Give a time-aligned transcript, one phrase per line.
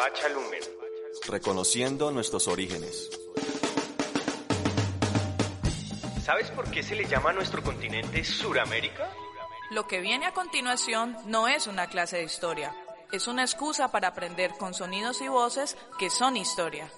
[0.00, 0.62] Pachalumen.
[1.28, 3.10] Reconociendo nuestros orígenes.
[6.24, 9.12] ¿Sabes por qué se le llama a nuestro continente Suramérica?
[9.72, 12.74] Lo que viene a continuación no es una clase de historia,
[13.12, 16.90] es una excusa para aprender con sonidos y voces que son historia.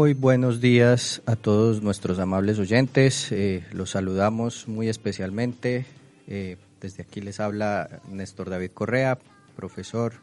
[0.00, 3.30] Muy buenos días a todos nuestros amables oyentes.
[3.32, 5.84] Eh, los saludamos muy especialmente.
[6.26, 9.18] Eh, desde aquí les habla Néstor David Correa,
[9.56, 10.14] profesor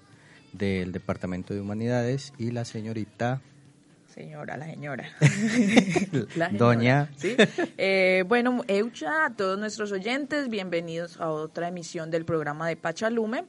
[0.51, 3.39] del Departamento de Humanidades, y la señorita.
[4.07, 5.11] Señora, la señora.
[6.53, 7.11] Doña.
[7.17, 7.35] ¿sí?
[7.77, 13.45] Eh, bueno, Eucha, a todos nuestros oyentes, bienvenidos a otra emisión del programa de Pachalume.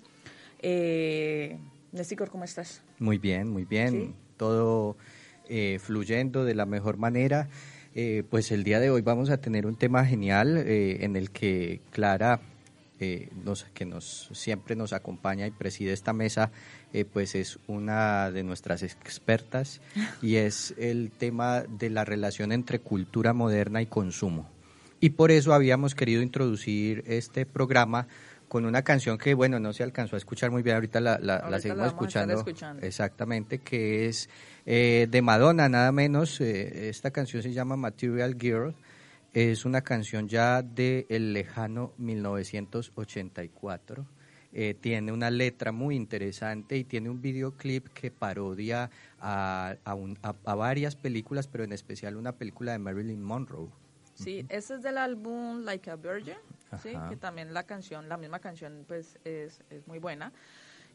[0.58, 1.56] Eh,
[1.92, 2.82] Néstor, ¿cómo estás?
[2.98, 4.14] Muy bien, muy bien.
[4.36, 4.94] Todo
[5.48, 7.48] eh, fluyendo de la mejor manera.
[7.94, 11.30] Eh, pues el día de hoy vamos a tener un tema genial eh, en el
[11.30, 12.40] que Clara,
[13.44, 16.50] nos, que nos siempre nos acompaña y preside esta mesa,
[17.12, 19.80] pues es una de nuestras expertas
[20.20, 24.50] y es el tema de la relación entre cultura moderna y consumo.
[25.00, 28.08] Y por eso habíamos querido introducir este programa
[28.48, 31.60] con una canción que, bueno, no se alcanzó a escuchar muy bien, ahorita la, la,
[31.60, 32.44] seguimos escuchando,
[32.80, 34.28] Exactamente, que es
[34.66, 36.40] eh, de Madonna, nada menos.
[36.40, 38.74] Eh, esta canción se llama Material Girl.
[39.32, 44.06] Es una canción ya de el lejano 1984.
[44.50, 50.96] Eh, tiene una letra muy interesante y tiene un videoclip que parodia a, a, varias
[50.96, 53.68] películas, pero en especial una película de Marilyn Monroe.
[54.14, 56.38] Sí, ese es del álbum Like a Virgin,
[56.82, 56.92] ¿sí?
[57.08, 60.32] que también la canción, la misma canción, pues es, es muy buena.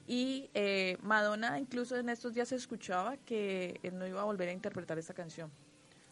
[0.05, 4.49] Y eh, Madonna incluso en estos días se escuchaba que él no iba a volver
[4.49, 5.49] a interpretar esta canción.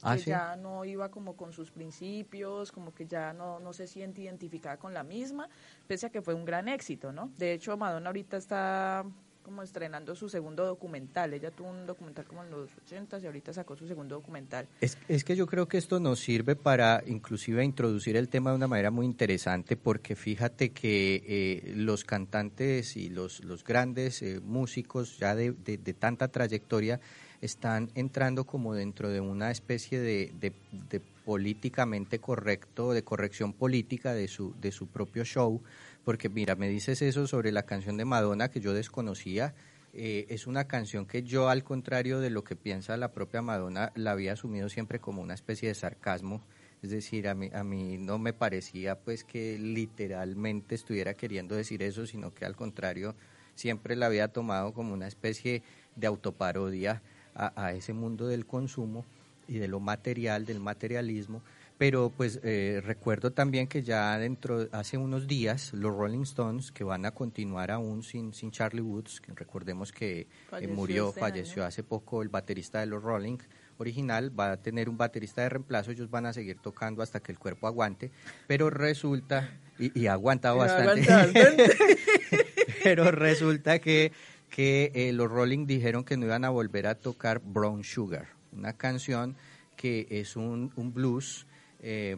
[0.04, 3.86] Ah, que ya no iba como con sus principios, como que ya no, no se
[3.86, 5.48] siente identificada con la misma,
[5.86, 7.32] pese a que fue un gran éxito, ¿no?
[7.38, 9.06] De hecho, Madonna ahorita está
[9.42, 11.34] como estrenando su segundo documental.
[11.34, 14.68] Ella tuvo un documental como en los 80 y ahorita sacó su segundo documental.
[14.80, 18.58] Es, es, que yo creo que esto nos sirve para inclusive introducir el tema de
[18.58, 24.40] una manera muy interesante porque fíjate que eh, los cantantes y los, los grandes eh,
[24.44, 27.00] músicos ya de, de, tanta trayectoria
[27.42, 30.54] están entrando como dentro de una especie de, de,
[30.90, 35.62] de políticamente correcto, de corrección política de su, de su propio show
[36.04, 39.54] porque mira, me dices eso sobre la canción de Madonna que yo desconocía.
[39.94, 43.92] Eh, es una canción que yo, al contrario de lo que piensa la propia Madonna,
[43.96, 46.42] la había asumido siempre como una especie de sarcasmo.
[46.82, 51.84] Es decir, a mí, a mí no me parecía pues que literalmente estuviera queriendo decir
[51.84, 53.16] eso, sino que al contrario,
[53.54, 55.62] siempre la había tomado como una especie
[55.96, 57.04] de autoparodia
[57.36, 59.06] a, a ese mundo del consumo
[59.48, 61.44] y de lo material, del materialismo
[61.82, 66.84] pero pues eh, recuerdo también que ya dentro, hace unos días, los Rolling Stones, que
[66.84, 70.28] van a continuar aún sin, sin Charlie Woods, que recordemos que
[70.60, 73.40] eh, murió, este falleció hace poco el baterista de los Rolling
[73.80, 77.32] original, va a tener un baterista de reemplazo, ellos van a seguir tocando hasta que
[77.32, 78.12] el cuerpo aguante,
[78.46, 79.50] pero resulta,
[79.80, 81.04] y, y ha aguantado bastante,
[82.84, 84.12] pero resulta que,
[84.52, 88.74] que eh, los Rolling dijeron que no iban a volver a tocar Brown Sugar, una
[88.74, 89.36] canción
[89.76, 91.48] que es un, un blues
[91.84, 92.16] eh,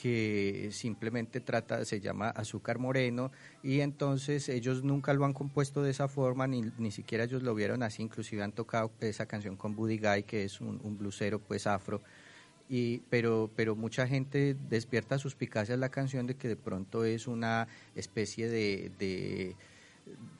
[0.00, 3.32] que simplemente trata, se llama Azúcar Moreno,
[3.62, 7.52] y entonces ellos nunca lo han compuesto de esa forma, ni, ni siquiera ellos lo
[7.54, 11.66] vieron así, inclusive han tocado esa canción con Buddy Guy, que es un, blusero pues
[11.66, 12.00] afro,
[12.68, 17.66] y, pero, pero mucha gente despierta suspicacia la canción de que de pronto es una
[17.96, 19.56] especie de, de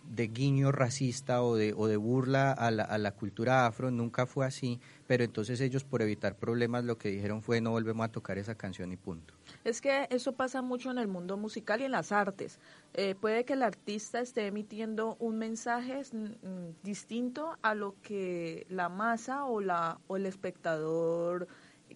[0.09, 4.27] de guiño racista o de, o de burla a la, a la cultura afro, nunca
[4.27, 4.81] fue así,
[5.13, 8.55] pero entonces ellos por evitar problemas lo que dijeron fue no volvemos a tocar esa
[8.55, 9.35] canción y punto.
[9.63, 12.59] Es que eso pasa mucho en el mundo musical y en las artes.
[12.95, 16.01] Eh, puede que el artista esté emitiendo un mensaje
[16.83, 21.47] distinto a lo que la masa o, la, o el espectador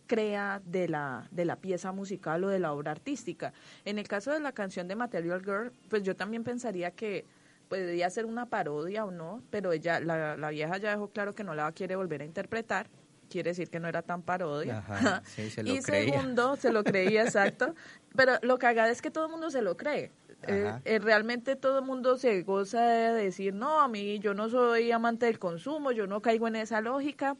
[0.06, 3.54] crea de la, de la pieza musical o de la obra artística.
[3.86, 7.24] En el caso de la canción de Material Girl, pues yo también pensaría que
[7.70, 11.44] podría ser una parodia o no, pero ella, la, la vieja ya dejó claro que
[11.44, 12.90] no la quiere volver a interpretar
[13.28, 14.82] quiere decir que no era tan parodia.
[15.64, 17.74] y segundo, se lo creía, exacto.
[18.14, 20.12] Pero lo que haga es que todo el mundo se lo cree.
[20.48, 24.48] Eh, eh, realmente todo el mundo se goza de decir, no, a mí yo no
[24.48, 27.36] soy amante del consumo, yo no caigo en esa lógica.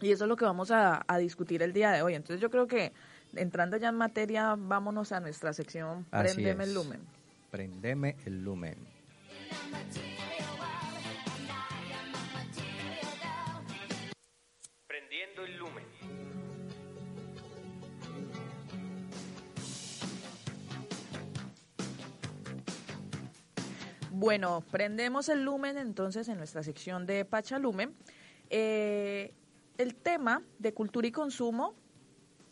[0.00, 2.14] Y eso es lo que vamos a, a discutir el día de hoy.
[2.14, 2.92] Entonces yo creo que
[3.36, 7.00] entrando ya en materia, vámonos a nuestra sección Prendeme el lumen.
[7.50, 8.76] Prendeme el lumen.
[24.20, 27.94] Bueno, prendemos el lumen entonces en nuestra sección de Pachalumen.
[28.50, 29.32] Eh,
[29.78, 31.74] el tema de cultura y consumo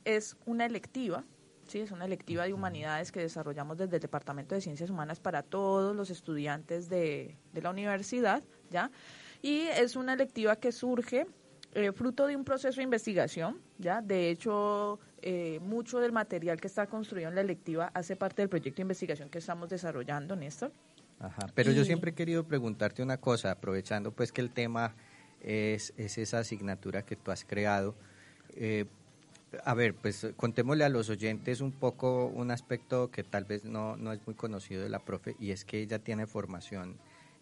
[0.06, 1.25] es una electiva,
[1.67, 5.43] sí, es una electiva de humanidades que desarrollamos desde el Departamento de Ciencias Humanas para
[5.43, 8.91] todos los estudiantes de, de la universidad, ¿ya?
[9.43, 11.26] Y es una electiva que surge
[11.75, 14.00] eh, fruto de un proceso de investigación, ¿ya?
[14.00, 18.49] De hecho, eh, mucho del material que está construido en la electiva hace parte del
[18.49, 20.73] proyecto de investigación que estamos desarrollando, Néstor.
[21.20, 24.94] Ajá, pero yo siempre he querido preguntarte una cosa, aprovechando pues que el tema
[25.41, 27.94] es, es esa asignatura que tú has creado.
[28.55, 28.87] Eh,
[29.65, 33.97] a ver, pues contémosle a los oyentes un poco un aspecto que tal vez no,
[33.97, 36.97] no es muy conocido de la profe y es que ella tiene formación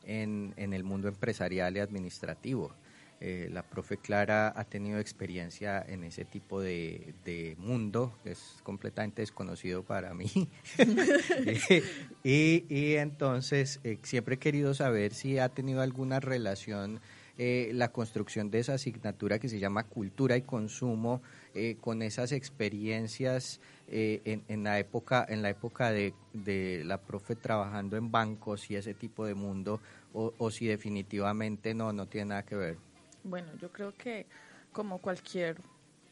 [0.04, 2.74] en, en el mundo empresarial y administrativo.
[3.20, 9.22] Eh, la profe Clara ha tenido experiencia en ese tipo de, mundo, que es completamente
[9.22, 10.48] desconocido para mí.
[12.24, 17.00] y, y, entonces eh, siempre he querido saber si ha tenido alguna relación
[17.38, 21.20] eh, la construcción de esa asignatura que se llama cultura y consumo
[21.54, 26.98] eh, con esas experiencias eh, en, en, la época en la época de, de, la
[26.98, 29.82] profe trabajando en bancos y ese tipo de mundo
[30.14, 32.78] o, o si definitivamente no no tiene nada que ver
[33.26, 34.26] bueno yo creo que
[34.72, 35.56] como cualquier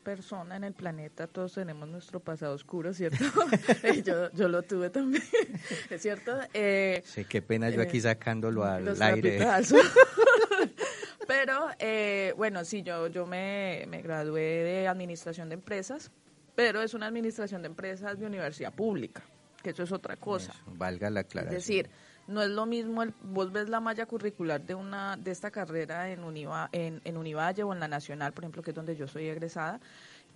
[0.04, 3.24] persona en el planeta, todos tenemos nuestro pasado oscuro, ¿cierto?
[4.04, 5.24] yo, yo lo tuve también,
[5.90, 6.38] ¿es cierto?
[6.52, 9.38] Eh, sí, qué pena yo aquí sacándolo al aire.
[11.26, 16.10] Pero eh, bueno, sí, yo, yo me, me gradué de administración de empresas,
[16.54, 19.22] pero es una administración de empresas de universidad pública,
[19.62, 20.52] que eso es otra cosa.
[20.52, 21.56] Eso, valga la aclaración.
[21.56, 21.88] Es decir,
[22.26, 26.10] no es lo mismo, el, vos ves la malla curricular de una de esta carrera
[26.10, 29.06] en, Univa, en, en Univalle o en la Nacional, por ejemplo, que es donde yo
[29.06, 29.80] soy egresada,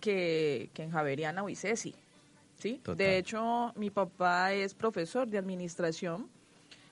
[0.00, 1.94] que, que en Javeriana o ICESI.
[2.58, 2.80] ¿sí?
[2.96, 6.28] De hecho, mi papá es profesor de administración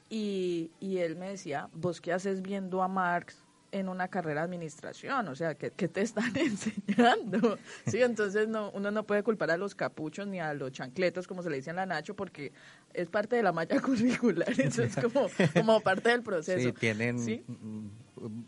[0.08, 3.45] y, y él me decía, vos qué haces viendo a Marx
[3.78, 7.58] en una carrera de administración, o sea, ¿qué, qué te están enseñando?
[7.86, 11.42] Sí, entonces no, uno no puede culpar a los capuchos ni a los chancletos, como
[11.42, 12.52] se le dice en la Nacho, porque
[12.94, 16.68] es parte de la malla curricular, eso es como, como parte del proceso.
[16.68, 17.44] Sí, tienen ¿Sí?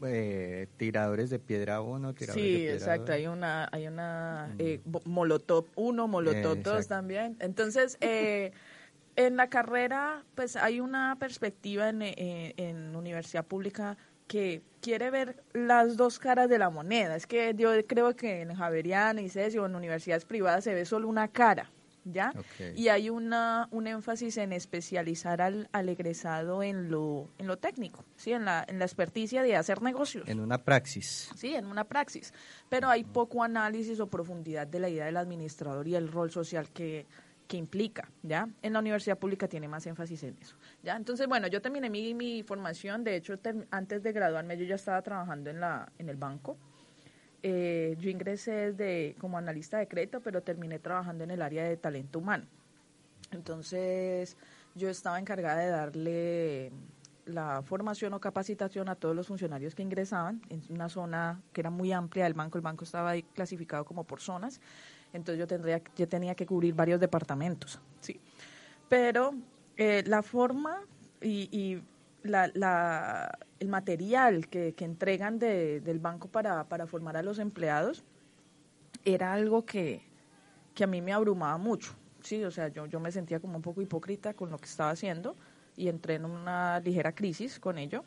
[0.07, 4.81] Eh, tiradores de piedra uno, tiradores sí, de piedra exacto, hay una, hay una eh,
[5.05, 7.99] molotov uno, molotov dos también, entonces...
[8.01, 8.53] Eh,
[9.17, 13.99] en la carrera, pues hay una perspectiva en, en, en universidad pública
[14.29, 17.17] que quiere ver las dos caras de la moneda.
[17.17, 20.85] Es que yo creo que en Javeriana y CESI o en universidades privadas se ve
[20.85, 21.71] solo una cara,
[22.05, 22.33] ¿ya?
[22.37, 22.75] Okay.
[22.77, 28.05] Y hay una, un énfasis en especializar al, al, egresado en lo, en lo técnico,
[28.17, 28.33] ¿sí?
[28.33, 30.29] En la, en la experticia de hacer negocios.
[30.29, 31.31] En una praxis.
[31.35, 32.33] Sí, en una praxis.
[32.69, 36.71] Pero hay poco análisis o profundidad de la idea del administrador y el rol social
[36.71, 37.07] que
[37.49, 38.49] que implica, ¿ya?
[38.61, 40.97] En la universidad pública tiene más énfasis en eso, ¿ya?
[40.97, 43.35] Entonces, bueno, yo terminé mi, mi formación, de hecho,
[43.71, 46.59] antes de graduarme yo ya estaba trabajando en, la, en el banco.
[47.43, 51.77] Eh, yo ingresé desde, como analista de crédito, pero terminé trabajando en el área de
[51.79, 52.45] talento humano.
[53.31, 54.37] Entonces,
[54.75, 56.73] yo estaba encargada de darle
[57.25, 61.71] la formación o capacitación a todos los funcionarios que ingresaban en una zona que era
[61.71, 62.59] muy amplia del banco.
[62.59, 64.61] El banco estaba ahí clasificado como por zonas
[65.13, 67.81] entonces yo tendría yo tenía que cubrir varios departamentos.
[68.01, 68.21] Sí.
[68.89, 69.35] Pero
[69.77, 70.81] eh, la forma
[71.21, 71.83] y, y
[72.23, 77.39] la, la, el material que, que entregan de, del banco para, para formar a los
[77.39, 78.05] empleados
[79.05, 80.03] era algo que,
[80.75, 81.95] que a mí me abrumaba mucho.
[82.23, 84.91] Sí o sea yo, yo me sentía como un poco hipócrita con lo que estaba
[84.91, 85.37] haciendo
[85.77, 88.05] y entré en una ligera crisis con ello.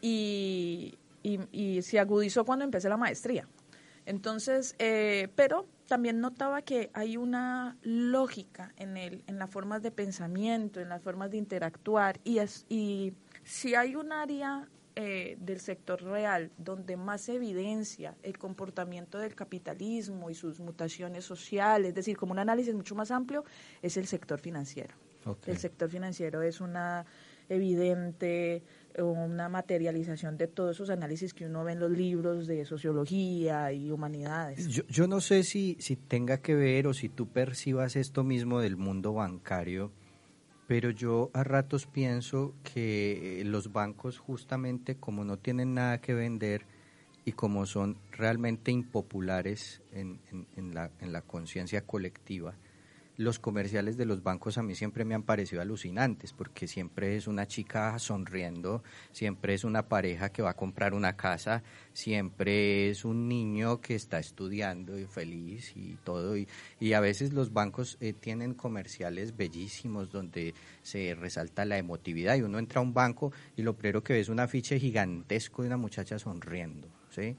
[0.00, 3.46] Y, y, y se agudizó cuando empecé la maestría.
[4.04, 9.90] Entonces, eh, pero también notaba que hay una lógica en, el, en las formas de
[9.90, 13.12] pensamiento, en las formas de interactuar, y, es, y
[13.44, 20.30] si hay un área eh, del sector real donde más evidencia el comportamiento del capitalismo
[20.30, 23.44] y sus mutaciones sociales, es decir, como un análisis mucho más amplio,
[23.82, 24.94] es el sector financiero.
[25.26, 25.52] Okay.
[25.52, 27.04] El sector financiero es una
[27.50, 28.62] evidente
[28.98, 33.90] una materialización de todos esos análisis que uno ve en los libros de sociología y
[33.90, 34.68] humanidades.
[34.68, 38.60] Yo, yo no sé si, si tenga que ver o si tú percibas esto mismo
[38.60, 39.92] del mundo bancario,
[40.66, 46.66] pero yo a ratos pienso que los bancos justamente como no tienen nada que vender
[47.24, 52.54] y como son realmente impopulares en, en, en la, en la conciencia colectiva,
[53.22, 57.26] los comerciales de los bancos a mí siempre me han parecido alucinantes, porque siempre es
[57.26, 61.62] una chica sonriendo, siempre es una pareja que va a comprar una casa,
[61.92, 66.36] siempre es un niño que está estudiando y feliz y todo.
[66.36, 66.48] Y,
[66.80, 72.42] y a veces los bancos eh, tienen comerciales bellísimos donde se resalta la emotividad y
[72.42, 75.68] uno entra a un banco y lo primero que ve es un afiche gigantesco de
[75.68, 77.36] una muchacha sonriendo, ¿sí?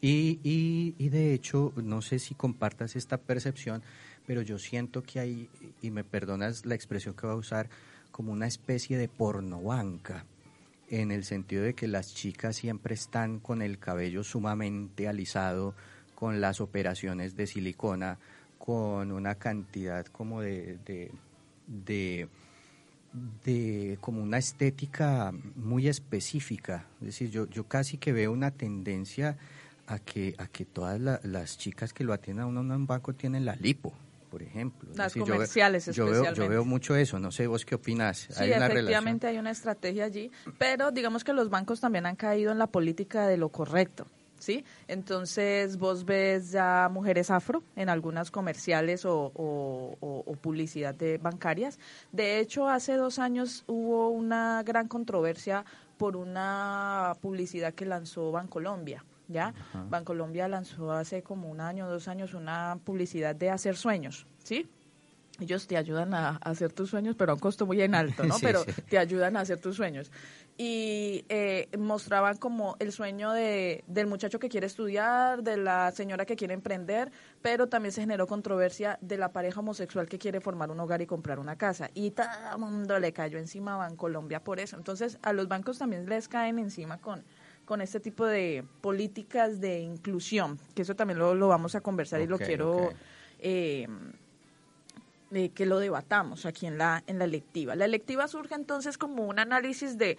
[0.00, 3.82] Y, y, y de hecho, no sé si compartas esta percepción,
[4.26, 5.48] pero yo siento que hay,
[5.80, 7.68] y me perdonas la expresión que voy a usar,
[8.10, 10.24] como una especie de pornobanca,
[10.88, 15.74] en el sentido de que las chicas siempre están con el cabello sumamente alisado,
[16.14, 18.18] con las operaciones de silicona,
[18.58, 21.10] con una cantidad como de, de,
[21.66, 22.28] de,
[23.44, 26.86] de como una estética muy específica.
[27.00, 29.36] Es decir, yo, yo casi que veo una tendencia
[29.86, 32.86] a que, a que todas la, las chicas que lo atienden a uno en un
[32.86, 33.92] banco tienen la lipo
[34.36, 34.90] por ejemplo.
[34.94, 38.28] Las comerciales yo, veo, yo veo mucho eso, no sé vos qué opinas.
[38.28, 42.16] Sí, ¿Hay una efectivamente hay una estrategia allí, pero digamos que los bancos también han
[42.16, 44.06] caído en la política de lo correcto.
[44.38, 44.62] ¿Sí?
[44.88, 51.78] Entonces vos ves ya mujeres afro en algunas comerciales o, o, o, publicidad de bancarias.
[52.12, 55.64] De hecho, hace dos años hubo una gran controversia
[55.96, 59.02] por una publicidad que lanzó Bancolombia.
[59.28, 59.54] ¿Ya?
[59.88, 64.68] Bancolombia lanzó hace como un año, dos años, una publicidad de hacer sueños, ¿sí?
[65.38, 68.36] Ellos te ayudan a, hacer tus sueños, pero a un costo muy en alto, ¿no?
[68.40, 70.10] pero te ayudan a hacer tus sueños.
[70.56, 76.24] Y eh, mostraban como el sueño de, del muchacho que quiere estudiar, de la señora
[76.24, 80.70] que quiere emprender, pero también se generó controversia de la pareja homosexual que quiere formar
[80.70, 81.90] un hogar y comprar una casa.
[81.92, 84.76] Y todo el mundo le cayó encima a Bancolombia por eso.
[84.76, 87.22] Entonces, a los bancos también les caen encima con
[87.66, 92.20] con este tipo de políticas de inclusión, que eso también lo, lo vamos a conversar
[92.22, 92.90] y lo quiero
[93.40, 93.88] eh,
[95.32, 97.74] eh, que lo debatamos aquí en la, en la electiva.
[97.74, 100.16] La electiva surge entonces como un análisis de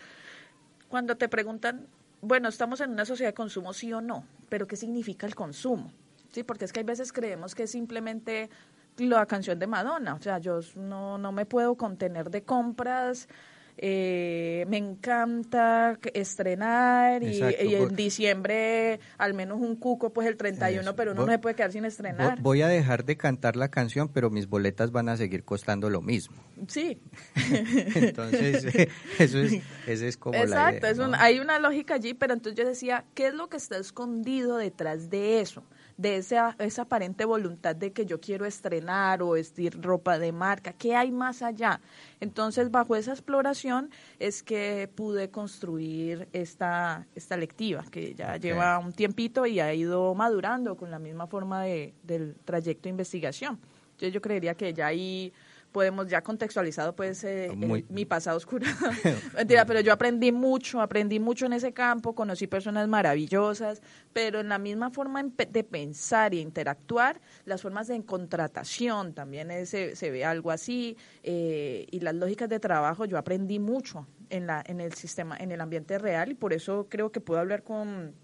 [0.89, 1.87] cuando te preguntan,
[2.21, 5.91] bueno, estamos en una sociedad de consumo, sí o no, pero ¿qué significa el consumo?
[6.31, 8.49] Sí, porque es que hay veces creemos que es simplemente
[8.97, 13.29] la canción de Madonna, o sea, yo no, no me puedo contener de compras,
[13.77, 21.11] eh, me encanta estrenar y, en diciembre al menos un cuco pues el 31, pero
[21.11, 22.41] uno no se puede quedar sin estrenar.
[22.41, 26.01] Voy a dejar de cantar la canción, pero mis boletas van a seguir costando lo
[26.01, 26.37] mismo.
[26.67, 26.99] Sí.
[27.95, 28.65] entonces,
[29.19, 30.87] eso es, ese es como Exacto,
[31.19, 35.09] hay una lógica allí, pero entonces yo decía, ¿qué es lo que está escondido detrás
[35.09, 35.63] de eso?
[35.97, 40.73] De esa, esa aparente voluntad de que yo quiero estrenar o vestir ropa de marca,
[40.73, 41.81] ¿qué hay más allá?
[42.19, 43.89] Entonces, bajo esa exploración
[44.19, 50.13] es que pude construir esta, esta lectiva, que ya lleva un tiempito y ha ido
[50.13, 53.59] madurando con la misma forma de, del trayecto de investigación.
[53.91, 55.33] Entonces, yo creería que ya ahí
[55.77, 57.51] podemos ya contextualizado pues eh,
[57.89, 58.65] mi pasado oscuro.
[59.37, 64.49] Mentira, pero yo aprendí mucho, aprendí mucho en ese campo, conocí personas maravillosas, pero en
[64.49, 70.25] la misma forma de pensar e interactuar, las formas de contratación también se, se ve
[70.25, 74.93] algo así eh, y las lógicas de trabajo, yo aprendí mucho en la en el
[74.93, 78.15] sistema, en el ambiente real y por eso creo que puedo hablar con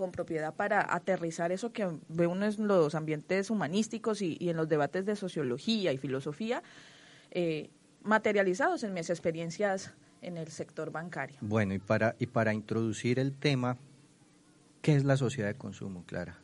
[0.00, 4.66] con propiedad para aterrizar eso que ve uno en los ambientes humanísticos y, en los
[4.66, 6.62] debates de sociología y filosofía,
[7.30, 7.70] eh,
[8.02, 11.36] materializados en mis experiencias en el sector bancario.
[11.40, 13.78] Bueno, y para, y para introducir el tema,
[14.82, 16.38] ¿qué es la sociedad de consumo, Clara?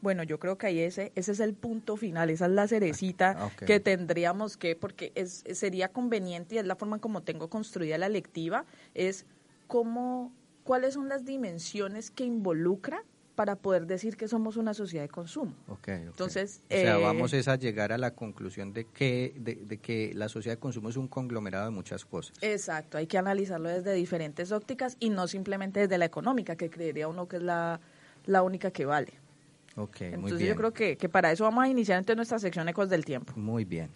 [0.00, 3.36] Bueno, yo creo que ahí ese, ese es el punto final, esa es la cerecita
[3.38, 7.96] ah, que tendríamos que, porque es, sería conveniente y es la forma como tengo construida
[7.98, 9.24] la lectiva, es
[9.66, 10.32] cómo
[10.64, 13.04] cuáles son las dimensiones que involucra
[13.38, 15.54] para poder decir que somos una sociedad de consumo.
[15.68, 20.10] Okay, Entonces, o sea, eh, vamos a llegar a la conclusión de que de, que
[20.12, 22.36] la sociedad de consumo es un conglomerado de muchas cosas.
[22.42, 27.06] Exacto, hay que analizarlo desde diferentes ópticas y no simplemente desde la económica, que creería
[27.06, 27.80] uno que es la,
[28.26, 29.12] la única que vale.
[29.76, 30.48] Okay, Entonces muy bien.
[30.48, 33.34] yo creo que, que para eso vamos a iniciar entonces nuestra sección Ecos del Tiempo.
[33.36, 33.88] Muy bien.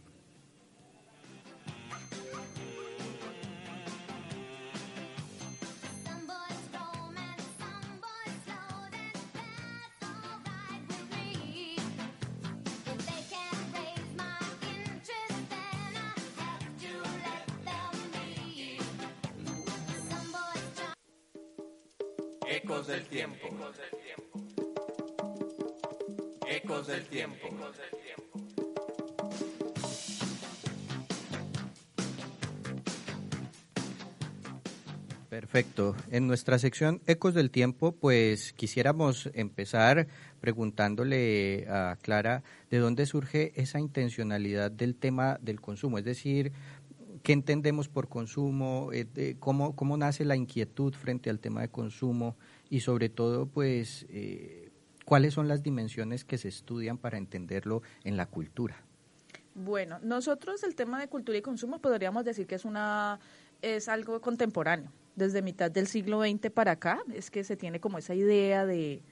[36.12, 40.08] En nuestra sección Ecos del Tiempo, pues quisiéramos empezar
[40.42, 46.52] preguntándole a Clara de dónde surge esa intencionalidad del tema del consumo, es decir,
[47.22, 52.36] qué entendemos por consumo, eh, cómo, cómo nace la inquietud frente al tema de consumo
[52.68, 54.70] y sobre todo, pues, eh,
[55.06, 58.84] cuáles son las dimensiones que se estudian para entenderlo en la cultura.
[59.54, 63.18] Bueno, nosotros el tema de cultura y consumo podríamos decir que es una
[63.62, 64.92] es algo contemporáneo.
[65.14, 69.02] Desde mitad del siglo XX para acá es que se tiene como esa idea de,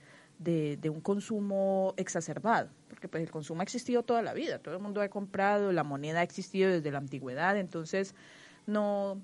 [0.41, 4.83] de, un consumo exacerbado, porque pues el consumo ha existido toda la vida, todo el
[4.83, 8.15] mundo ha comprado, la moneda ha existido desde la antigüedad, entonces
[8.67, 9.21] no,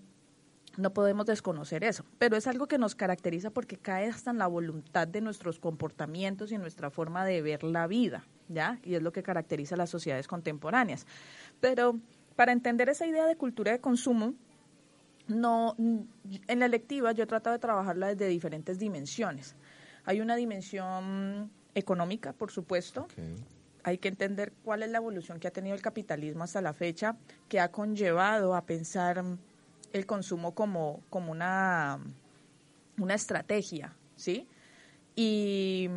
[0.76, 4.46] no podemos desconocer eso, pero es algo que nos caracteriza porque cae hasta en la
[4.46, 8.78] voluntad de nuestros comportamientos y nuestra forma de ver la vida, ¿ya?
[8.82, 11.06] Y es lo que caracteriza a las sociedades contemporáneas.
[11.60, 11.98] Pero
[12.36, 14.34] para entender esa idea de cultura de consumo,
[15.28, 19.56] no en la electiva yo he tratado de trabajarla desde diferentes dimensiones.
[20.04, 23.06] Hay una dimensión económica, por supuesto.
[23.82, 27.16] Hay que entender cuál es la evolución que ha tenido el capitalismo hasta la fecha,
[27.48, 29.22] que ha conllevado a pensar
[29.92, 32.00] el consumo como, como una,
[32.98, 34.48] una estrategia, ¿sí?
[35.14, 35.88] Y,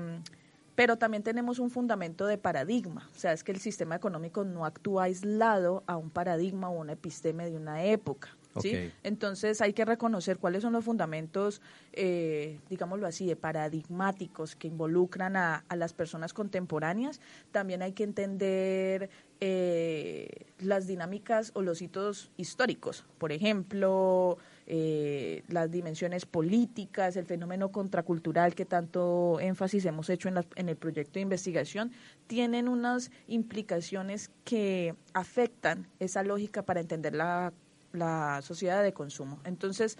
[0.75, 4.65] pero también tenemos un fundamento de paradigma, o sea, es que el sistema económico no
[4.65, 8.29] actúa aislado a un paradigma o una episteme de una época.
[8.59, 8.91] ¿Sí?
[9.03, 11.61] Entonces hay que reconocer cuáles son los fundamentos,
[11.93, 17.21] eh, digámoslo así, de paradigmáticos que involucran a, las personas contemporáneas.
[17.51, 23.05] También hay que entender eh, las dinámicas o los hitos históricos.
[23.17, 24.37] Por ejemplo,
[24.67, 30.75] eh, las dimensiones políticas, el fenómeno contracultural que tanto énfasis hemos hecho en, en el
[30.75, 31.91] proyecto de investigación,
[32.27, 37.53] tienen unas implicaciones que afectan esa lógica para entender la
[37.93, 39.39] la sociedad de consumo.
[39.43, 39.97] Entonces,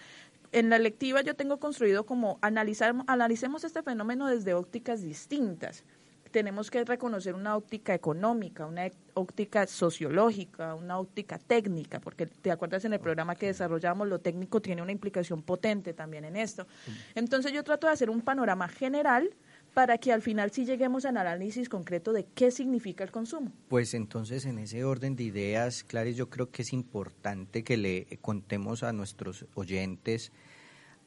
[0.52, 5.84] en la lectiva yo tengo construido como analizar, analicemos este fenómeno desde ópticas distintas.
[6.32, 12.86] Tenemos que reconocer una óptica económica, una óptica sociológica, una óptica técnica, porque te acuerdas
[12.86, 16.68] en el programa que desarrollamos, lo técnico tiene una implicación potente también en esto.
[17.16, 19.32] Entonces yo trato de hacer un panorama general
[19.74, 23.52] para que al final sí lleguemos al análisis concreto de qué significa el consumo.
[23.68, 28.20] Pues entonces en ese orden de ideas, Clarice, yo creo que es importante que le
[28.22, 30.32] contemos a nuestros oyentes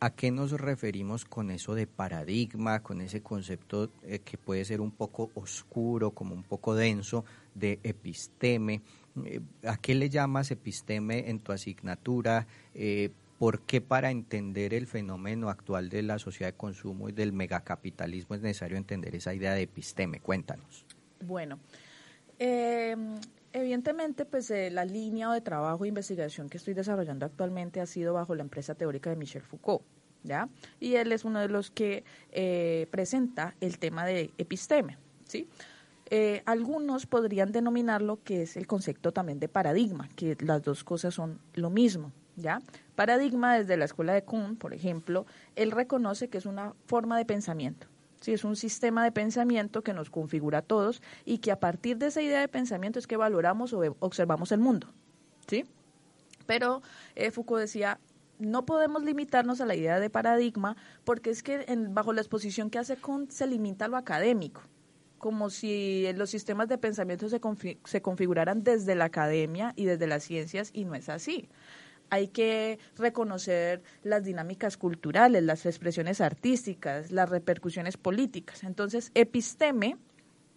[0.02, 4.80] a qué nos referimos con eso de paradigma, con ese concepto eh, que puede ser
[4.80, 8.82] un poco oscuro, como un poco denso, de episteme.
[9.24, 12.48] Eh, ¿A qué le llamas episteme en tu asignatura?
[12.74, 13.10] Eh,
[13.42, 18.36] ¿Por qué para entender el fenómeno actual de la sociedad de consumo y del megacapitalismo
[18.36, 20.20] es necesario entender esa idea de episteme?
[20.20, 20.86] Cuéntanos.
[21.26, 21.58] Bueno,
[22.38, 22.94] eh,
[23.52, 28.14] evidentemente, pues eh, la línea de trabajo e investigación que estoy desarrollando actualmente ha sido
[28.14, 29.82] bajo la empresa teórica de Michel Foucault.
[30.22, 30.48] ¿Ya?
[30.78, 35.48] Y él es uno de los que eh, presenta el tema de episteme, ¿sí?
[36.44, 41.40] algunos podrían denominarlo que es el concepto también de paradigma, que las dos cosas son
[41.54, 42.60] lo mismo, ¿ya?
[42.94, 47.24] Paradigma desde la escuela de Kuhn, por ejemplo, él reconoce que es una forma de
[47.24, 47.86] pensamiento.
[48.20, 51.98] Sí, es un sistema de pensamiento que nos configura a todos y que a partir
[51.98, 54.88] de esa idea de pensamiento es que valoramos o observamos el mundo.
[55.48, 55.64] ¿sí?
[56.46, 56.82] Pero
[57.16, 57.98] eh, Foucault decía,
[58.38, 62.70] no podemos limitarnos a la idea de paradigma porque es que en, bajo la exposición
[62.70, 64.62] que hace Kuhn se limita a lo académico
[65.18, 67.40] como si los sistemas de pensamiento se,
[67.84, 71.48] se configuraran desde la academia y desde las ciencias y no es así
[72.12, 78.64] hay que reconocer las dinámicas culturales, las expresiones artísticas, las repercusiones políticas.
[78.64, 79.96] Entonces, episteme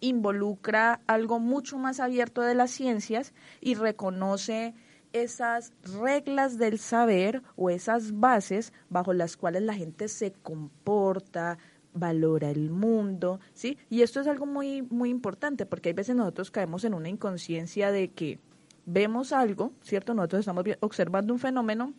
[0.00, 4.74] involucra algo mucho más abierto de las ciencias y reconoce
[5.14, 11.56] esas reglas del saber o esas bases bajo las cuales la gente se comporta,
[11.94, 13.78] valora el mundo, ¿sí?
[13.88, 17.92] Y esto es algo muy muy importante porque hay veces nosotros caemos en una inconsciencia
[17.92, 18.40] de que
[18.86, 20.14] vemos algo, ¿cierto?
[20.14, 21.92] Nosotros estamos observando un fenómeno,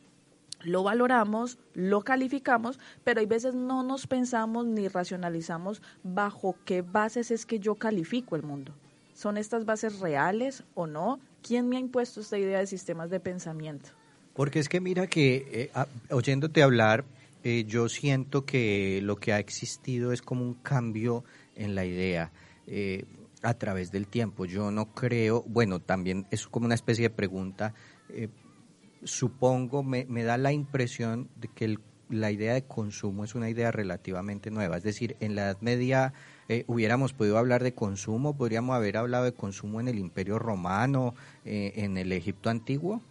[0.61, 7.29] lo valoramos, lo calificamos, pero hay veces no nos pensamos ni racionalizamos bajo qué bases
[7.29, 8.73] es que yo califico el mundo.
[9.13, 11.19] ¿Son estas bases reales o no?
[11.41, 13.89] ¿Quién me ha impuesto esta idea de sistemas de pensamiento?
[14.33, 17.03] Porque es que mira que eh, oyéndote hablar,
[17.43, 21.23] eh, yo siento que lo que ha existido es como un cambio
[21.55, 22.31] en la idea.
[22.67, 23.05] Eh,
[23.41, 24.45] a través del tiempo.
[24.45, 27.73] Yo no creo, bueno, también es como una especie de pregunta.
[28.09, 28.29] Eh,
[29.03, 31.77] supongo, me, me, da la impresión de que
[32.09, 34.77] la idea de consumo es una idea relativamente nueva.
[34.77, 36.13] Es decir, en la Edad Media
[36.47, 41.13] eh, hubiéramos podido hablar de consumo, podríamos haber hablado de consumo en el Imperio Romano,
[41.45, 43.01] eh, en el Egipto antiguo.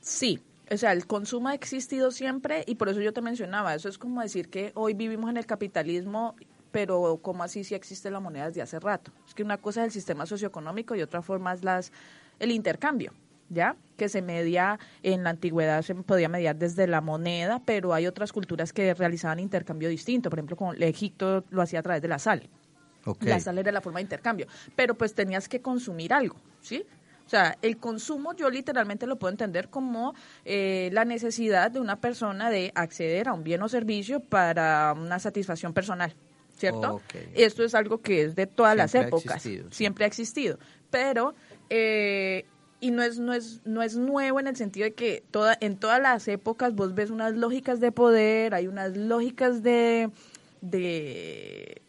[0.00, 3.88] Sí, O sea, el consumo ha existido siempre y por eso yo te mencionaba, eso
[3.88, 6.34] es como decir que hoy vivimos en el capitalismo,
[6.72, 9.12] pero como así si existe la moneda desde hace rato.
[9.26, 11.92] Es que una cosa es el sistema socioeconómico y otra forma es las,
[12.40, 13.12] el intercambio.
[13.52, 13.76] ¿ya?
[13.96, 18.32] Que se media, en la antigüedad se podía mediar desde la moneda, pero hay otras
[18.32, 20.30] culturas que realizaban intercambio distinto.
[20.30, 22.48] Por ejemplo, con Egipto lo hacía a través de la sal.
[23.20, 24.46] La sal era la forma de intercambio.
[24.74, 26.86] Pero pues tenías que consumir algo, ¿sí?
[27.26, 32.00] O sea, el consumo yo literalmente lo puedo entender como eh, la necesidad de una
[32.00, 36.14] persona de acceder a un bien o servicio para una satisfacción personal,
[36.62, 37.00] ¿cierto?
[37.34, 41.34] Esto es algo que es de todas las épocas, siempre ha existido, pero
[41.70, 42.44] eh,
[42.78, 45.76] y no es no es no es nuevo en el sentido de que toda en
[45.76, 50.10] todas las épocas vos ves unas lógicas de poder, hay unas lógicas de
[50.60, 51.82] de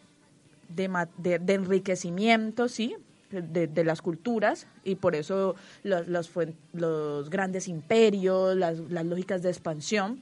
[0.70, 2.96] de, de enriquecimiento, sí,
[3.30, 6.32] de, las culturas y por eso los, los,
[6.74, 10.20] los grandes imperios, las, las, lógicas de expansión,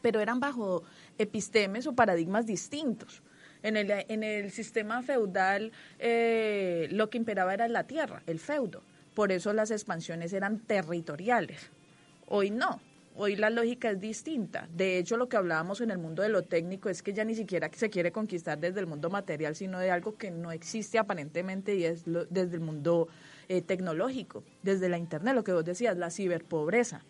[0.00, 0.84] pero eran bajo
[1.18, 3.22] epistemes o paradigmas distintos.
[3.64, 8.82] En el, en el sistema feudal eh, lo que imperaba era la tierra, el feudo.
[9.14, 11.70] Por eso las expansiones eran territoriales.
[12.28, 12.80] Hoy no.
[13.16, 14.68] Hoy la lógica es distinta.
[14.76, 17.34] De hecho, lo que hablábamos en el mundo de lo técnico es que ya ni
[17.34, 21.74] siquiera se quiere conquistar desde el mundo material, sino de algo que no existe aparentemente
[21.74, 23.08] y es desde el mundo
[23.48, 27.02] eh, tecnológico, desde la Internet, lo que vos decías, la ciberpobreza.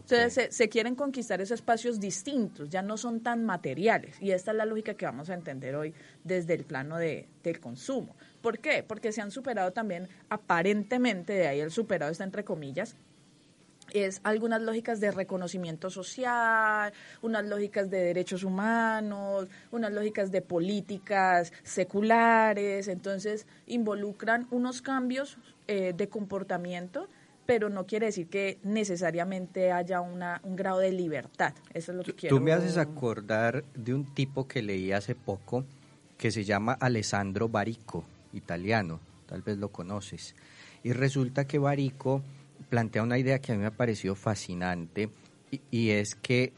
[0.00, 4.20] Entonces se, quieren conquistar esos espacios distintos, ya no son tan materiales.
[4.20, 7.60] Y esta es la lógica que vamos a entender hoy desde el plano de, del
[7.60, 8.16] consumo.
[8.40, 8.82] ¿Por qué?
[8.82, 12.96] Porque se han superado también, aparentemente, de ahí el superado está entre comillas,
[13.92, 21.52] es algunas lógicas de reconocimiento social, unas lógicas de derechos humanos, unas lógicas de políticas
[21.62, 27.08] seculares, entonces involucran unos cambios eh, de comportamiento,
[27.48, 31.54] pero no quiere decir que necesariamente haya una, un grado de libertad.
[31.72, 32.36] Eso es lo que quiero.
[32.36, 35.64] Tú me haces acordar de un tipo que leí hace poco
[36.18, 40.34] que se llama Alessandro Barico, italiano, tal vez lo conoces.
[40.82, 42.22] Y resulta que Barico
[42.68, 45.08] plantea una idea que a mí me ha parecido fascinante
[45.70, 46.52] y, es que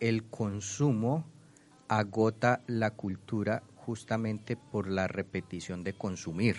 [0.00, 1.26] el consumo
[1.88, 6.56] agota la cultura justamente por la repetición de consumir.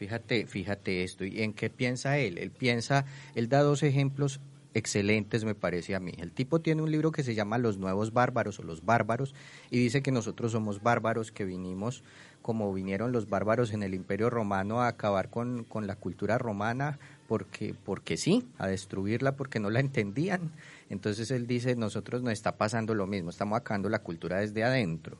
[0.00, 1.26] Fíjate, fíjate esto.
[1.26, 2.38] ¿Y en qué piensa él?
[2.38, 4.40] Él piensa, él da dos ejemplos
[4.72, 6.14] excelentes me parece a mí.
[6.16, 9.34] El tipo tiene un libro que se llama Los Nuevos Bárbaros o Los Bárbaros
[9.70, 12.02] y dice que nosotros somos bárbaros que vinimos
[12.40, 16.98] como vinieron los bárbaros en el Imperio Romano a acabar con, con la cultura romana
[17.28, 20.50] porque, porque sí, a destruirla porque no la entendían.
[20.88, 25.18] Entonces él dice, nosotros nos está pasando lo mismo, estamos acabando la cultura desde adentro.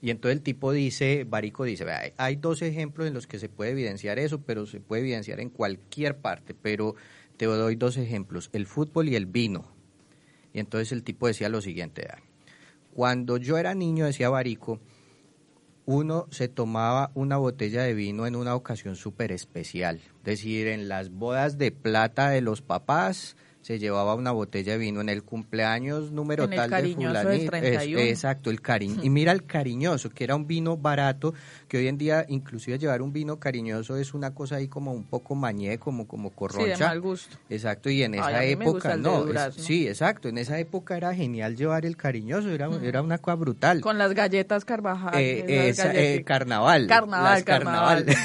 [0.00, 1.84] Y entonces el tipo dice, Barico dice,
[2.16, 5.50] hay dos ejemplos en los que se puede evidenciar eso, pero se puede evidenciar en
[5.50, 6.94] cualquier parte, pero
[7.36, 9.66] te doy dos ejemplos, el fútbol y el vino.
[10.52, 12.06] Y entonces el tipo decía lo siguiente,
[12.94, 14.80] cuando yo era niño, decía Barico,
[15.86, 20.00] uno se tomaba una botella de vino en una ocasión súper especial.
[20.18, 23.36] Es decir, en las bodas de plata de los papás,
[23.68, 27.54] se llevaba una botella de vino en el cumpleaños número tal de fulanito.
[27.98, 29.02] exacto, el cariño.
[29.04, 31.34] Y mira el cariñoso, que era un vino barato,
[31.68, 35.04] que hoy en día inclusive llevar un vino cariñoso es una cosa ahí como un
[35.04, 36.76] poco mañé, como como corroncha.
[36.76, 37.36] Sí, de mal gusto.
[37.50, 41.98] Exacto, y en esa época no, sí, exacto, en esa época era genial llevar el
[41.98, 43.82] cariñoso, era, era una cosa brutal.
[43.82, 45.14] Con las galletas Carvajal.
[45.14, 46.86] Eh, eh, carnaval.
[46.86, 48.06] Carnaval, carnaval.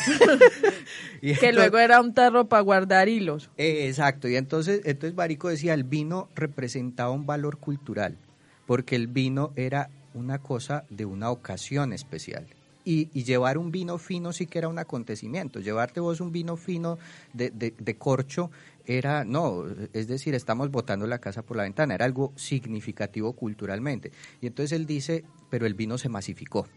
[1.21, 3.49] que luego era un tarro para guardar hilos.
[3.57, 8.17] Eh, exacto, y entonces, entonces Barico decía, el vino representaba un valor cultural,
[8.65, 12.45] porque el vino era una cosa de una ocasión especial.
[12.85, 15.61] Y, llevar un vino fino sí que era un acontecimiento.
[15.61, 16.97] Llevarte vos un vino fino
[17.31, 18.51] de, de, corcho
[18.85, 24.11] era, no, es decir, estamos botando la casa por la ventana, era algo significativo culturalmente.
[24.41, 26.67] Y entonces él dice, pero el vino se masificó.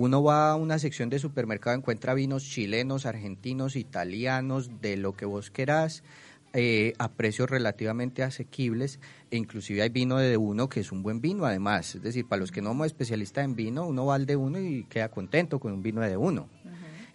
[0.00, 5.24] Uno va a una sección de supermercado, encuentra vinos chilenos, argentinos, italianos, de lo que
[5.24, 6.04] vos querás,
[6.52, 9.00] eh, a precios relativamente asequibles,
[9.32, 12.38] e inclusive hay vino de uno que es un buen vino además, es decir, para
[12.38, 15.58] los que no somos especialistas en vino, uno va al de uno y queda contento
[15.58, 16.48] con un vino de uno.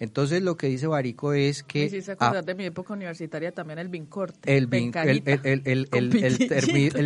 [0.03, 1.89] Entonces lo que dice Barico es que...
[1.89, 4.53] Sí, se acuerda de mi época universitaria también el vincorte.
[4.53, 6.47] El, vin, el, el, el, el,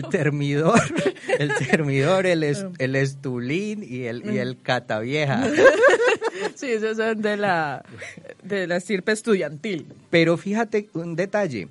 [0.10, 0.82] termidor,
[1.38, 2.44] el termidor, el,
[2.80, 5.48] el estulín y el, y el catavieja.
[6.56, 7.86] sí, esos son de la,
[8.42, 9.86] de la estirpe estudiantil.
[10.10, 11.68] Pero fíjate un detalle,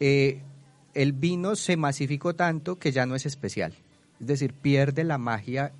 [0.00, 0.42] eh,
[0.92, 3.72] el vino se masificó tanto que ya no es especial.
[4.20, 5.72] Es decir, pierde la magia,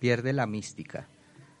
[0.00, 1.08] pierde la mística.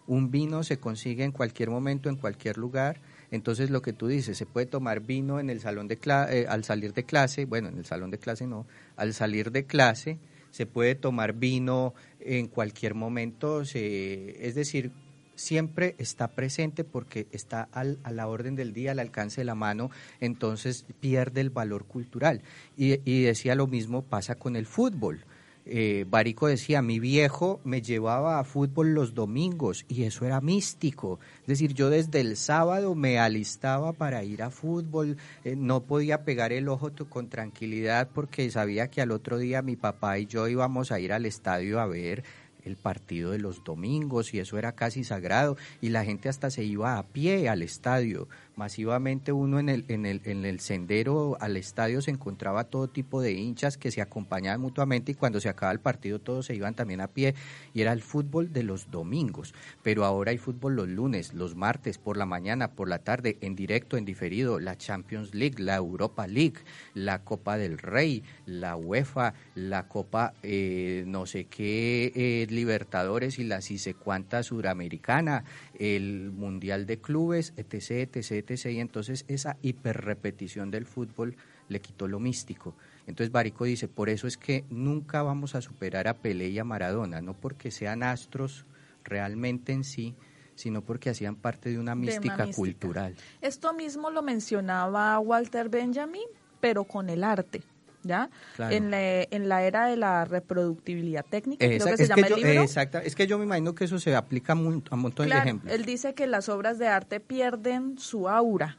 [0.06, 3.00] Un vino se consigue en cualquier momento, en cualquier lugar.
[3.30, 5.98] Entonces lo que tú dices, se puede tomar vino en el salón de
[6.30, 9.64] eh, al salir de clase, bueno, en el salón de clase no, al salir de
[9.64, 10.18] clase
[10.50, 14.92] se puede tomar vino en cualquier momento, es decir,
[15.34, 19.90] siempre está presente porque está a la orden del día, al alcance de la mano,
[20.20, 22.42] entonces pierde el valor cultural.
[22.76, 25.24] Y, y decía lo mismo pasa con el fútbol
[25.66, 31.18] eh, Barico decía, mi viejo me llevaba a fútbol los domingos y eso era místico.
[31.42, 36.24] Es decir, yo desde el sábado me alistaba para ir a fútbol, eh, no podía
[36.24, 40.48] pegar el ojo con tranquilidad porque sabía que al otro día mi papá y yo
[40.48, 42.24] íbamos a ir al estadio a ver
[42.64, 46.64] el partido de los domingos y eso era casi sagrado y la gente hasta se
[46.64, 51.56] iba a pie al estadio masivamente uno en el, en el, en el sendero al
[51.56, 55.72] estadio se encontraba todo tipo de hinchas que se acompañaban mutuamente y cuando se acaba
[55.72, 57.34] el partido todos se iban también a pie
[57.72, 59.54] y era el fútbol de los domingos.
[59.82, 63.56] Pero ahora hay fútbol los lunes, los martes, por la mañana, por la tarde, en
[63.56, 66.58] directo, en diferido, la Champions League, la Europa League,
[66.94, 73.44] la Copa del Rey, la UEFA, la Copa eh, no sé qué eh, Libertadores y
[73.44, 75.44] la si sé cuánta Suramericana,
[75.78, 81.36] el Mundial de Clubes, etc., etc., y entonces esa hiperrepetición del fútbol
[81.68, 82.74] le quitó lo místico.
[83.06, 86.64] Entonces Barico dice, por eso es que nunca vamos a superar a Pelé y a
[86.64, 88.66] Maradona, no porque sean astros
[89.02, 90.14] realmente en sí,
[90.54, 93.14] sino porque hacían parte de una mística, cultural.
[93.40, 96.26] Esto mismo lo mencionaba Walter Benjamin,
[96.60, 97.62] pero con el arte.
[98.04, 98.30] ¿Ya?
[98.58, 102.62] En, la, en la era de la reproductibilidad técnica, creo que se llama el libro.
[102.62, 105.72] Exacto, es que yo me imagino que eso se aplica a un, montón de ejemplos.
[105.72, 108.76] Él dice que las obras de arte pierden su aura,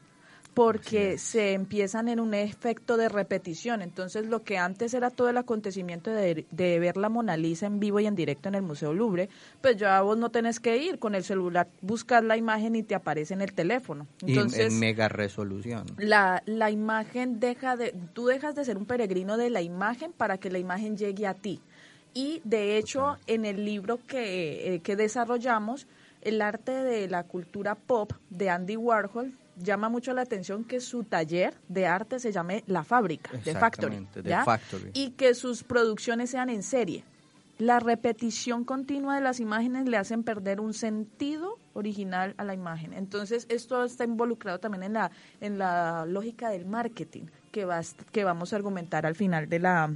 [0.55, 3.81] porque se empiezan en un efecto de repetición.
[3.81, 7.99] Entonces, lo que antes era todo el acontecimiento de, ver la Mona Lisa en vivo
[7.99, 9.27] y en directo en el Museo Louvre,
[9.61, 12.95] pues ya vos no tenés que ir con el celular, buscar la imagen y te
[12.95, 14.07] aparece en el teléfono.
[14.25, 15.87] Entonces, en mega resolución.
[15.97, 20.37] La, la imagen deja de, tú dejas de ser un peregrino de la imagen para
[20.37, 21.59] que la imagen llegue a ti.
[22.13, 25.85] Y de hecho, en el libro que, eh, que desarrollamos,
[26.21, 31.03] el arte de la cultura pop de Andy Warhol llama mucho la atención que su
[31.03, 34.07] taller de arte se llame La Fábrica, de Factory,
[34.93, 37.03] y que sus producciones sean en serie.
[37.57, 42.91] La repetición continua de las imágenes le hacen perder un sentido original a la imagen.
[42.91, 47.79] Entonces, esto está involucrado también en la, en la lógica del marketing que, va,
[48.11, 49.93] que vamos a argumentar al final de la,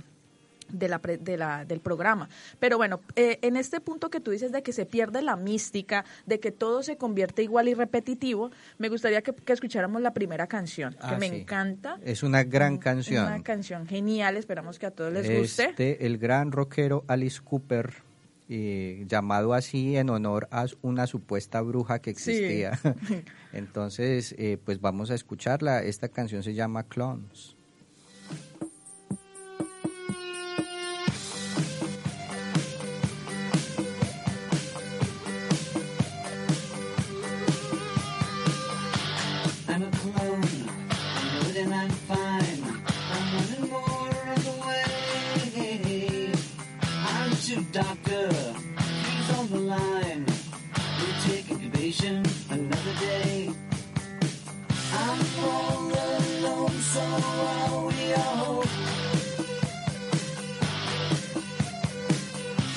[0.71, 2.29] de la, de la, del programa.
[2.59, 6.05] Pero bueno, eh, en este punto que tú dices de que se pierde la mística,
[6.25, 10.93] de que todo se convierte igual y repetitivo, me gustaría que, escucháramos la primera canción,
[10.93, 11.99] que ah, me encanta.
[12.03, 13.25] Es una gran canción.
[13.25, 15.65] Una canción genial, esperamos que a todos les guste.
[15.65, 17.93] Este, el gran rockero Alice Cooper,
[18.47, 22.79] eh, llamado así en honor a una supuesta bruja que existía.
[23.53, 25.83] Entonces, eh, pues vamos a escucharla.
[25.83, 27.58] Esta canción se llama Clones.
[49.49, 50.25] the line.
[50.99, 53.49] We take evasion another day.
[54.93, 58.63] I'm all alone, so are we all.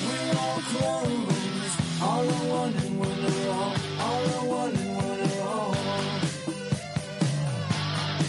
[0.01, 5.21] We're all clones, all in one and one are all, all in one and one
[5.29, 5.75] are all.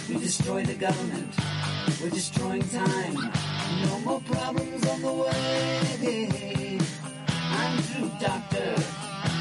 [0.08, 1.32] We destroy the government,
[2.02, 3.14] we're destroying time.
[3.84, 6.73] No more problems on the way.
[7.74, 8.74] Come through, doctor.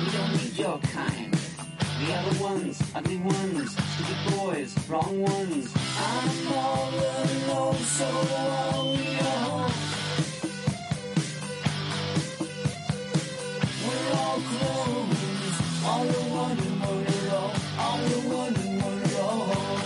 [0.04, 1.32] We don't need your kind.
[2.00, 5.72] The other ones, ugly ones, stupid boys, wrong ones.
[6.00, 8.98] I'm all alone, so long.
[13.86, 16.58] We're all clones, all the one
[17.30, 18.58] all, all the one
[19.22, 19.78] all.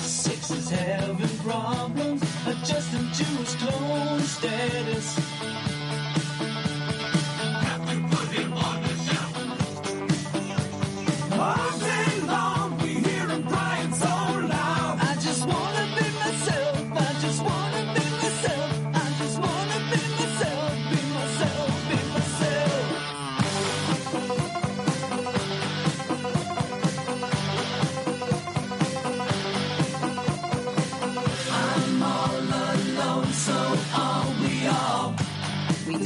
[0.00, 5.67] Six is having problems, adjusting to his clone status.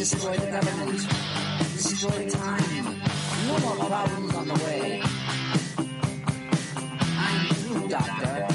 [0.03, 0.99] destroy the government,
[1.77, 3.01] destroy time.
[3.47, 5.01] No more problems on the way.
[7.17, 8.52] I'm through, Doctor.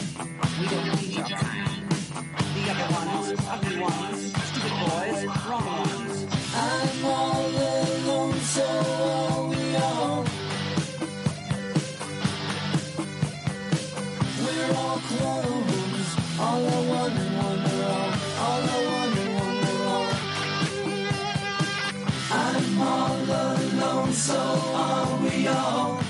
[24.27, 26.01] So are we all.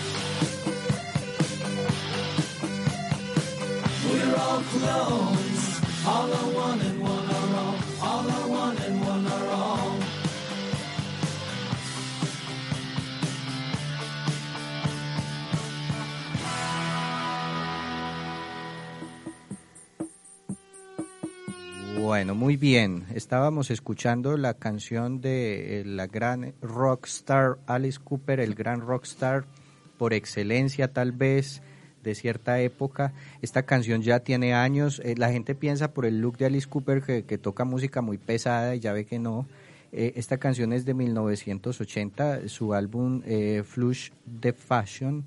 [4.10, 6.97] We're all clones, all are one
[22.08, 23.04] Bueno, muy bien.
[23.14, 29.44] Estábamos escuchando la canción de eh, la gran rockstar Alice Cooper, el gran rockstar
[29.98, 31.62] por excelencia tal vez
[32.04, 33.12] de cierta época.
[33.42, 35.02] Esta canción ya tiene años.
[35.04, 38.74] Eh, la gente piensa por el look de Alice Cooper que, toca música muy pesada
[38.74, 39.46] y ya ve que no.
[39.92, 43.22] Eh, esta canción es de 1980, su álbum
[43.66, 45.26] Flush the Fashion.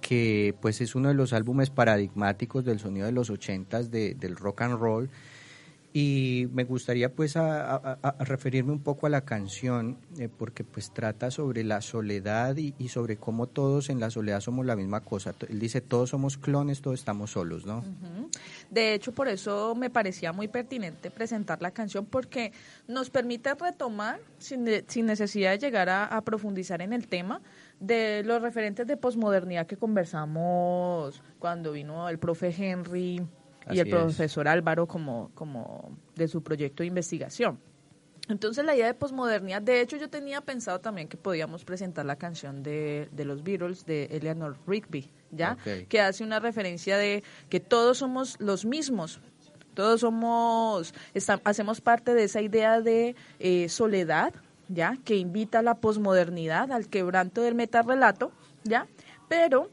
[0.00, 4.36] Que pues es uno de los álbumes paradigmáticos del sonido de los ochentas de, del
[4.36, 5.10] rock and roll
[5.96, 11.30] y me gustaría pues a, referirme un poco a la canción eh, porque pues trata
[11.30, 15.36] sobre la soledad y, sobre cómo todos en la soledad somos la misma cosa.
[15.48, 17.84] Él dice todos somos clones, todos estamos solos, ¿no?
[18.70, 22.52] De hecho, por eso me parecía muy pertinente presentar la canción porque
[22.88, 27.40] nos permite retomar, sin, sin necesidad de llegar a profundizar en el tema,
[27.80, 33.20] de los referentes de posmodernidad que conversamos cuando vino el profe Henry
[33.70, 33.92] y el es.
[33.94, 37.58] profesor Álvaro como, como de su proyecto de investigación.
[38.28, 42.16] Entonces la idea de posmodernidad, de hecho yo tenía pensado también que podíamos presentar la
[42.16, 45.58] canción de, de los Beatles de Eleanor Rigby, ¿ya?
[45.90, 49.20] Que hace una referencia de que todos somos los mismos,
[49.74, 54.32] todos somos, esta- hacemos parte de esa idea de eh, soledad,
[54.68, 54.98] ¿ya?
[55.04, 58.32] Que invita a la posmodernidad, al quebranto del metarrelato,
[58.64, 58.86] ¿ya?
[59.28, 59.70] Pero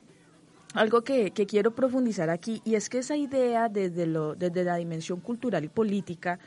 [0.73, 4.75] algo que, que quiero profundizar aquí, y es que esa idea desde, lo, desde la
[4.75, 6.39] dimensión cultural y política,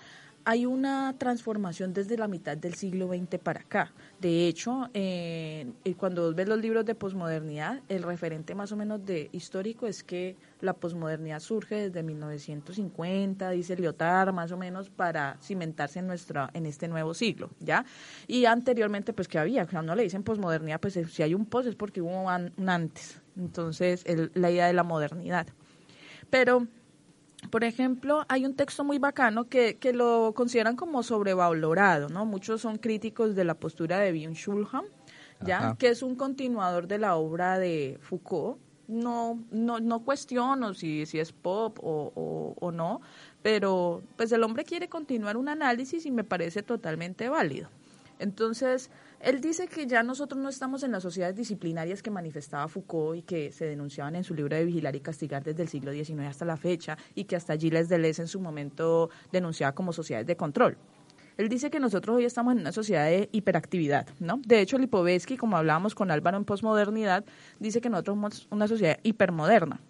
[0.44, 3.92] hay una transformación desde la mitad del siglo XX para acá.
[4.20, 9.04] De hecho, eh, eh, cuando ves los libros de posmodernidad, el referente más o menos
[9.04, 15.36] de histórico es que la posmodernidad surge desde 1950, dice Lyotard, más o menos, para
[15.42, 17.84] cimentarse en nuestra en este nuevo siglo, ¿ya?
[18.26, 19.66] Y anteriormente, pues, que había?
[19.66, 23.20] Cuando le dicen posmodernidad, pues eh, si hay un pos es porque hubo un antes.
[23.36, 25.46] Entonces, el- la idea de la modernidad.
[26.30, 26.66] Pero
[27.50, 32.24] por ejemplo, hay un texto muy bacano que, que lo consideran como sobrevalorado, ¿no?
[32.24, 34.84] Muchos son críticos de la postura de Byung-Chul Han,
[35.44, 35.58] ¿ya?
[35.58, 35.76] Ajá.
[35.76, 38.58] Que es un continuador de la obra de Foucault.
[38.86, 43.00] No, no, no cuestiono si, si es pop o, o, no,
[43.42, 47.68] pero pues el hombre quiere continuar un análisis y me parece totalmente válido.
[48.18, 53.18] Entonces, él dice que ya nosotros no estamos en las sociedades disciplinarias que manifestaba Foucault
[53.18, 56.28] y que se denunciaban en su libro de Vigilar y Castigar desde el siglo XIX
[56.28, 60.36] hasta la fecha y que hasta Gilles Deleuze en su momento denunciaba como sociedades de
[60.36, 60.76] control.
[61.36, 64.40] Él dice que nosotros hoy estamos en una sociedad de hiperactividad, ¿no?
[64.46, 67.24] De hecho, Lipovetsky, como hablábamos con Álvaro en posmodernidad,
[67.58, 69.80] dice que nosotros somos una sociedad hipermoderna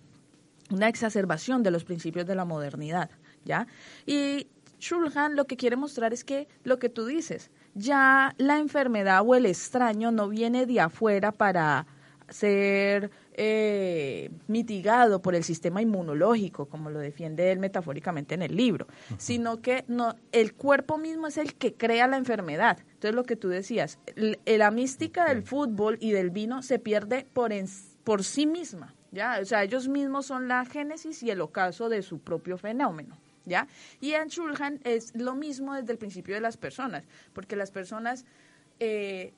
[0.71, 3.11] una exacerbación de los principios de la modernidad,
[3.45, 3.67] ¿ya?
[4.07, 4.47] Y
[4.81, 9.35] Shulhan lo que quiere mostrar es que lo que tú dices, ya la enfermedad o
[9.35, 11.87] el extraño no viene de afuera para
[12.29, 18.87] ser eh, mitigado por el sistema inmunológico, como lo defiende él metafóricamente en el libro,
[19.19, 22.79] sino que no, el cuerpo mismo es el que crea la enfermedad.
[22.95, 23.99] Entonces, lo que tú decías,
[24.47, 27.69] la mística del fútbol y del vino se pierde por, en-
[28.05, 29.39] por sí misma, ¿ya?
[29.43, 33.19] O sea, ellos mismos son la génesis y el ocaso de su propio fenómeno.
[33.47, 33.69] ¿Ya?
[34.01, 38.25] Y en Shulhan es lo mismo desde el principio de las personas, porque las personas
[38.81, 39.35] eh,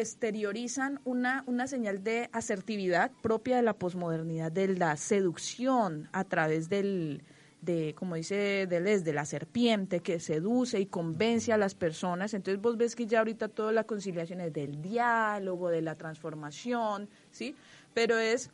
[0.00, 6.68] exteriorizan una, una señal de asertividad propia de la posmodernidad, de la seducción a través
[6.68, 7.22] del,
[7.64, 12.34] de, como dice Deleuze, de la serpiente que seduce y convence a las personas.
[12.34, 17.08] Entonces vos ves que ya ahorita toda la conciliación es del diálogo, de la transformación,
[17.30, 17.54] ¿sí?
[17.94, 18.50] Pero es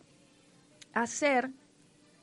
[0.93, 1.51] hacer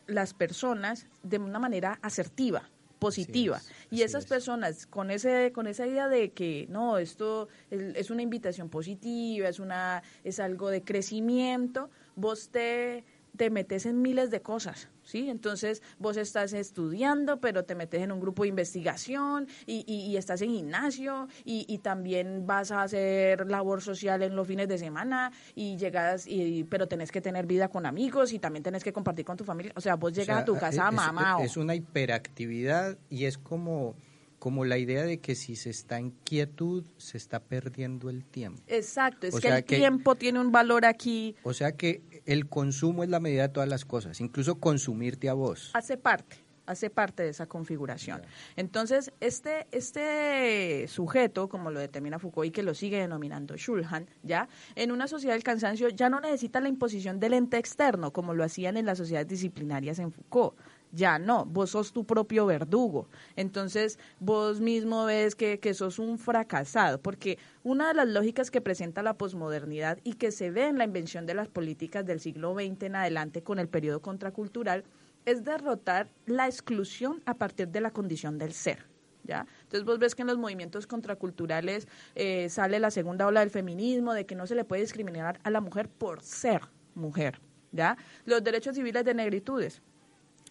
[0.08, 2.70] las personas de una manera asertiva,
[3.00, 3.58] positiva.
[3.58, 4.30] Es, y esas es.
[4.30, 9.48] personas con ese con esa idea de que no, esto es, es una invitación positiva,
[9.50, 13.04] es una es algo de crecimiento, vos te
[13.36, 15.30] te metes en miles de cosas, ¿sí?
[15.30, 20.18] Entonces vos estás estudiando, pero te metes en un grupo de investigación y, y- y
[20.18, 24.78] estás en gimnasio y, y también vas a hacer labor social en los fines de
[24.78, 28.92] semana y llegas, y, pero tenés que tener vida con amigos y también tenés que
[28.94, 29.72] compartir con tu familia.
[29.76, 31.38] O sea, vos llegas O sea, a tu casa mamá.
[31.44, 33.96] Es, una hiperactividad y es como,
[34.40, 38.62] como la idea de que si se está en quietud, se está perdiendo el tiempo.
[38.68, 42.48] Exacto, es o que el que- tiempo tiene un valor aquí, O sea que el
[42.48, 45.72] consumo es la medida de todas las cosas, incluso consumirte a vos.
[45.74, 48.22] hace parte, hace parte de esa configuración.
[48.58, 54.50] Entonces, este, este sujeto, como lo determina Foucault y que lo sigue denominando Schulhan, ya,
[54.76, 58.44] en una sociedad del cansancio ya no necesita la imposición del ente externo, como lo
[58.44, 60.56] hacían en las sociedades disciplinarias en Foucault.
[60.92, 63.10] Ya no, vos sos tu propio verdugo.
[63.36, 68.62] Entonces, vos mismo ves que, que sos un fracasado, porque una de las lógicas que
[68.62, 72.54] presenta la posmodernidad y que se ve en la invención de las políticas del siglo
[72.54, 74.86] XX en adelante con el periodo contracultural
[75.28, 78.86] es derrotar la exclusión a partir de la condición del ser.
[79.26, 79.46] ¿Ya?
[79.64, 81.86] Entonces vos ves que en los movimientos contraculturales
[82.16, 85.50] eh, sale la segunda ola del feminismo, de que no se le puede discriminar a
[85.50, 86.62] la mujer por ser
[86.96, 87.42] mujer.
[87.74, 87.98] ¿ya?
[88.24, 89.82] Los derechos civiles de negritudes.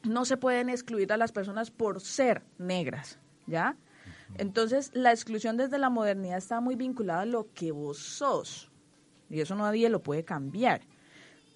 [0.04, 3.18] No se pueden excluir a las personas por ser negras.
[3.46, 3.76] ¿ya?
[4.38, 8.70] Entonces la exclusión desde la modernidad está muy vinculada a lo que vos sos.
[9.30, 10.82] Y eso nadie lo puede cambiar.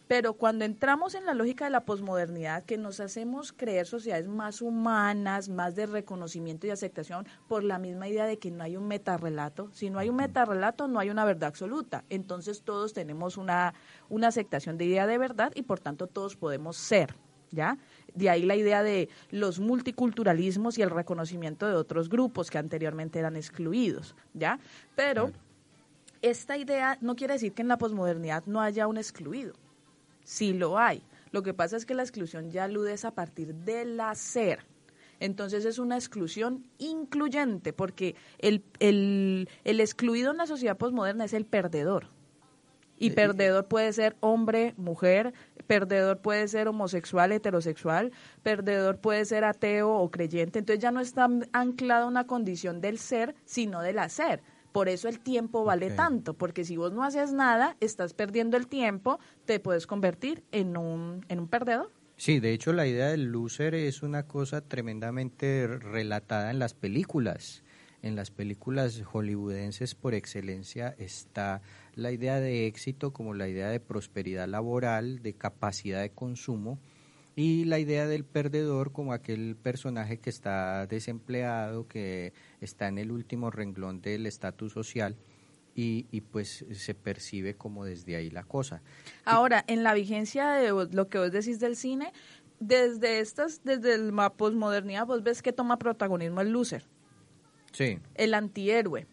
[0.09, 4.61] Pero cuando entramos en la lógica de la posmodernidad, que nos hacemos creer sociedades más
[4.61, 8.89] humanas, más de reconocimiento y aceptación, por la misma idea de que no hay un
[8.89, 9.71] metarrelato.
[9.73, 12.05] Si no hay un metarrelato, no hay una verdad absoluta.
[12.09, 13.73] Entonces todos tenemos una,
[14.09, 17.15] una aceptación de idea de verdad y por tanto todos podemos ser.
[17.53, 17.79] ¿Ya?
[18.15, 23.19] De ahí la idea de los multiculturalismos y el reconocimiento de otros grupos que anteriormente
[23.19, 24.59] eran excluidos, ¿ya?
[24.95, 25.33] Pero
[26.23, 29.55] esta idea no quiere decir que en la posmodernidad no haya un excluido.
[30.25, 31.03] Sí lo hay.
[31.33, 34.67] Lo que pasa es que la exclusión ya alude a partir del hacer.
[35.21, 41.35] Entonces es una exclusión incluyente, porque el, el, el excluido en la sociedad posmoderna es
[41.35, 42.09] el perdedor.
[43.01, 45.33] Y perdedor puede ser hombre, mujer,
[45.67, 50.59] perdedor puede ser homosexual, heterosexual, perdedor puede ser ateo o creyente.
[50.59, 54.43] Entonces ya no está anclada una condición del ser, sino del hacer.
[54.73, 58.69] Por eso el tiempo vale tanto, porque si vos no haces nada, estás perdiendo el
[58.69, 61.91] tiempo, te puedes convertir en un, en un perdedor.
[62.17, 67.65] Sí, de hecho la idea del loser es una cosa tremendamente relatada en las películas.
[68.03, 71.61] En las películas hollywoodenses por excelencia está
[71.95, 76.79] la idea de éxito como la idea de prosperidad laboral, de capacidad de consumo
[77.37, 83.11] y la idea del perdedor como aquel personaje que está desempleado, que está en el
[83.13, 85.17] último renglón del estatus social
[85.75, 88.83] y, y pues se percibe como desde ahí la cosa.
[89.25, 92.13] Ahora, en la vigencia de lo que vos decís del cine,
[92.59, 96.85] desde estas, desde el ma- posmodernidad, vos ves que toma protagonismo el loser,
[97.73, 99.07] Sí, el antihéroe,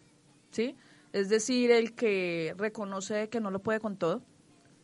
[0.50, 0.76] ¿sí?
[1.12, 4.22] Es decir, el que reconoce que no lo puede con todo,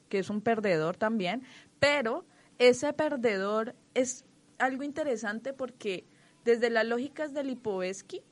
[0.09, 1.43] que es un perdedor también,
[1.79, 2.25] pero
[2.59, 4.25] ese perdedor es
[4.59, 6.05] algo interesante porque
[6.45, 8.23] desde las lógicas de Lipovetsky,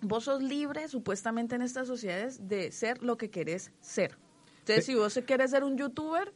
[0.00, 4.18] vos sos libre supuestamente en estas sociedades de ser lo que querés ser.
[4.60, 6.32] Entonces, si vos querés ser un youtuber,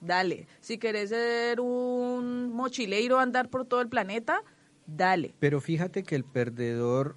[0.00, 0.46] dale.
[0.60, 4.42] Si querés ser un mochileiro, andar por todo el planeta,
[4.86, 5.34] dale.
[5.38, 7.16] Pero fíjate que el perdedor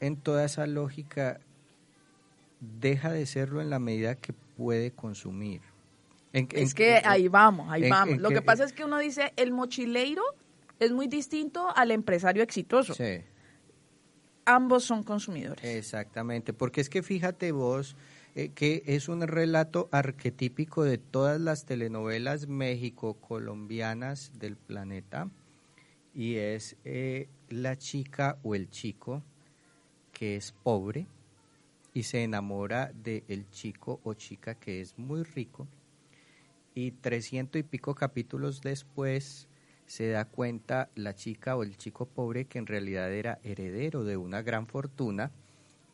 [0.00, 1.40] en toda esa lógica
[2.60, 5.60] deja de serlo en la medida que puede consumir.
[6.32, 8.18] En- en- Es que en- ahí vamos, ahí vamos.
[8.18, 10.22] Lo que- que pasa es que uno dice, el mochileiro
[10.78, 12.94] es muy distinto al empresario exitoso.
[12.94, 13.20] Sí,
[14.44, 15.64] Ambos son consumidores.
[15.64, 16.52] exactamente.
[16.52, 17.96] Porque es que fíjate vos
[18.36, 25.30] eh, que es un relato arquetípico de todas las telenovelas México-colombianas del planeta
[26.14, 29.22] y es eh, la chica o el chico
[30.16, 31.06] que es pobre
[31.92, 35.66] y se enamora del chico o chica que es muy rico
[36.74, 39.48] y trescientos y pico capítulos después
[39.86, 44.16] se da cuenta la chica o el chico pobre que en realidad era heredero de
[44.16, 45.30] una gran fortuna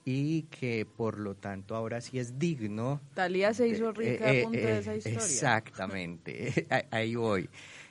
[0.04, 4.32] y que por lo tanto ahora sí es digno Talía se hizo eh, rica a
[4.32, 5.22] eh, punto eh, de esa historia.
[5.22, 7.48] Exactamente, ahí- ahí voy.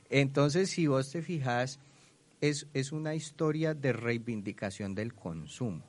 [0.09, 1.79] Entonces, si vos te fijas,
[2.41, 5.81] es, es una historia de reivindicación del consumo.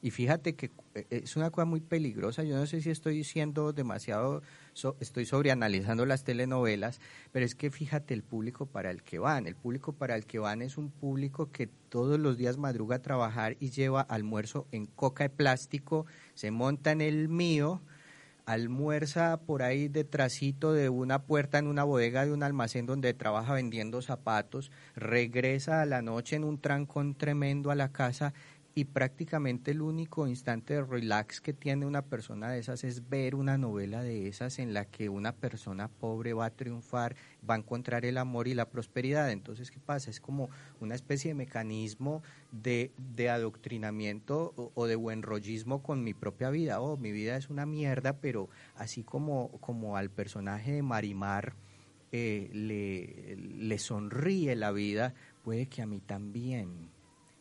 [0.00, 2.44] Y fíjate que eh, es una cosa muy peligrosa.
[2.44, 4.42] Yo no sé si estoy diciendo demasiado,
[4.72, 7.00] so- estoy sobreanalizando las telenovelas,
[7.32, 9.46] pero es que fíjate el público para el que van.
[9.46, 13.02] El público para el que van es un público que todos los días madruga a
[13.02, 17.82] trabajar y lleva almuerzo en coca de plástico, se monta en el mío,
[18.46, 23.52] almuerza por ahí detrásito de una puerta en una bodega de un almacén donde trabaja
[23.52, 28.32] vendiendo zapatos, regresa a la noche en un trancón tremendo a la casa
[28.74, 33.34] y prácticamente el único instante de relax que tiene una persona de esas es ver
[33.34, 37.16] una novela de esas en la que una persona pobre va a triunfar,
[37.48, 39.30] va a encontrar el amor y la prosperidad.
[39.32, 40.10] Entonces, ¿qué pasa?
[40.10, 40.48] Es como
[40.80, 46.80] una especie de mecanismo de, de adoctrinamiento o, de buen rollismo con mi propia vida.
[46.80, 51.54] Oh, mi vida es una mierda, pero así como, como al personaje de Marimar
[52.12, 56.90] eh, le, le sonríe la vida, puede que a mí también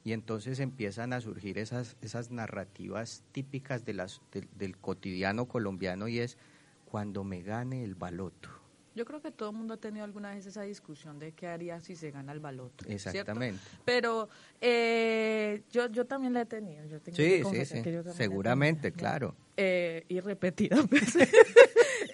[0.08, 6.08] y entonces empiezan a surgir esas, esas narrativas típicas de las, del- del cotidiano colombiano
[6.08, 6.38] y es
[6.86, 8.48] cuando me gane el baloto.
[8.96, 11.82] Yo creo que todo el mundo ha tenido alguna vez esa discusión de qué haría
[11.82, 12.86] si se gana el baloto.
[12.86, 12.94] ¿cierto?
[12.94, 13.60] Exactamente.
[13.84, 14.30] Pero
[14.62, 16.86] eh, yo, yo también la he tenido.
[16.86, 18.98] Yo tengo que Sí, sí, confesar sí, que yo seguramente, tenido.
[18.98, 19.36] claro.
[19.58, 21.30] Eh, y repetidas veces.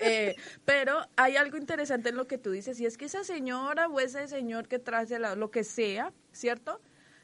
[0.06, 0.36] Eh,
[0.66, 4.02] pero hay algo interesante en lo que tú dices, y es que esa señora o
[4.02, 6.82] ese señor que trae la- lo que sea, ¿cierto?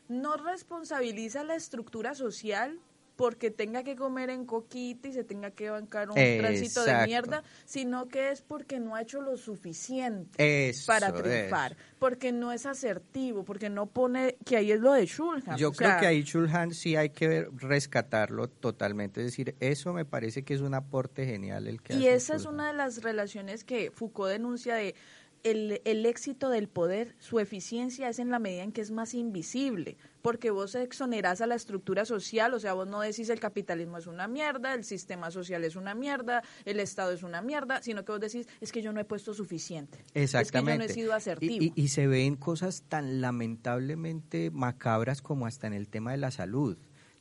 [0.10, 2.80] No responsabiliza la estructura social
[3.20, 7.43] porque tenga que comer en coquita y se tenga que bancar un tránsito de mierda,
[7.66, 12.66] sino que es porque no ha hecho lo suficiente Eso para triunfar, porque no es
[12.66, 15.57] asertivo, porque no pone, que ahí es lo de Shulham.
[15.57, 19.20] Yo o creo sea, que ahí Chulhan sí hay que rescatarlo totalmente.
[19.20, 22.36] Es decir, eso me parece que es un aporte genial el que Y hace esa
[22.38, 24.95] es una de las relaciones que Foucault denuncia de
[25.43, 29.13] el, el éxito del poder, su eficiencia es en la medida en que es más
[29.13, 33.97] invisible, porque vos exonerás a la estructura social, o sea, vos no decís el capitalismo
[33.97, 38.03] es una mierda, el sistema social es una mierda, el Estado es una mierda, sino
[38.03, 40.41] que vos decís es que yo no he puesto suficiente, Exactamente.
[40.43, 41.63] es que yo no he sido asertivo.
[41.63, 46.17] Y, y- y se ven cosas tan lamentablemente macabras como hasta en el tema de
[46.17, 46.77] la salud.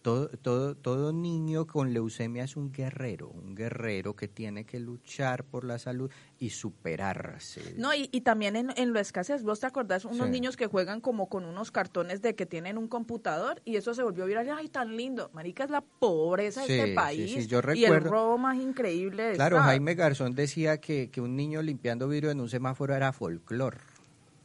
[0.08, 5.44] Todo, todo, todo niño con leucemia es un guerrero, un guerrero que tiene que luchar
[5.44, 7.74] por la salud y superarse.
[7.76, 10.32] No, y, y también en, en la escasez, vos te acordás unos Sí.
[10.32, 14.02] niños que juegan como con unos cartones de que tienen un computador y eso se
[14.02, 15.30] volvió viral, ay, tan lindo.
[15.34, 18.56] Marica, es la pobreza Sí, de este país sí, yo y el recuerdo- robo más
[18.56, 19.58] increíble de Claro.
[19.60, 23.76] Jaime Garzón decía que, que un niño limpiando vidrio en un semáforo era folclor.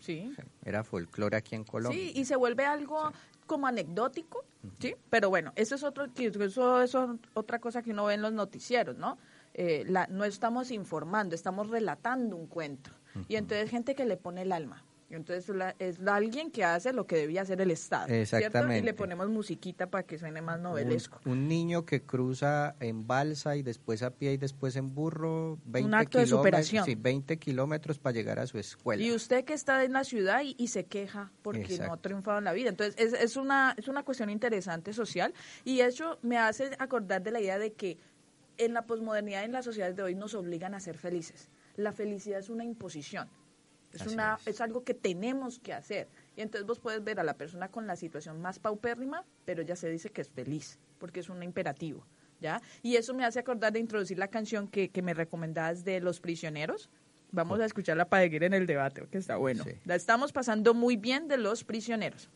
[0.01, 0.33] Sí.
[0.65, 1.97] Era folclor aquí en Colombia.
[1.97, 3.13] Sí, y se vuelve algo
[3.45, 4.43] como anecdótico,
[4.79, 4.95] ¿sí?
[5.09, 6.95] Pero bueno, eso es otro, eso es
[7.33, 9.17] otra cosa que uno ve en los noticieros, ¿no?
[9.53, 12.91] Eh, la, no estamos informando, estamos relatando un cuento.
[13.27, 14.83] Y entonces gente que le pone el alma.
[15.15, 18.19] Entonces la- es la- alguien que hace lo que debía hacer el Estado, ¿cierto?
[18.19, 18.81] Y Exactamente.
[18.83, 21.19] le ponemos musiquita para que suene más novelesco.
[21.25, 25.57] Un, un niño que cruza en balsa y después a pie y después en burro
[25.65, 26.85] 20 acto de superación.
[26.85, 29.01] Sí, 20 kilómetros para llegar a su escuela.
[29.03, 32.37] Y usted que está en la ciudad y, y se queja porque no ha triunfado
[32.39, 32.69] en la vida.
[32.69, 35.33] Entonces, es, es, una, es una cuestión interesante social
[35.63, 37.97] y eso me hace acordar de la idea de que
[38.57, 41.49] en la posmodernidad, en las sociedades de hoy, nos obligan a ser felices.
[41.75, 43.27] La felicidad es una imposición.
[43.93, 44.47] Es, Así una, es.
[44.47, 46.09] es algo que tenemos que hacer.
[46.35, 49.75] Y entonces vos puedes ver a la persona con la situación más paupérrima, pero ya
[49.75, 52.05] se dice que es feliz, porque es un imperativo.
[52.41, 52.61] ¿ya?
[52.81, 56.19] Y eso me hace acordar de introducir la canción que, que me recomendabas de Los
[56.19, 56.89] Prisioneros.
[57.31, 59.63] Vamos a escucharla para seguir en el debate, que está bueno.
[59.63, 59.71] Sí.
[59.85, 62.29] La estamos pasando muy bien de Los Prisioneros.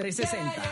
[0.00, 0.62] 360.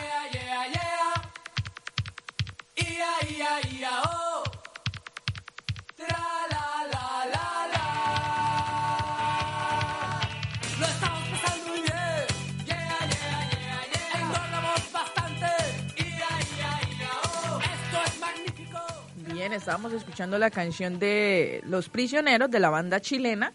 [19.34, 23.52] Bien, estábamos escuchando la canción de Los Prisioneros de la banda chilena.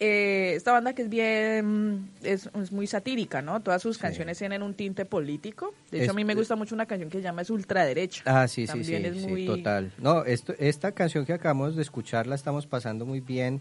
[0.00, 3.60] Eh, esta banda que es bien es, es muy satírica, ¿no?
[3.60, 5.74] Todas sus canciones tienen un tinte político.
[5.90, 8.22] De hecho, Es- a mí me gusta mucho una canción que se llama Es Ultraderecha.
[8.26, 9.92] Ah, sí, sí, sí, También es sí, muy- total.
[9.98, 13.60] No, esto, esta canción que acabamos de escuchar la estamos pasando muy bien.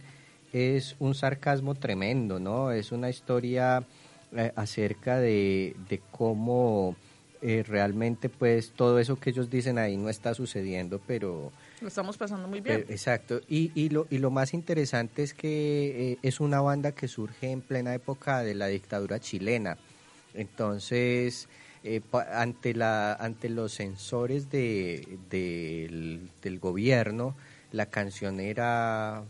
[0.51, 2.72] Es un sarcasmo tremendo, ¿no?
[2.72, 3.84] Es una historia
[4.36, 6.95] eh, acerca de, de cómo
[7.41, 11.51] eh, realmente, pues, todo eso que ellos dicen ahí no está sucediendo, pero...
[11.84, 12.81] Lo estamos pasando muy bien.
[12.81, 13.41] pero- exacto.
[13.47, 17.51] Y, y, lo, y lo más interesante es que eh, es una banda que surge
[17.51, 19.77] en plena época de la dictadura chilena.
[20.34, 21.47] Entonces,
[21.84, 27.36] eh, pa- ante, la, ante los censores de, del, del gobierno,
[27.71, 29.23] la canción era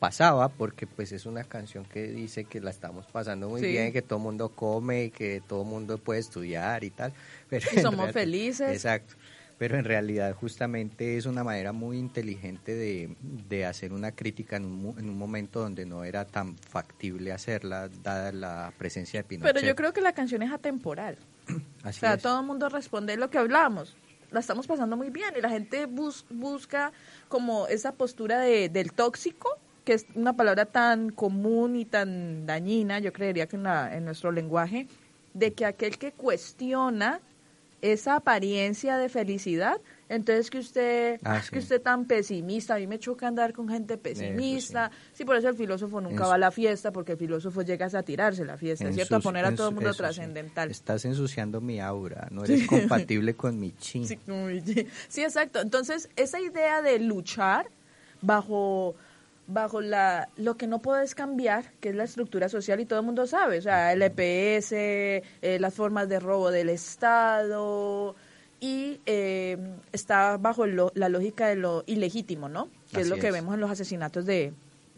[0.00, 3.68] pasaba porque pues es una canción que dice que la estamos pasando muy Sí.
[3.68, 7.12] bien, que todo el mundo come y que todo el mundo puede estudiar y tal.
[7.48, 8.70] Pero Y somos realidad- felices.
[8.70, 9.14] Exacto.
[9.58, 13.14] Pero en realidad justamente es una manera muy inteligente de,
[13.48, 17.88] de hacer una crítica en un, en un momento donde no era tan factible hacerla,
[18.02, 19.54] dada la presencia de Pinochet.
[19.54, 21.16] Pero yo creo que la canción es atemporal.
[21.84, 22.22] Así o sea, es.
[22.22, 23.96] todo el mundo responde lo que hablamos.
[24.32, 26.92] La estamos pasando muy bien y la gente bus- busca
[27.28, 29.48] como esa postura de, del tóxico,
[29.84, 34.04] que es una palabra tan común y tan dañina, yo creería que en, la- en
[34.04, 34.88] nuestro lenguaje,
[35.34, 37.20] de que aquel que cuestiona
[37.92, 39.78] esa apariencia de felicidad,
[40.08, 41.50] entonces que usted, Ah, ah, sí.
[41.50, 45.24] que usted tan pesimista, a mí me choca andar con gente pesimista, sí.
[45.26, 48.02] por eso el filósofo nunca En va a la fiesta, porque el filósofo llega a
[48.02, 49.16] tirarse la fiesta, ¿cierto?
[49.16, 50.02] A poner a todo el mundo eso sí.
[50.02, 50.70] trascendental.
[50.70, 54.06] Estás ensuciando mi aura, no eres compatible con mi chi.
[54.06, 54.88] Sí, muy bien.
[55.08, 55.60] Sí, exacto.
[55.60, 57.66] Entonces, esa idea de luchar
[58.22, 58.94] bajo
[59.46, 63.04] bajo la lo que no puedes cambiar, que es la estructura social y todo el
[63.06, 68.14] mundo sabe, o sea, el EPS, eh, las formas de robo del Estado
[68.60, 69.58] y eh,
[69.92, 72.68] está bajo lo- la lógica de lo ilegítimo, ¿no?
[72.92, 73.32] Que es lo que es.
[73.32, 74.52] vemos en los asesinatos de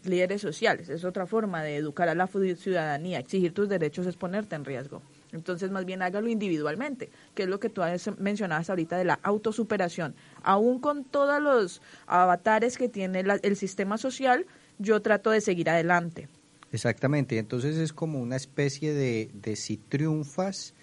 [0.05, 0.87] líderes sociales.
[0.89, 3.19] Es otra forma de educar a la ciudadanía.
[3.19, 5.01] Exigir tus derechos es ponerte en riesgo.
[5.33, 7.81] Entonces, más bien hágalo individualmente, que es lo que tú
[8.17, 10.15] mencionabas ahorita de la autosuperación.
[10.43, 14.45] Aún con todos los avatares que tiene la- el sistema social,
[14.79, 16.29] yo trato de seguir adelante.
[16.71, 20.73] Exactamente, entonces es como una especie de, de si triunfas,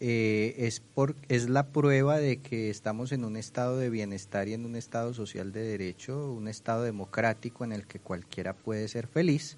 [0.00, 4.54] eh, es, por, es la prueba de que estamos en un estado de bienestar y
[4.54, 9.06] en un estado social de derecho, un estado democrático en el que cualquiera puede ser
[9.06, 9.56] feliz.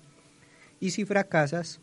[0.81, 1.81] Y si fracasas,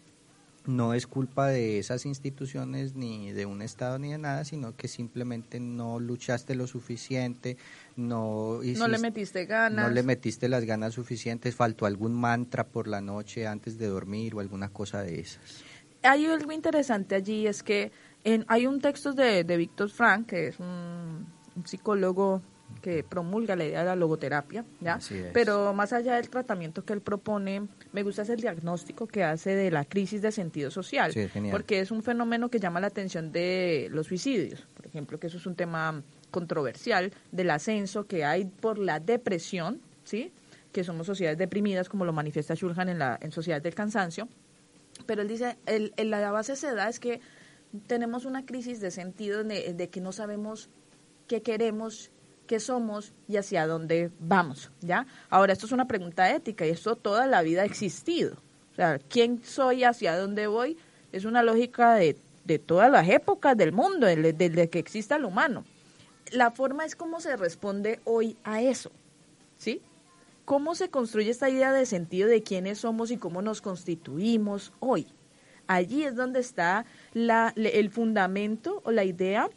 [0.66, 4.88] no es culpa de esas instituciones ni de un estado ni de nada, sino que
[4.88, 7.58] simplemente no luchaste lo suficiente,
[7.96, 9.88] no no le metiste ganas.
[9.88, 14.36] no le metiste las ganas suficientes, faltó algún mantra por la noche antes de dormir
[14.36, 15.64] o alguna cosa de esas.
[16.04, 17.92] hay algo interesante allí, es que
[18.24, 22.42] en, hay un texto de, de Víctor Frank, que es un, un psicólogo
[22.82, 25.00] que promulga la idea de la logoterapia, ¿ya?
[25.34, 29.70] Pero más allá del tratamiento que él propone, me gusta ese diagnóstico que hace de
[29.72, 33.88] la crisis de sentido social, Sí, porque es un fenómeno que llama la atención de
[33.92, 36.02] los suicidios, por ejemplo, que eso es un tema
[36.32, 40.32] controversial del ascenso que hay por la depresión, ¿sí?
[40.72, 44.28] Que somos sociedades deprimidas, como lo manifiesta Shulhan en la en Sociedades del Cansancio,
[45.06, 47.20] pero él dice, el, el- la base se da es que
[47.88, 50.70] tenemos una crisis de sentido de, de que no sabemos
[51.28, 52.12] qué queremos,
[52.52, 55.08] qué somos y hacia dónde vamos, ¿ya?
[55.30, 58.34] Ahora, esto es una pregunta ética y esto toda la vida ha existido.
[58.74, 60.76] O sea, ¿quién soy, hacia dónde voy?
[61.14, 65.64] Es una lógica de, de todas las épocas del mundo, desde, que exista el humano.
[66.34, 68.92] La forma es cómo se responde hoy a eso,
[69.58, 69.82] ¿sí?
[70.44, 75.08] ¿Cómo se construye esta idea de sentido de quiénes somos y cómo nos constituimos hoy?
[75.68, 76.84] Allí es donde está
[77.14, 79.50] la, el fundamento o la idea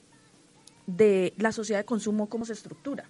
[0.87, 3.05] de la sociedad de consumo, cómo se estructura.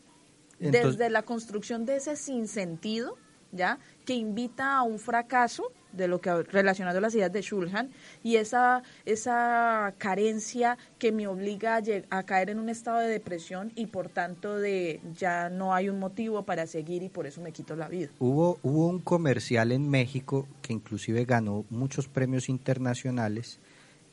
[0.61, 3.16] Entonces- Desde la construcción de ese sinsentido,
[3.53, 3.79] ¿ya?
[4.05, 7.91] Que invita a un fracaso de lo que relacionado a las ideas de Shulhan
[8.25, 11.83] y esa esa carencia que me obliga a,
[12.18, 16.01] a caer en un estado de depresión y por tanto de ya no hay un
[16.01, 18.09] motivo para seguir y por eso me quito la vida.
[18.18, 23.61] Hubo, hubo un comercial en México que inclusive ganó muchos premios internacionales,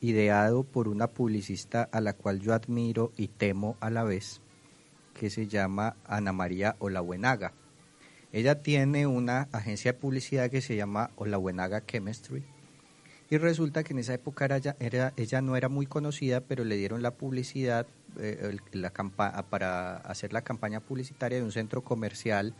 [0.02, 4.40] ideado por una publicista a la cual yo admiro y temo a la vez,
[5.14, 7.52] que se llama Ana María Olabuenaga.
[8.32, 12.42] Ella tiene una agencia de publicidad que se llama Olabuenaga Chemistry
[13.30, 16.76] Y resulta que en esa época era, era- ella no era muy conocida, pero le
[16.76, 17.86] dieron la publicidad
[18.18, 22.54] eh, la para hacer la campaña publicitaria de un centro comercial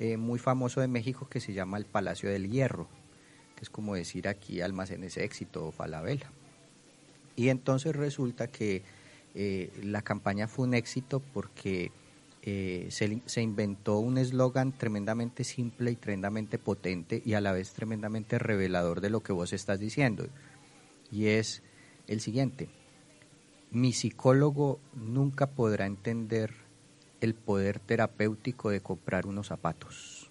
[0.00, 2.88] eh, muy famoso de México que se llama el Palacio del Hierro,
[3.54, 6.30] que es como decir aquí Almacenes Éxito o Falabella.
[7.36, 8.82] Y entonces resulta que
[9.34, 11.92] eh, la campaña fue un éxito porque
[12.42, 17.72] eh, se, se inventó un eslogan tremendamente simple y tremendamente potente y a la vez
[17.72, 20.26] tremendamente revelador de lo que vos estás diciendo.
[21.12, 21.62] Y es
[22.06, 22.68] el siguiente.
[23.70, 26.54] Mi psicólogo nunca podrá entender
[27.20, 30.30] el poder terapéutico de comprar unos zapatos.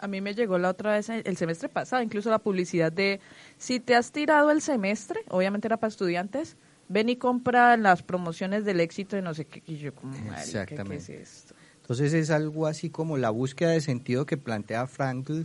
[0.00, 3.20] A mí me llegó la otra vez el semestre pasado, incluso la publicidad de
[3.58, 6.56] si te has tirado el semestre, obviamente era para estudiantes,
[6.88, 9.62] ven y compra las promociones del éxito de no sé qué.
[9.66, 11.22] Y yo como, marica, ¿qué es Exactamente.
[11.22, 11.54] esto?
[11.82, 15.42] Entonces es algo así como la búsqueda de sentido que plantea Frankl,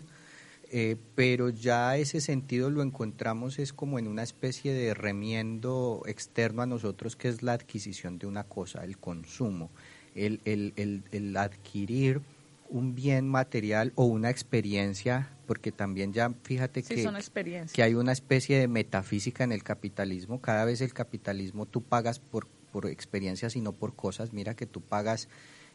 [0.72, 6.62] eh, pero ya ese sentido lo encontramos es como en una especie de remiendo externo
[6.62, 9.70] a nosotros que es la adquisición de una cosa, el consumo,
[10.16, 12.22] el, el, el, el adquirir
[12.70, 18.12] un bien material o una experiencia, porque también ya fíjate Sí, que, que hay una
[18.12, 20.40] especie de metafísica en el capitalismo.
[20.42, 24.34] Cada vez el capitalismo tú pagas por, por experiencias y no por cosas.
[24.34, 25.28] Mira que tú pagas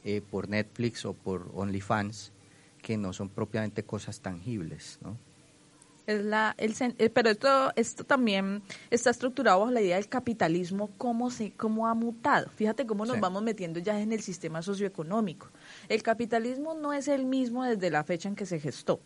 [0.05, 2.33] eh, por Netflix o por OnlyFans,
[2.81, 5.17] que no son propiamente cosas tangibles, ¿no?
[6.07, 10.91] Es la, el, eh, pero esto, esto también está estructurado bajo la idea del capitalismo,
[10.99, 12.51] cómo, se, cómo ha mutado.
[12.57, 13.21] Fíjate cómo nos Sí.
[13.23, 15.49] vamos metiendo ya en el sistema socioeconómico.
[15.89, 19.01] El capitalismo no es el mismo desde la fecha en que se gestó.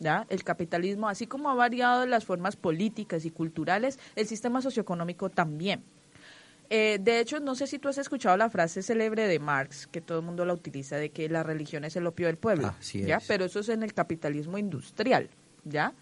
[0.00, 0.26] ¿ya?
[0.30, 5.82] El capitalismo, así como ha variado las formas políticas y culturales, el sistema socioeconómico también.
[6.70, 10.00] Eh, de hecho, no sé si tú has escuchado la frase célebre de Marx, que
[10.00, 12.74] todo el mundo la utiliza, de que la religión es el opio del pueblo.
[12.78, 13.16] Así ¿ya?
[13.16, 13.24] es.
[13.26, 15.28] Pero eso es en el capitalismo industrial.
[15.64, 15.92] ¿ya?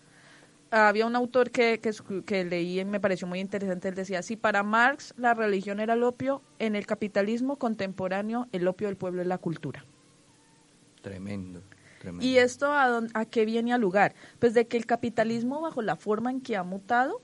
[0.76, 1.92] Había un autor que, que,
[2.24, 3.88] que leí y me pareció muy interesante.
[3.88, 8.68] Él decía, si para Marx la religión era el opio, en el capitalismo contemporáneo el
[8.68, 9.84] opio del pueblo es la cultura.
[11.02, 11.62] Tremendo,
[12.00, 12.24] tremendo.
[12.26, 14.14] ¿Y esto a, dón- a qué viene a lugar?
[14.38, 17.22] Pues de que el capitalismo bajo la forma en que ha mutado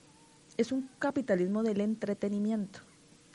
[0.57, 2.81] es un capitalismo del entretenimiento.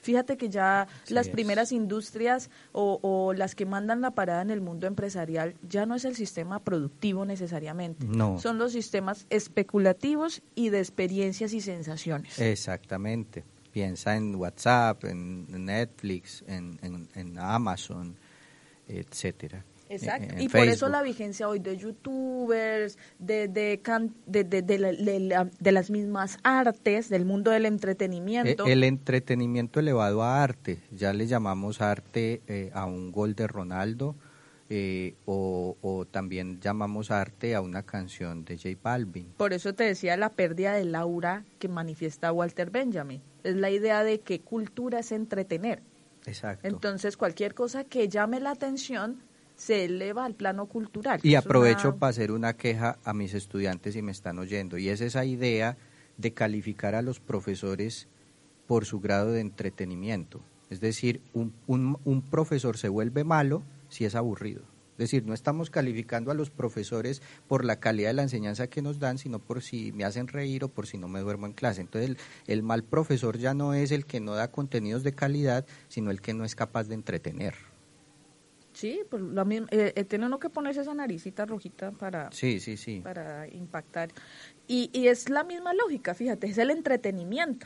[0.08, 1.34] Fíjate que ya las es.
[1.34, 5.96] primeras industrias o, o las que mandan la parada en el mundo empresarial ya no
[5.96, 8.06] es el sistema productivo necesariamente.
[8.08, 8.40] No.
[8.40, 12.40] Son los sistemas especulativos y de experiencias y sensaciones.
[12.40, 13.44] Exactamente.
[13.74, 18.16] Piensa en WhatsApp, en en Netflix, en, en, en Amazon,
[18.88, 19.66] etcétera.
[19.90, 20.34] Exacto.
[20.36, 24.78] En- y por eso la vigencia hoy de youtubers, de, de, can- de, de, de
[24.80, 28.66] la- de la- de las mismas artes, del mundo del entretenimiento.
[28.66, 34.16] El entretenimiento elevado a arte, ya le llamamos arte eh, a un gol de Ronaldo
[34.70, 39.32] eh, o, o también llamamos arte a una canción de J Balvin.
[39.38, 43.22] Por eso te decía la pérdida del aura que manifiesta Walter Benjamin.
[43.46, 45.82] Es la idea de que cultura es entretener.
[46.26, 46.68] Exacto.
[46.68, 49.22] Entonces, cualquier cosa que llame la atención
[49.58, 51.20] se eleva al plano cultural.
[51.24, 54.88] y aprovecho una- para hacer una queja a mis estudiantes si me están oyendo, y
[54.90, 55.76] es esa idea
[56.18, 58.08] de calificar a los profesores
[58.68, 60.42] por su grado de entretenimiento.
[60.70, 64.62] Es decir, un, un- un profesor se vuelve malo si es aburrido.
[64.94, 68.82] Es decir, no estamos calificando a los profesores por la calidad de la enseñanza que
[68.82, 71.54] nos dan, sino por si me hacen reír o por si no me duermo en
[71.54, 71.82] clase.
[71.82, 75.66] Entonces, el, el mal profesor ya no es el que no da contenidos de calidad,
[75.88, 77.54] sino el que no es capaz de entretener.
[78.78, 82.60] Sí, pues lo mismo, eh, eh, tiene uno que ponerse esa naricita rojita para, Sí,
[82.60, 83.02] sí, sí.
[83.04, 84.10] para impactar.
[84.68, 87.66] Y, y es la misma lógica, fíjate, es el entretenimiento.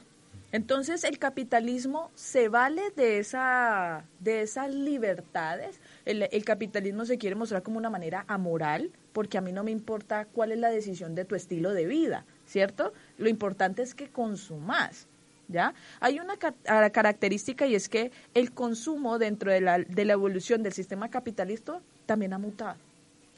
[0.53, 5.81] Entonces el capitalismo se vale de esa de esas libertades.
[6.05, 9.71] El, el capitalismo se quiere mostrar como una manera amoral, porque a mí no me
[9.71, 12.93] importa cuál es la decisión de tu estilo de vida, ¿cierto?
[13.17, 15.09] Lo importante es que consumas.
[15.51, 15.73] ¿Ya?
[15.99, 16.53] Hay una ca-
[16.91, 21.81] característica y es que el consumo dentro de la, de la evolución del sistema capitalista
[22.05, 22.77] también ha mutado.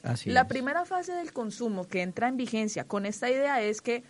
[0.03, 0.47] Así La es.
[0.47, 4.03] primera fase del consumo que entra en vigencia con esta idea es que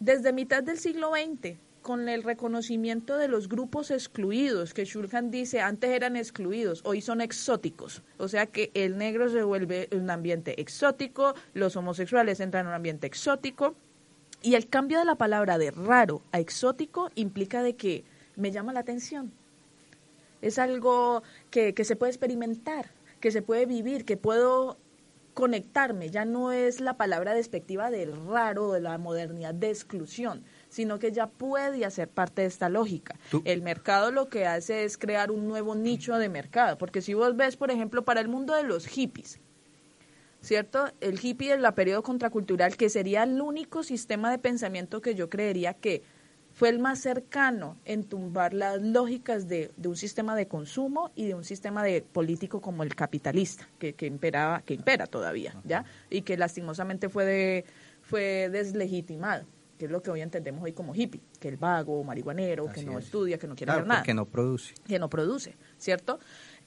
[0.00, 5.60] desde mitad del siglo XX, con el reconocimiento de los grupos excluidos, que Shulhan dice
[5.60, 8.02] antes eran excluidos, hoy son exóticos.
[8.18, 12.74] O sea que el negro se vuelve un ambiente exótico, los homosexuales entran en un
[12.74, 13.74] ambiente exótico.
[14.42, 18.04] Y el cambio de la palabra de raro a exótico implica de que
[18.36, 19.32] me llama la atención,
[20.42, 24.76] es algo que, que se puede experimentar, que se puede vivir, que puedo
[25.34, 26.10] conectarme.
[26.10, 31.10] Ya no es la palabra despectiva del raro, de la modernidad de exclusión, sino que
[31.10, 33.16] ya puede hacer parte de esta lógica.
[33.30, 37.14] Tú- El mercado lo que hace es crear un nuevo nicho de mercado, porque si
[37.14, 39.40] vos ves, por ejemplo, para el mundo de los hippies,
[40.40, 40.86] ¿cierto?
[41.00, 45.74] El hippie la periodo contracultural, que sería el único sistema de pensamiento que yo creería
[45.74, 46.02] que
[46.52, 51.26] fue el más cercano en tumbar las lógicas de, de un sistema de consumo y
[51.26, 55.84] de un sistema de político como el capitalista, que, que imperaba, que impera todavía, ¿ya?
[56.10, 57.64] Y que lastimosamente fue de,
[58.02, 59.44] fue deslegitimado,
[59.78, 62.98] que es lo que hoy entendemos hoy como hippie, que el vago, marihuanero, que no
[62.98, 63.04] es.
[63.04, 64.74] estudia, que no quiere Claro, hacer nada porque no produce.
[64.84, 66.18] que no produce, ¿cierto?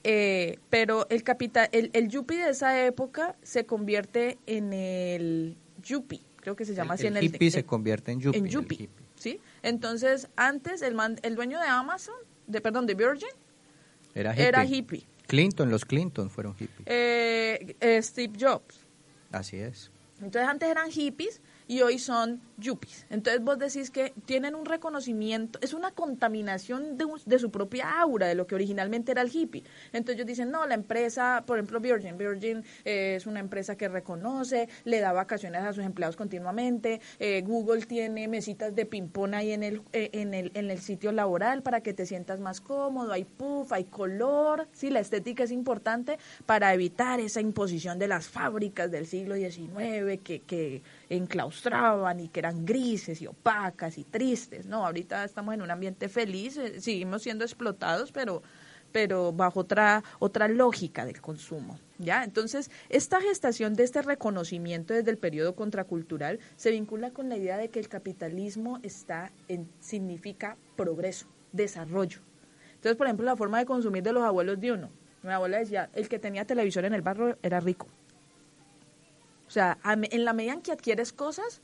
[0.04, 6.20] Eh, pero el capital, el, el yuppie de esa época se convierte en el yuppie,
[6.40, 8.38] creo que se llama así el en el hippie se convierte en yuppie.
[8.40, 8.88] en el yuppie.
[9.14, 9.40] ¿sí?
[9.62, 12.16] Entonces, antes el man- el dueño de Amazon,
[12.48, 13.28] de perdón, de Virgin,
[14.14, 14.44] Era hippie.
[14.48, 15.06] era hippie.
[15.28, 16.82] Clinton, los Clinton fueron hippies.
[16.86, 18.84] Eh, eh, Steve Jobs.
[19.30, 19.90] Así es.
[20.20, 21.40] Entonces antes eran hippies
[21.72, 23.06] y hoy son yuppies.
[23.08, 28.26] Entonces vos decís que tienen un reconocimiento, es una contaminación de, de su propia aura,
[28.26, 29.64] de lo que originalmente era el hippie.
[29.86, 33.88] Entonces ellos dicen, no, la empresa, por ejemplo Virgin, Virgin eh, es una empresa que
[33.88, 39.52] reconoce, le da vacaciones a sus empleados continuamente, eh, Google tiene mesitas de ping-pong ahí
[39.52, 43.12] en el, eh, en, el, en el sitio laboral para que te sientas más cómodo,
[43.12, 48.28] hay puff, hay color, sí, la estética es importante para evitar esa imposición de las
[48.28, 50.82] fábricas del siglo XIX que, que
[51.16, 54.86] enclaustraban y que eran grises y opacas y tristes, ¿no?
[54.86, 58.42] Ahorita estamos en un ambiente feliz, eh, seguimos siendo explotados, pero
[58.92, 62.24] pero bajo otra otra lógica del consumo, ¿ya?
[62.24, 67.56] Entonces, esta gestación de este reconocimiento desde el periodo contracultural se vincula con la idea
[67.56, 72.20] de que el capitalismo está en significa progreso, desarrollo.
[72.74, 74.90] Entonces, por ejemplo, la forma de consumir de los abuelos de uno.
[75.22, 77.86] Mi abuela decía, el que tenía televisor en el barrio era rico.
[79.52, 81.60] O sea, en la medida en que adquieres cosas,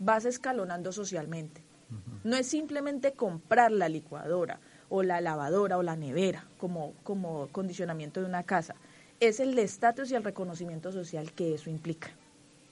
[0.00, 1.62] vas escalonando socialmente.
[2.24, 4.58] No es simplemente comprar la licuadora
[4.88, 8.74] o la lavadora o la nevera como, como condicionamiento de una casa.
[9.20, 12.08] Es el estatus y el reconocimiento social que eso implica.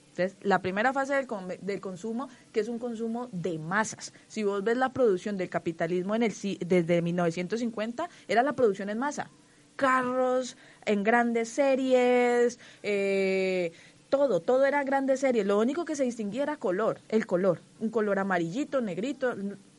[0.09, 1.27] Entonces, la primera fase del,
[1.61, 4.11] del consumo, que es un consumo de masas.
[4.27, 8.89] Si vos ves la producción del capitalismo en el, si- desde 1950, era la producción
[8.89, 9.29] en masa.
[9.77, 13.71] Carros en grandes series, eh,
[14.09, 15.45] todo, todo era grandes series.
[15.45, 17.61] Lo único que se distinguía era color, el color.
[17.79, 19.35] Un color amarillito, negrito,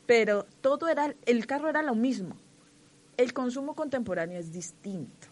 [0.06, 2.36] pero todo era, el carro era lo mismo.
[3.16, 5.28] El consumo contemporáneo es distinto.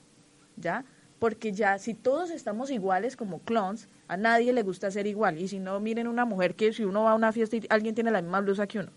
[0.56, 0.84] ¿ya?
[1.18, 5.38] Porque ya si todos estamos iguales como clones, a nadie le gusta ser igual.
[5.38, 7.94] Y si no, miren una mujer que si uno va a una fiesta y alguien
[7.94, 8.90] tiene la misma blusa que uno.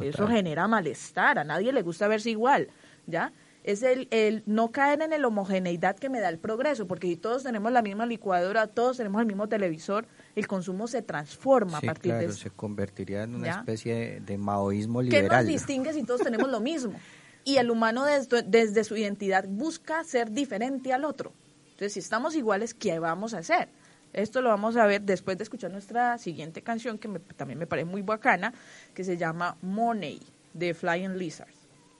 [0.00, 2.68] Eso genera malestar, a nadie le gusta verse igual,
[3.06, 3.32] ¿ya?
[3.64, 7.16] Es el, el no caer en el homogeneidad que me da el progreso, porque si
[7.16, 10.06] todos tenemos la misma licuadora, todos tenemos el mismo televisor,
[10.36, 12.42] el consumo se transforma Sí, a partir claro, de eso.
[12.42, 13.58] se convertiría en una ¿Ya?
[13.60, 15.46] especie de, de maoísmo ¿Qué nos liberal.
[15.46, 16.92] distingue si todos tenemos lo mismo?
[17.46, 21.32] Y el humano desde, desde su identidad busca ser diferente al otro.
[21.72, 23.68] Entonces, si estamos iguales, ¿qué vamos a hacer?
[24.14, 27.66] Esto lo vamos a ver después de escuchar nuestra siguiente canción, que me- también me
[27.66, 28.54] parece muy bacana,
[28.94, 30.20] que se llama Money,
[30.54, 31.52] de Flying Lizards.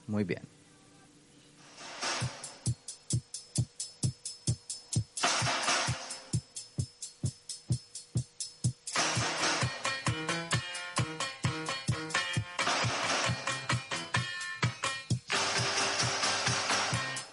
[0.07, 0.41] Muy bien.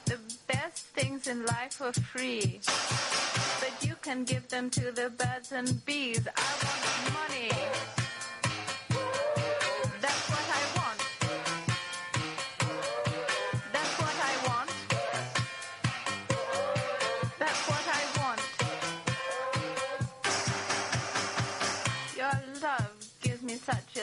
[0.04, 2.60] The best things in life are free,
[3.60, 6.26] but you can give them to the birds and bees.
[6.36, 8.01] I want money.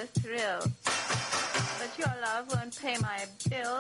[0.02, 0.62] A thrill.
[1.80, 3.79] But your love won't pay my bills.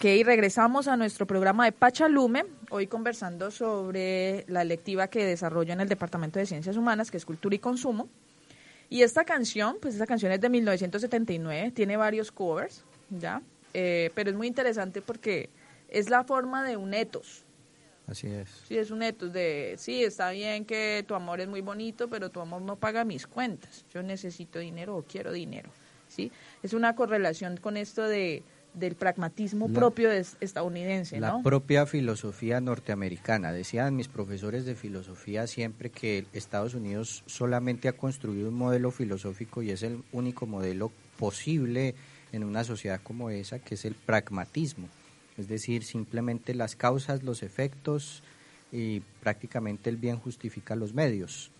[0.00, 5.80] Ok, regresamos a nuestro programa de Pachalume, hoy conversando sobre la electiva que desarrollo en
[5.82, 8.08] el Departamento de Ciencias Humanas, que es Cultura y Consumo.
[8.88, 13.42] Y esta canción, pues esta canción es de 1979, tiene varios covers, ¿ya?
[13.74, 15.50] Eh, pero es muy interesante porque
[15.90, 17.44] es la forma de un etos.
[18.06, 18.48] Así es.
[18.68, 22.30] Sí, es un etos de, sí, está bien que tu amor es muy bonito, pero
[22.30, 23.84] tu amor no paga mis cuentas.
[23.92, 25.68] Yo necesito dinero o quiero dinero,
[26.08, 26.32] ¿sí?
[26.62, 28.42] Es una correlación con esto de
[28.74, 31.42] del pragmatismo La- propio de- estadounidense, La ¿no?
[31.42, 33.52] propia filosofía norteamericana.
[33.52, 39.62] Decían mis profesores de filosofía siempre que Estados Unidos solamente ha construido un modelo filosófico
[39.62, 41.94] y es el único modelo posible
[42.32, 44.88] en una sociedad como esa, que es el pragmatismo.
[45.36, 48.22] Es decir, simplemente las causas, los efectos
[48.72, 51.50] y prácticamente el bien justifica los medios.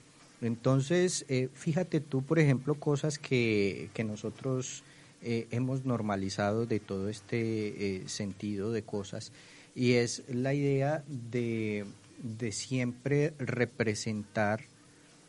[0.43, 4.85] Entonces, eh, fíjate tú, por ejemplo, cosas que, que nosotros
[5.23, 9.33] eh, hemos normalizado de todo este eh, sentido de cosas
[9.75, 11.85] y es la idea de,
[12.23, 14.63] de siempre representar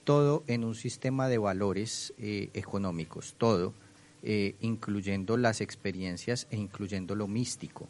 [0.04, 3.74] todo en un sistema de valores eh, económicos, todo,
[4.62, 7.88] incluyendo las experiencias e incluyendo lo místico.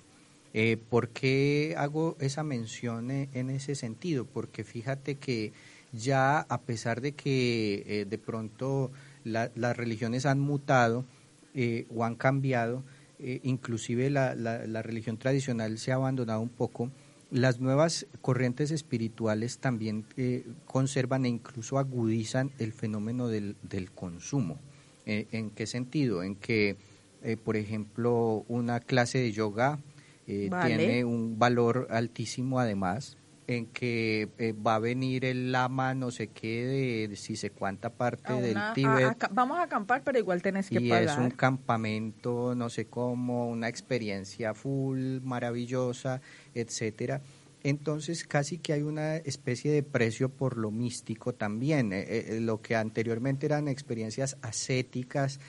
[0.53, 4.25] Eh, ¿Por qué hago esa mención en ese sentido?
[4.25, 5.51] Porque fíjate que
[5.91, 8.91] ya a pesar de que de pronto
[9.25, 11.05] la- las religiones han mutado
[11.53, 12.83] eh, o han cambiado,
[13.19, 16.91] eh, inclusive la, la- la religión tradicional se ha abandonado un poco,
[17.29, 24.59] las nuevas corrientes espirituales también eh, conservan e incluso agudizan el fenómeno del, del consumo.
[25.05, 26.23] Eh, ¿En qué sentido?
[26.23, 26.75] En que,
[27.23, 29.79] eh, por ejemplo, una clase de yoga
[30.27, 30.75] eh, Vale.
[30.75, 33.17] tiene un valor altísimo además,
[33.51, 37.89] en que eh, va a venir el lama no sé qué de, si sé cuánta
[37.89, 41.03] parte A del una- Tíbet a- vamos a acampar, pero igual tenés que y pagar.
[41.03, 46.21] es un campamento, no sé cómo, una experiencia full, maravillosa,
[46.53, 47.21] etcétera.
[47.63, 52.59] Entonces casi que hay una especie de precio por lo místico también, eh, eh, lo
[52.61, 55.39] que anteriormente eran experiencias ascéticas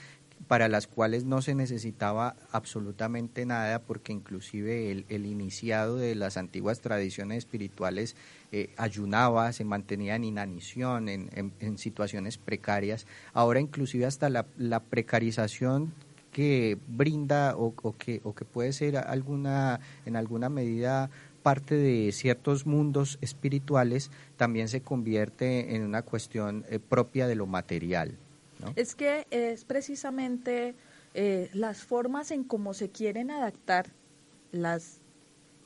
[0.47, 6.81] para las cuales no se necesitaba absolutamente nada porque inclusive el, iniciado de las antiguas
[6.81, 8.15] tradiciones espirituales
[8.51, 13.07] eh, ayunaba, se mantenía en inanición, en, situaciones precarias.
[13.33, 15.93] Ahora inclusive hasta la, precarización
[16.31, 21.09] que brinda o, o que, o que puede ser alguna, en alguna medida
[21.43, 27.45] parte de ciertos mundos espirituales también se convierte en una cuestión eh, propia de lo
[27.45, 28.17] material.
[28.63, 28.73] ¿No?
[28.75, 30.75] Es que es precisamente
[31.13, 33.91] eh, las formas en cómo se quieren adaptar
[34.51, 35.01] las,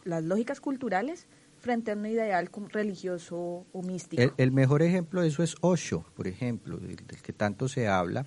[0.04, 1.28] las lógicas culturales
[1.60, 4.22] frente a un ideal religioso o místico.
[4.22, 7.88] El, el mejor ejemplo de eso es Osho, por ejemplo, del, del que tanto se
[7.88, 8.26] habla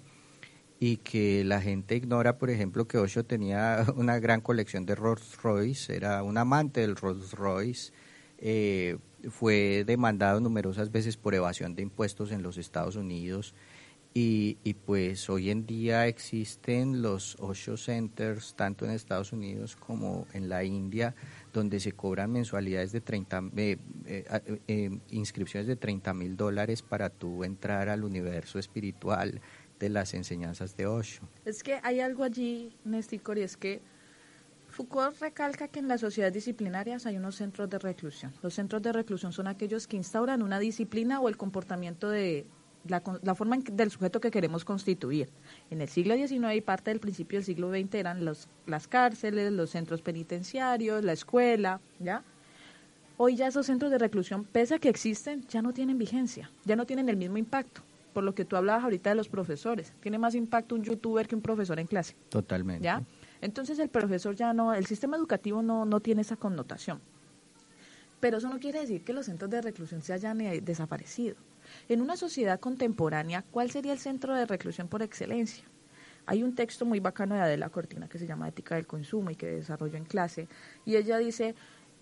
[0.83, 5.41] y que la gente ignora, por ejemplo, que Osho tenía una gran colección de Rolls
[5.43, 7.93] Royce, era un amante del Rolls Royce,
[8.39, 8.97] eh,
[9.29, 13.55] fue demandado numerosas veces por evasión de impuestos en los Estados Unidos
[14.13, 20.27] y, y pues hoy en día existen los Osho Centers, tanto en Estados Unidos como
[20.33, 21.15] en la India,
[21.53, 27.11] donde se cobran mensualidades de 30, eh, eh, eh, inscripciones de 30 mil dólares para
[27.11, 29.41] tú entrar al universo espiritual
[29.79, 31.23] de las enseñanzas de Osho.
[31.45, 33.81] Es que hay algo allí, Néstor, y es que
[34.69, 38.33] Foucault recalca que en las sociedades disciplinarias hay unos centros de reclusión.
[38.43, 42.47] Los centros de reclusión son aquellos que instauran una disciplina o el comportamiento de
[42.87, 45.29] la, la forma en del sujeto que queremos constituir.
[45.71, 49.53] En el siglo XIX y parte del principio del siglo XX eran los, las cárceles,
[49.53, 52.23] los centros penitenciarios, la escuela, ¿ya?
[53.17, 56.75] Hoy ya esos centros de reclusión, pese a que existen, ya no tienen vigencia, ya
[56.75, 57.83] no tienen el mismo impacto.
[58.15, 59.93] Por lo que tú hablabas ahorita de los profesores.
[60.01, 62.17] Tiene más impacto un youtuber que un profesor en clase.
[62.29, 62.83] Totalmente.
[62.83, 63.03] ¿Ya?
[63.41, 67.01] Entonces el profesor ya no, el sistema educativo no, no tiene esa connotación.
[68.21, 71.37] Pero eso no quiere decir que los centros de reclusión se hayan eh, desaparecido.
[71.89, 75.65] En una sociedad contemporánea, ¿cuál sería el centro de reclusión por excelencia?
[76.27, 79.37] Hay un texto muy bacano de Adela Cortina que se llama Ética del Consumo y
[79.37, 80.49] que desarrollo en clase.
[80.85, 81.55] Y ella dice,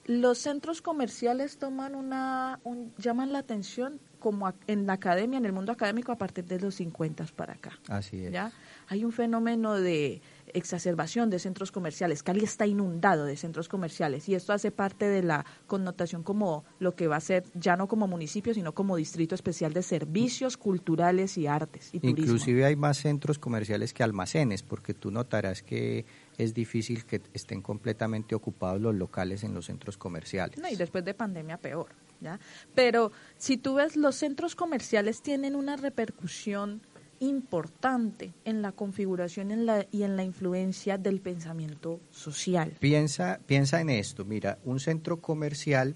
[0.04, 5.46] los centros comerciales toman una, un- llaman la atención como a- en la academia, en
[5.46, 7.78] el mundo académico, a partir de los 50 para acá.
[7.88, 8.32] Así es.
[8.32, 8.50] ¿ya?
[8.88, 10.20] Hay un fenómeno de
[10.54, 12.22] exacerbación de centros comerciales.
[12.22, 16.94] Cali está inundado de centros comerciales y esto hace parte de la connotación como lo
[16.94, 21.38] que va a ser ya no como municipio, sino como distrito especial de servicios culturales
[21.38, 22.22] y artes y turismo.
[22.22, 27.62] Inclusive hay más centros comerciales que almacenes, porque tú notarás que es difícil que estén
[27.62, 30.58] completamente ocupados los locales en los centros comerciales.
[30.58, 31.88] No, y después de pandemia peor,
[32.20, 32.38] ¿ya?
[32.74, 36.80] Pero si tú ves, los centros comerciales tienen una repercusión
[37.20, 42.72] importante en la configuración en la, y en la influencia del pensamiento social.
[42.80, 45.94] Piensa, piensa en esto, mira, un centro comercial,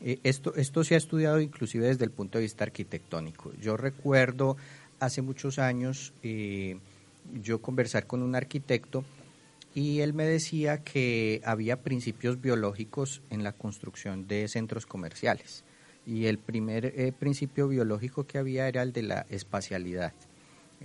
[0.00, 3.52] eh, esto, esto se ha estudiado inclusive desde el punto de vista arquitectónico.
[3.60, 4.56] Yo recuerdo
[5.00, 6.78] hace muchos años eh,
[7.42, 9.04] yo conversar con un arquitecto
[9.74, 15.64] y él me decía que había principios biológicos en la construcción de centros comerciales.
[16.06, 20.12] Y el primer eh, principio biológico que había era el de la espacialidad.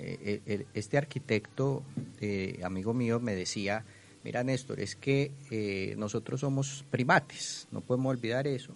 [0.02, 1.84] Eh, el- este arquitecto,
[2.22, 3.84] eh, amigo mío, me decía,
[4.24, 8.74] mira Néstor, es que eh, nosotros somos primates, no podemos olvidar eso.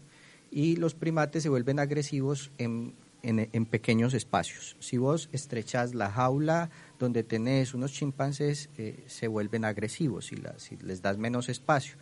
[0.52, 2.94] Y los primates se vuelven agresivos en,
[3.24, 4.76] en- pequeños espacios.
[4.80, 6.70] Si vos estrechas la jaula
[7.00, 11.96] donde tenés unos chimpancés, eh, se vuelven agresivos si, la- si les das menos espacio.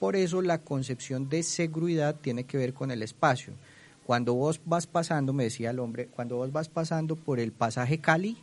[0.00, 3.52] Por eso la concepción de seguridad tiene que ver con el espacio.
[4.04, 7.98] Cuando vos vas pasando, me decía el hombre, cuando vos vas pasando por el pasaje
[7.98, 8.36] Cali,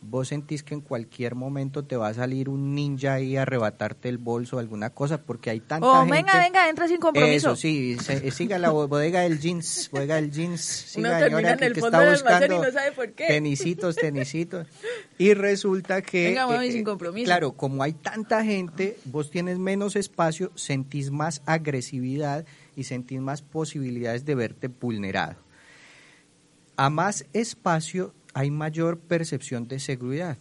[0.00, 4.08] vos sentís que en cualquier momento te va a salir un ninja ahí a arrebatarte
[4.08, 6.12] el bolso o alguna cosa, porque hay tanta Oh, gente.
[6.12, 7.48] venga, venga, entra sin compromiso.
[7.48, 10.60] Eso, sí, se- siga la bo- bodega del jeans, bodega del jeans.
[10.60, 13.26] Siga, señora, que- que está y buscando no sabe por qué.
[13.26, 14.68] Tenisitos, tenisitos.
[15.18, 16.26] Y resulta que...
[16.26, 17.24] eh, Venga, mami, sin compromiso.
[17.24, 22.46] Claro, como hay tanta gente, vos tienes menos espacio, sentís más agresividad
[22.76, 25.36] y sentís más posibilidades de verte vulnerado.
[26.76, 30.38] A más espacio hay mayor percepción de seguridad.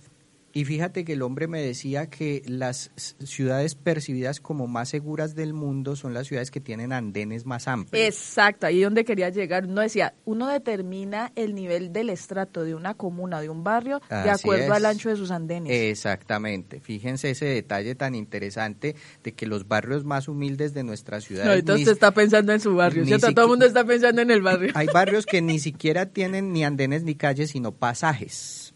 [0.57, 2.89] Y fíjate que el hombre me decía que las
[3.23, 8.03] ciudades percibidas como más seguras del mundo son las ciudades que tienen andenes más amplios.
[8.03, 9.67] Exacto, ahí donde quería llegar.
[9.67, 14.31] Uno decía, uno determina el nivel del estrato de una comuna, de un barrio, de
[14.31, 14.71] acuerdo es.
[14.71, 15.71] al ancho de sus andenes.
[15.71, 16.79] Exactamente.
[16.79, 21.45] Fíjense ese detalle tan interesante de que los barrios más humildes de nuestra ciudad.
[21.45, 24.31] No, ahorita usted está pensando en su barrio, ni Todo el mundo está pensando en
[24.31, 24.71] el barrio.
[24.73, 28.66] Hay barrios que ni siquiera tienen ni andenes ni calles, sino pasajes.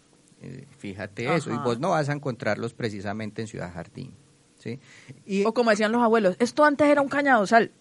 [0.42, 1.54] Eh, fíjate eso.
[1.54, 4.14] Y vos no vas a encontrarlos precisamente en Ciudad Jardín.
[4.58, 4.80] ¿sí?
[5.26, 7.72] Y, O como decían los abuelos, esto antes era un cañadosal.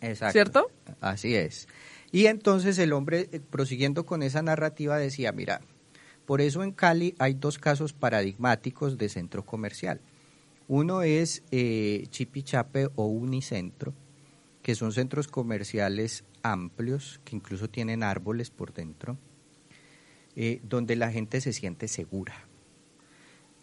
[0.00, 0.32] Exacto.
[0.32, 0.70] ¿Cierto?
[1.00, 1.68] Así es.
[2.12, 5.60] Y entonces el hombre, eh, prosiguiendo con esa narrativa, decía, mira,
[6.26, 10.00] por eso en Cali hay dos casos paradigmáticos de centro comercial.
[10.68, 13.92] Uno es eh, Chipichape o Unicentro,
[14.62, 19.18] que son centros comerciales amplios, que incluso tienen árboles por dentro,
[20.36, 22.46] eh, donde la gente se siente segura.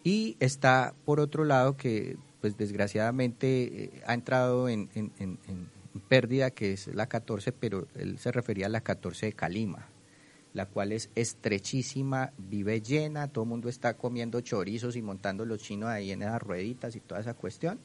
[0.04, 5.10] Y está, por otro lado, que pues desgraciadamente eh, ha entrado en, en-
[6.08, 9.88] pérdida, que es la 14, pero él se refería a la 14 de Calima,
[10.54, 15.60] la cual es estrechísima, vive llena, todo el mundo está comiendo chorizos y montando los
[15.60, 17.80] chinos ahí en esas rueditas y toda esa cuestión.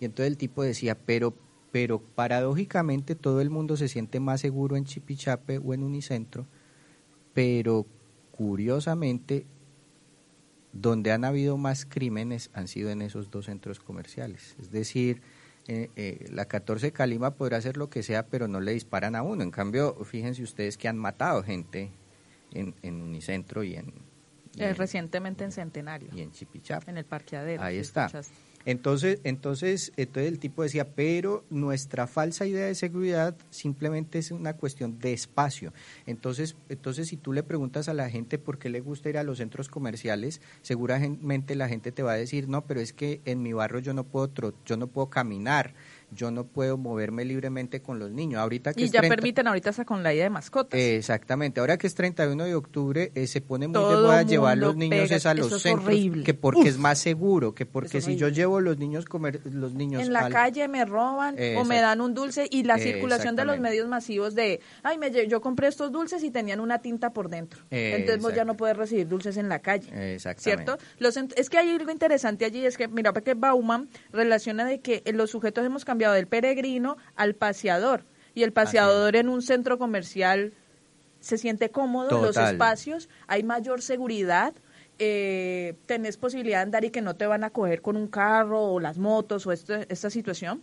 [0.00, 1.34] Y entonces el tipo decía, pero,
[1.72, 6.46] pero paradójicamente todo el mundo se siente más seguro en Chipichape o en Unicentro,
[7.34, 7.84] pero
[8.32, 9.44] curiosamente
[10.72, 14.56] donde han habido más crímenes han sido en esos dos centros comerciales.
[14.60, 15.22] Es decir,
[15.68, 19.14] eh, eh, la 14 de Calima podrá hacer lo que sea, pero no le disparan
[19.14, 19.42] a uno.
[19.42, 21.90] En cambio, fíjense ustedes que han matado gente
[22.52, 23.86] en, en Unicentro y en,
[24.56, 26.90] y Eh, en- recientemente en Centenario, y en Chipichape.
[26.90, 27.62] en el parqueadero.
[27.62, 28.06] Ahí está.
[28.06, 28.34] escuchaste.
[28.66, 34.54] Entonces, entonces, entonces el tipo decía, pero nuestra falsa idea de seguridad simplemente es una
[34.54, 35.72] cuestión de espacio.
[36.06, 39.22] Entonces, entonces si tú le preguntas a la gente por qué le gusta ir a
[39.22, 43.42] los centros comerciales, seguramente la gente te va a decir, no, pero es que en
[43.42, 44.32] mi barrio yo no puedo
[44.64, 45.74] yo no puedo caminar,
[46.14, 48.40] yo no puedo moverme libremente con los niños.
[48.40, 50.78] Ahorita que Y ya 30 permiten ahorita hasta con la idea de mascotas.
[50.80, 54.58] Exactamente, ahora que es 31 de octubre, eh, se pone muy de Todo moda llevar
[54.58, 56.24] los niños pega, es a los eso es centros, horrible.
[56.24, 56.66] que porque Uf.
[56.68, 60.20] es más seguro, que porque si yo llevo los niños comer, los niños en la
[60.26, 63.88] al- calle me roban o me dan un dulce y la circulación de los medios
[63.88, 67.60] masivos de, ay, me, yo compré estos dulces y tenían una tinta por dentro.
[67.70, 70.14] Entonces vos ya no puedes recibir dulces en la calle.
[70.14, 70.64] Exactamente.
[70.64, 70.84] ¿Cierto?
[70.98, 75.02] Los es que hay algo interesante allí, es que, mira, porque Bauman relaciona de que
[75.14, 78.04] los sujetos hemos cambiado del peregrino al paseador.
[78.34, 80.52] Y el paseador en un centro comercial
[81.20, 84.52] se siente cómodo, los espacios, hay mayor seguridad,
[84.98, 88.60] eh, tenés posibilidad de andar y que no te van a coger con un carro
[88.62, 90.62] o las motos o esto- esta situación.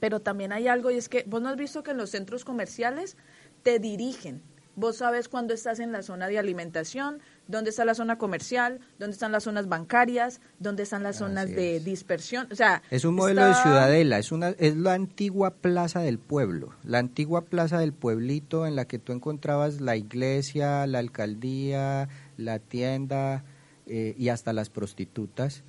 [0.00, 2.44] Pero también hay algo y es que vos no has visto que en los centros
[2.44, 3.16] comerciales
[3.62, 4.42] te dirigen.
[4.74, 9.14] Vos sabes cuándo estás en la zona de alimentación, dónde está la zona comercial, dónde
[9.14, 12.48] están las zonas bancarias, dónde están las zonas de dispersión.
[12.50, 16.74] O sea, Es un modelo de ciudadela, es una es la antigua plaza del pueblo,
[16.84, 22.58] la antigua plaza del pueblito en la que tú encontrabas la iglesia, la alcaldía, la
[22.58, 23.44] tienda
[23.86, 25.62] eh, y hasta las prostitutas.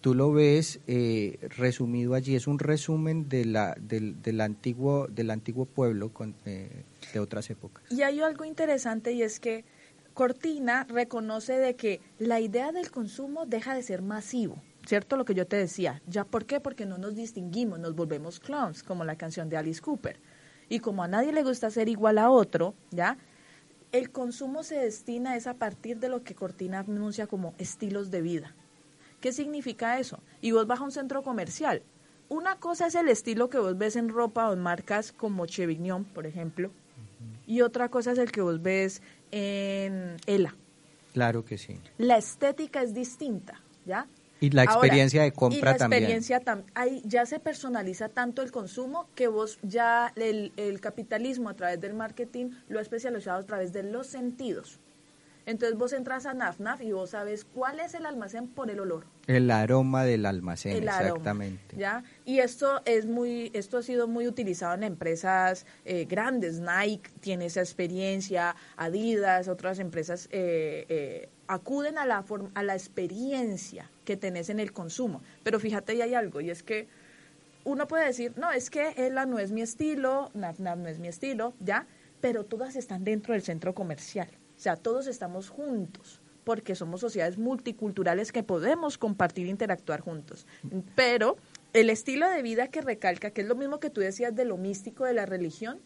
[0.00, 5.30] Tú lo ves eh, resumido allí, es un resumen de la, del, del antiguo del
[5.30, 7.84] antiguo pueblo con, eh, de otras épocas.
[7.90, 9.64] Y hay algo interesante y es que
[10.16, 15.18] Cortina reconoce de que la idea del consumo deja de ser masivo, ¿cierto?
[15.18, 16.00] Lo que yo te decía.
[16.06, 16.58] ¿Ya por qué?
[16.58, 20.18] Porque no nos distinguimos, nos volvemos clones, como la canción de Alice Cooper.
[20.70, 23.18] Y como a nadie le gusta ser igual a otro, ¿ya?
[23.92, 28.22] El consumo se destina es a partir de lo que Cortina anuncia como estilos de
[28.22, 28.54] vida.
[29.20, 30.20] ¿Qué significa eso?
[30.40, 31.82] Y vos vas a un centro comercial.
[32.30, 36.06] Una cosa es el estilo que vos ves en ropa o en marcas como Chevignon,
[36.06, 36.70] por ejemplo,
[37.46, 39.02] y otra cosa es el que vos ves
[39.36, 40.54] en ELA.
[41.12, 41.78] Claro que sí.
[41.98, 44.06] La estética es distinta, ¿ya?
[44.40, 46.02] Y la Ahora, experiencia de y compra la también.
[46.02, 51.48] experiencia tam- ahí ya se personaliza tanto el consumo que vos ya el, el capitalismo
[51.48, 54.78] a través del marketing lo ha especializado a través de los sentidos.
[55.46, 59.06] Entonces vos entras a NAFNAF y vos sabes cuál es el almacén por el olor.
[59.28, 61.76] El aroma del almacén, el aroma, exactamente.
[61.76, 62.02] ¿ya?
[62.24, 66.58] Y esto es muy, esto ha sido muy utilizado en empresas eh, grandes.
[66.58, 72.24] Nike tiene esa experiencia, Adidas, otras empresas eh, eh, acuden a la
[72.54, 75.22] a la experiencia que tenés en el consumo.
[75.44, 76.88] Pero fíjate, y hay algo, y es que
[77.62, 81.06] uno puede decir, no, es que ELA no es mi estilo, NAFNAF no es mi
[81.06, 81.86] estilo, ¿ya?
[82.20, 84.28] Pero todas están dentro del centro comercial.
[84.56, 90.46] O sea, todos estamos juntos porque somos sociedades multiculturales que podemos compartir e interactuar juntos.
[90.94, 91.36] Pero
[91.72, 94.56] el estilo de vida que recalca, que es lo mismo que tú decías de lo
[94.56, 95.80] místico de la religión,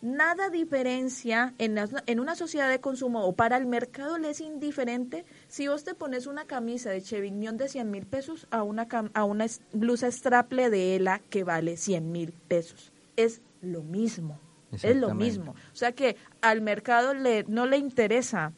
[0.00, 5.24] nada diferencia en, en una sociedad de consumo o para el mercado le es indiferente
[5.48, 9.24] si vos te pones una camisa de Chevignon de 100 mil pesos a una, a
[9.24, 12.92] una blusa straple de ELA que vale 100 mil pesos.
[13.16, 14.38] Es lo mismo.
[14.72, 15.52] Es lo mismo.
[15.72, 18.52] O sea que al mercado le, no le interesa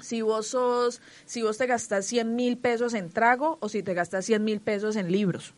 [0.00, 3.94] si vos sos, si vos te gastas 100 mil pesos en trago o si te
[3.94, 5.54] gastas 100 mil pesos en libros.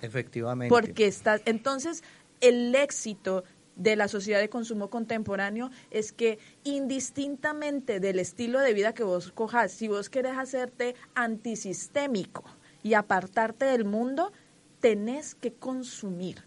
[0.00, 0.68] Efectivamente.
[0.68, 1.12] Porque
[1.44, 2.02] entonces
[2.40, 3.44] el éxito
[3.76, 9.32] de la sociedad de consumo contemporáneo es que indistintamente del estilo de vida que vos
[9.32, 12.44] cojas, si vos querés hacerte antisistémico
[12.82, 14.32] y apartarte del mundo,
[14.80, 16.44] tenés que consumir.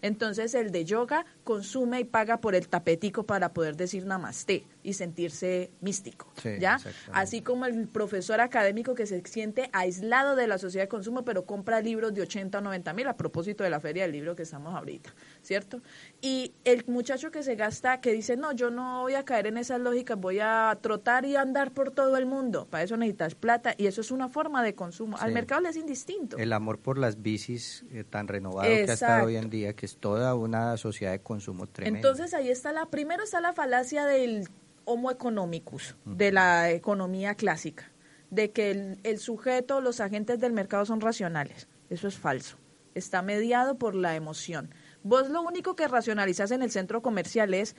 [0.00, 4.94] Entonces el de yoga consume y paga por el tapetico para poder decir namaste y
[4.94, 6.78] sentirse místico, Sí, ¿ya?
[7.12, 11.44] Así como el profesor académico que se siente aislado de la sociedad de consumo, pero
[11.44, 14.42] compra libros de 80 o 90 mil a propósito de la feria del libro que
[14.42, 15.80] estamos ahorita, ¿cierto?
[16.20, 19.58] Y el muchacho que se gasta, que dice, no, yo no voy a caer en
[19.58, 23.74] esas lógicas, voy a trotar y andar por todo el mundo, para eso necesitas plata
[23.76, 25.16] y eso es una forma de consumo.
[25.18, 26.36] Al mercado le es indistinto.
[26.38, 29.86] El amor por las bicis eh, tan renovado que ha estado hoy en día, que
[29.86, 31.33] es toda una sociedad de consumo
[31.72, 32.08] tremendo.
[32.08, 34.48] Entonces ahí está la, primero está la falacia del
[34.84, 37.90] homo economicus, de la economía clásica,
[38.30, 41.68] de que el, el sujeto, los agentes del mercado son racionales.
[41.90, 42.58] Eso es falso.
[42.94, 44.70] Está mediado por la emoción.
[45.02, 47.76] Vos lo único que racionalizas en el centro comercial es,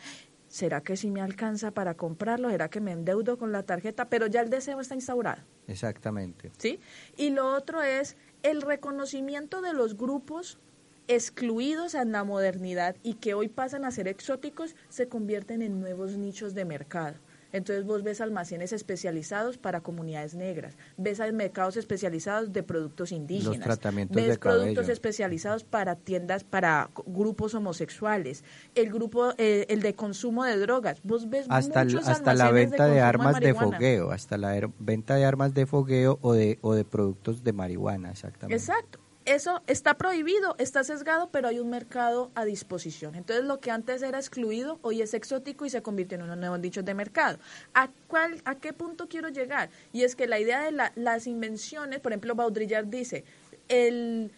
[0.48, 2.50] ¿será que si me alcanza para comprarlo?
[2.50, 4.10] ¿Será que me endeudo con la tarjeta?
[4.10, 5.42] Pero ya el deseo está instaurado.
[5.68, 6.52] Exactamente.
[6.58, 6.80] ¿sí?
[7.18, 10.60] Y lo otro es el reconocimiento de los grupos
[11.08, 16.18] excluidos en la modernidad y que hoy pasan a ser exóticos, se convierten en nuevos
[16.18, 17.16] nichos de mercado.
[17.54, 24.14] Entonces vos ves almacenes especializados para comunidades negras, ves mercados especializados de productos indígenas, tratamientos
[24.14, 24.62] ves de cabello.
[24.64, 31.00] productos especializados para tiendas para grupos homosexuales, el grupo eh, el de consumo de drogas,
[31.04, 33.78] vos ves Hasta, muchos hasta la venta de, armas de, marihuana.
[33.78, 37.54] fogueo, hasta la er- venta de armas de fogueo o de, o de productos de
[37.54, 38.56] marihuana, exactamente.
[38.56, 39.00] Exacto.
[39.26, 43.16] Eso está prohibido, está sesgado, pero hay un mercado a disposición.
[43.16, 46.62] Entonces, lo que antes era excluido, hoy es exótico y se convirtió en unos nuevos
[46.62, 47.40] dichos de mercado.
[47.74, 49.72] ¿A, cuál, ¿A qué punto quiero llegar?
[49.92, 53.24] Y es que la idea de la- las invenciones, por ejemplo, Baudrillard dice,
[53.68, 54.32] el,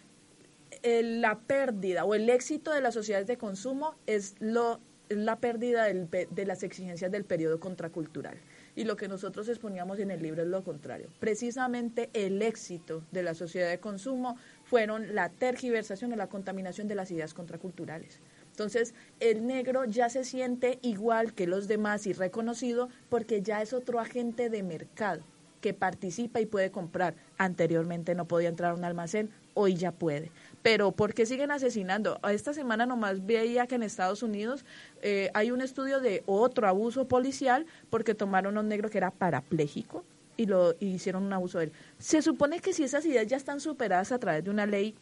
[0.84, 6.46] la pérdida o el éxito de las sociedades de consumo es lo la pérdida de
[6.46, 8.38] las exigencias del periodo contracultural.
[8.76, 11.08] Y lo que nosotros exponíamos en el libro es lo contrario.
[11.22, 14.36] Precisamente el éxito de la sociedad de consumo
[14.70, 18.20] fueron la tergiversación o la contaminación de las ideas contraculturales.
[18.52, 23.72] Entonces, el negro ya se siente igual que los demás y reconocido porque ya es
[23.72, 25.22] otro agente de mercado
[25.62, 27.16] que participa y puede comprar.
[27.38, 30.32] Anteriormente no podía entrar a un almacén, hoy ya puede.
[30.64, 32.20] Pero ¿por qué siguen asesinando?
[32.30, 34.66] Esta semana nomás veía que en Estados Unidos
[35.02, 39.12] eh, hay un estudio de otro abuso policial porque tomaron a un negro que era
[39.12, 40.04] parapléjico
[40.38, 41.72] y lo y hicieron un abuso de él.
[42.00, 44.96] Se supone que si esas ideas ya están superadas a través de una ley,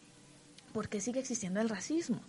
[0.74, 2.22] ¿por qué sigue existiendo el racismo?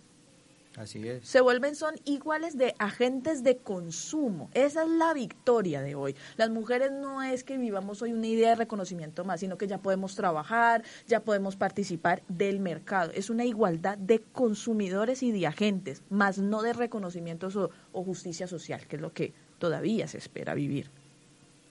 [0.77, 1.27] Así es.
[1.27, 4.51] se vuelven son iguales de agentes de consumo.
[4.53, 6.15] Esa es la victoria de hoy.
[6.35, 9.79] Las mujeres no es que vivamos hoy una idea de reconocimiento más, sino que ya
[9.79, 13.11] podemos trabajar, ya podemos participar del mercado.
[13.15, 18.45] Es una igualdad de consumidores y de agentes, más no de reconocimientos o, o justicia
[18.45, 20.91] social, que es lo que todavía se espera vivir.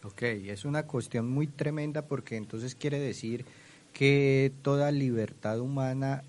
[0.06, 3.44] Ok, es una cuestión muy tremenda porque entonces quiere decir
[3.92, 6.22] que toda libertad humana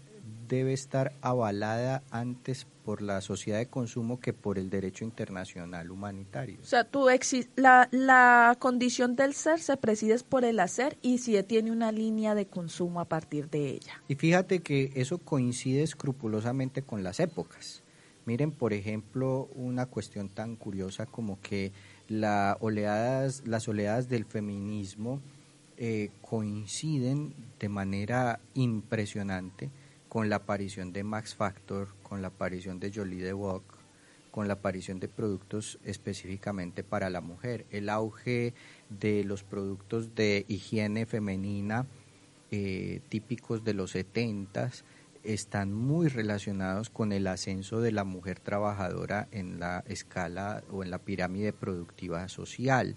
[0.48, 6.58] debe estar avalada antes por la sociedad de consumo que por el derecho internacional humanitario.
[6.62, 7.08] O sea, tú
[7.56, 11.92] la, la condición del ser se preside es por el hacer y si tiene una
[11.92, 14.02] línea de consumo a partir de ella.
[14.08, 17.84] Y fíjate que eso coincide escrupulosamente con las épocas.
[18.26, 21.72] Miren, por ejemplo, una cuestión tan curiosa como que
[22.08, 25.22] la oleadas, las oleadas del feminismo
[25.78, 29.70] eh, coinciden de manera impresionante
[30.10, 33.64] con la aparición de Max Factor, con la aparición de Jolie de Wok,
[34.32, 38.54] con la aparición de productos específicamente para la mujer, el auge
[38.90, 41.88] de los productos de higiene femenina
[42.50, 44.72] eh, típicos de los 70
[45.28, 50.90] están muy relacionados con el ascenso de la mujer trabajadora en la escala o en
[50.90, 52.96] la pirámide productiva social.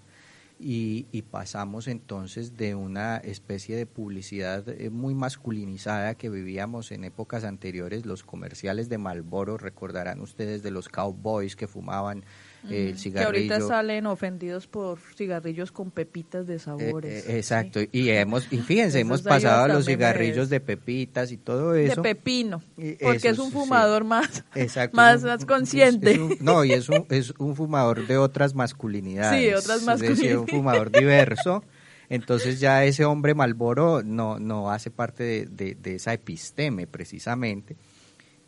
[0.57, 7.03] Y, y pasamos entonces de una especie de publicidad eh, muy masculinizada que vivíamos en
[7.03, 12.23] épocas anteriores, los comerciales de Malboro, recordarán ustedes de los cowboys que fumaban
[12.69, 13.27] eh, el que cigarrillo.
[13.27, 17.25] ahorita salen ofendidos por cigarrillos con pepitas de Eh, sabores.
[17.27, 21.37] eh, exacto, y hemos, y fíjense, hemos de pasado a los cigarrillos de pepitas y
[21.37, 22.01] todo de eso.
[22.01, 23.53] pepino, Y porque eso es un sí.
[23.53, 26.11] fumador más, Exacto, más, es más es- consciente.
[26.11, 29.39] es un- no, y es un, es un fumador de otras masculinidades.
[29.39, 30.49] Sí, otras Es decir, un masculinidades.
[30.49, 31.63] fumador diverso.
[32.09, 37.77] Entonces ya ese hombre Malboro no, no hace parte de, de- de esa episteme precisamente.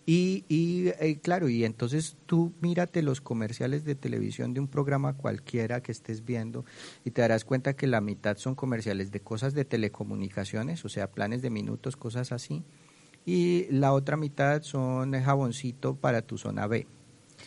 [0.06, 5.14] Y, y eh, claro, y entonces tú mírate los comerciales de televisión de un programa
[5.14, 6.66] cualquiera que estés viendo
[7.06, 11.10] y te darás cuenta que la mitad son comerciales de cosas de telecomunicaciones, o sea,
[11.10, 12.64] planes de minutos, cosas así,
[13.26, 16.86] y la otra mitad son jaboncito para tu zona B.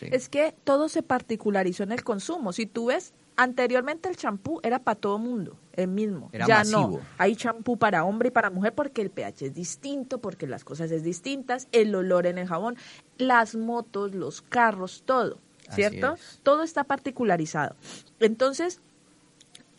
[0.01, 2.53] Es que todo se particularizó en el consumo.
[2.53, 6.29] Si tú ves, anteriormente el champú era para todo mundo, el mismo.
[6.33, 6.79] Era ya masivo.
[6.79, 6.99] no.
[7.17, 10.91] Hay champú para hombre y para mujer porque el pH es distinto, porque las cosas
[10.91, 12.75] es distintas, el olor en el jabón,
[13.17, 15.37] las motos, los carros, todo,
[15.69, 16.15] ¿cierto?
[16.15, 16.39] es.
[16.43, 17.75] Todo está particularizado.
[18.19, 18.81] Entonces,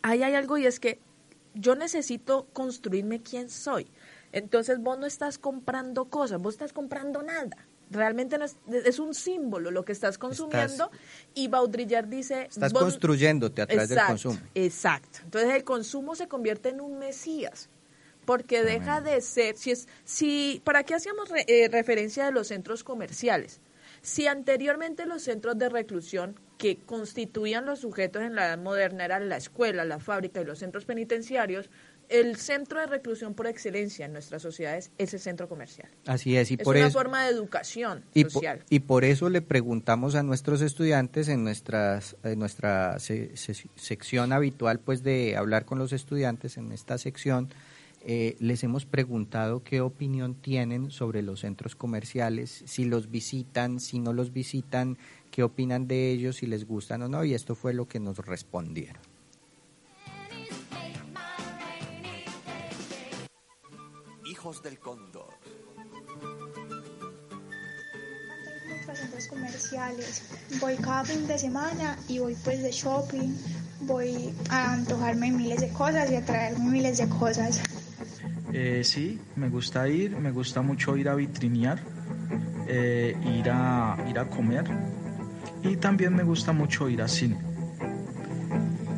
[0.01, 0.99] ahí hay algo y es que
[1.53, 3.87] yo necesito construirme quién soy.
[4.31, 7.57] Entonces vos no estás comprando cosas, vos estás comprando nada.
[7.91, 8.55] Realmente no es,
[8.85, 10.91] es un símbolo lo que estás consumiendo
[11.33, 12.43] y Baudrillard dice...
[12.49, 14.39] Estás vos- construyéndote a través del consumo.
[14.53, 15.19] Exacto.
[15.23, 17.69] Entonces el consumo se convierte en un mesías
[18.25, 22.47] porque deja de ser, si es, si, ¿para qué hacíamos re- eh, referencia de los
[22.49, 23.59] centros comerciales?
[24.03, 29.29] Si anteriormente los centros de reclusión que constituían los sujetos en la edad moderna eran
[29.29, 31.69] la escuela, la fábrica y los centros penitenciarios,
[32.09, 35.87] el centro de reclusión por excelencia en nuestras sociedades es el centro comercial.
[36.07, 36.97] Así es, y es por una eso...
[36.99, 38.63] forma de educación Y social.
[38.69, 44.33] y por eso le preguntamos a nuestros estudiantes en, nuestras, en nuestra se- se- sección
[44.33, 47.49] habitual, pues de hablar con los estudiantes en esta sección,
[48.05, 53.99] eh, les hemos preguntado qué opinión tienen sobre los centros comerciales, si los visitan, si
[53.99, 54.97] no los visitan,
[55.31, 58.17] qué opinan de ellos, si les gustan o no, y esto fue lo que nos
[58.19, 59.01] respondieron.
[64.39, 65.33] Hijos del Cóndor.
[68.69, 70.23] muchos centros comerciales.
[70.61, 73.35] Voy cada fin de semana y voy pues de shopping.
[73.81, 77.61] Voy a antojarme miles de cosas y a traerme miles de cosas.
[78.53, 81.77] Eh, sí, me gusta ir, me gusta mucho ir a vitrinear,
[82.65, 84.63] eh, ir, a, ir a comer
[85.63, 87.37] y también me gusta mucho ir a cine.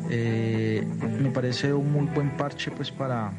[0.08, 0.86] Eh,
[1.20, 3.32] me parece un muy buen parche pues para,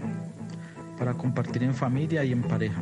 [1.03, 2.81] para compartir en familia y en pareja.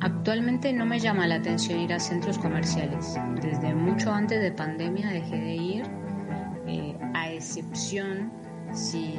[0.00, 3.14] Actualmente no me llama la atención ir a centros comerciales.
[3.42, 5.82] Desde mucho antes de pandemia dejé de ir,
[6.66, 8.32] eh, a excepción
[8.72, 9.16] si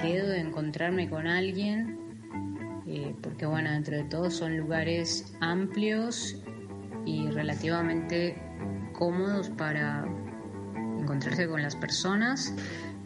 [0.00, 1.98] quedo de encontrarme con alguien,
[2.86, 6.42] eh, porque bueno, dentro de todo son lugares amplios
[7.04, 8.40] y relativamente
[8.94, 10.06] cómodos para
[10.98, 12.54] encontrarse con las personas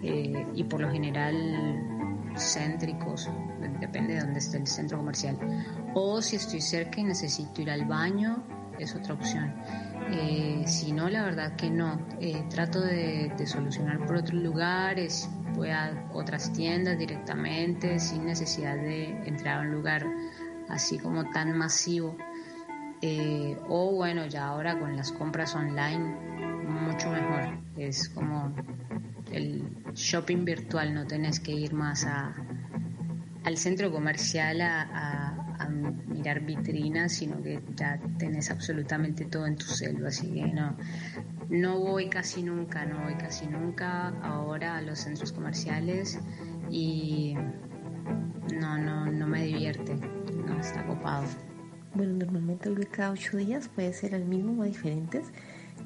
[0.04, 1.34] eh, y por lo general
[2.36, 3.28] céntricos,
[3.92, 5.36] depende de dónde esté el centro comercial.
[5.94, 8.42] O si estoy cerca y necesito ir al baño,
[8.78, 9.54] es otra opción.
[10.10, 12.00] Eh, si no, la verdad que no.
[12.18, 18.76] Eh, trato de, de solucionar por otros lugares, voy a otras tiendas directamente, sin necesidad
[18.76, 20.06] de entrar a un lugar
[20.70, 22.16] así como tan masivo.
[23.02, 26.16] Eh, o bueno, ya ahora con las compras online,
[26.64, 27.58] mucho mejor.
[27.76, 28.54] Es como
[29.30, 32.34] el shopping virtual, no tenés que ir más a,
[33.44, 35.38] al centro comercial a,
[36.06, 40.76] mirar vitrinas, sino que ya tenés absolutamente todo en tu celo, así que no,
[41.48, 46.20] no voy casi nunca, no voy casi nunca ahora a los centros comerciales
[46.70, 47.34] y
[48.60, 49.96] no, no, no me divierte,
[50.46, 51.24] no está copado.
[51.94, 55.30] Bueno, normalmente voy cada ocho días, puede ser el mismo o diferentes.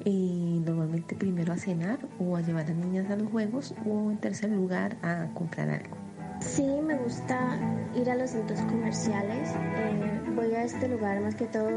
[0.05, 4.17] Y normalmente primero a cenar o a llevar a niñas a los juegos o en
[4.17, 6.06] tercer lugar a comprar algo.
[6.39, 7.57] Sí, me gusta
[7.95, 9.49] ir a los centros comerciales.
[9.49, 11.69] Eh, voy a este lugar más que todo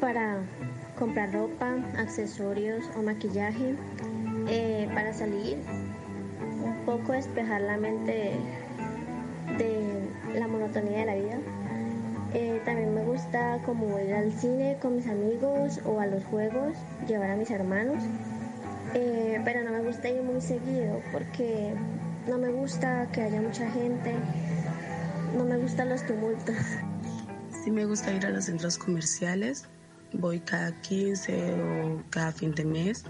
[0.00, 0.38] para
[0.98, 3.74] comprar ropa, accesorios o maquillaje,
[4.48, 5.58] eh, para salir,
[6.62, 8.32] un poco despejar la mente
[9.58, 11.38] de la monotonía de la vida.
[12.34, 16.76] Eh, también me gusta como ir al cine con mis amigos o a los juegos,
[17.08, 18.02] llevar a mis hermanos.
[18.92, 21.74] Pero no me gusta ir muy seguido porque
[22.26, 24.14] no me gusta que haya mucha gente,
[25.36, 26.56] no me gustan los tumultos.
[27.64, 29.66] Sí me gusta ir a los centros comerciales,
[30.12, 33.04] voy cada 15 o cada fin de mes.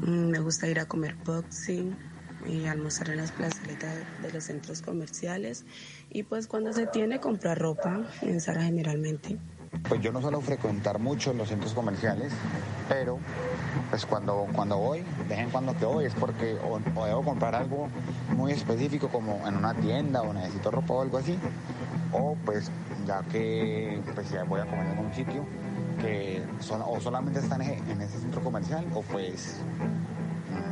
[0.00, 1.98] Mm, Me gusta ir a comer boxing
[2.46, 5.64] y almorzar en las plazoletas de los centros comerciales.
[6.08, 9.38] Y pues cuando se tiene, comprar ropa en Zara generalmente.
[9.88, 12.32] Pues yo no suelo frecuentar mucho los centros comerciales,
[12.88, 13.18] pero
[13.90, 17.54] pues cuando, cuando voy, de vez en cuando que voy, es porque o, debo comprar
[17.54, 17.88] algo
[18.36, 21.38] muy específico como en una tienda o necesito ropa o algo así,
[22.12, 22.70] o pues
[23.06, 25.44] ya que pues ya voy a comer en algún sitio
[26.00, 29.58] que son, o solamente están en ese centro comercial o pues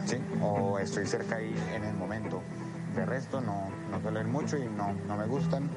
[0.07, 2.41] sí, o estoy cerca ahí en el momento.
[2.95, 5.69] De resto no, no suelo mucho y no, no me gustan.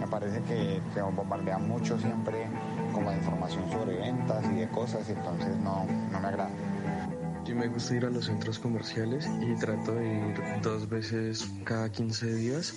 [0.00, 2.46] Me parece que te bombardean mucho siempre
[2.92, 6.50] como de información sobre ventas y de cosas, y entonces no, no me agrada.
[7.46, 11.92] Sí me gusta ir a los centros comerciales y trato de ir dos veces cada
[11.92, 12.74] 15 días.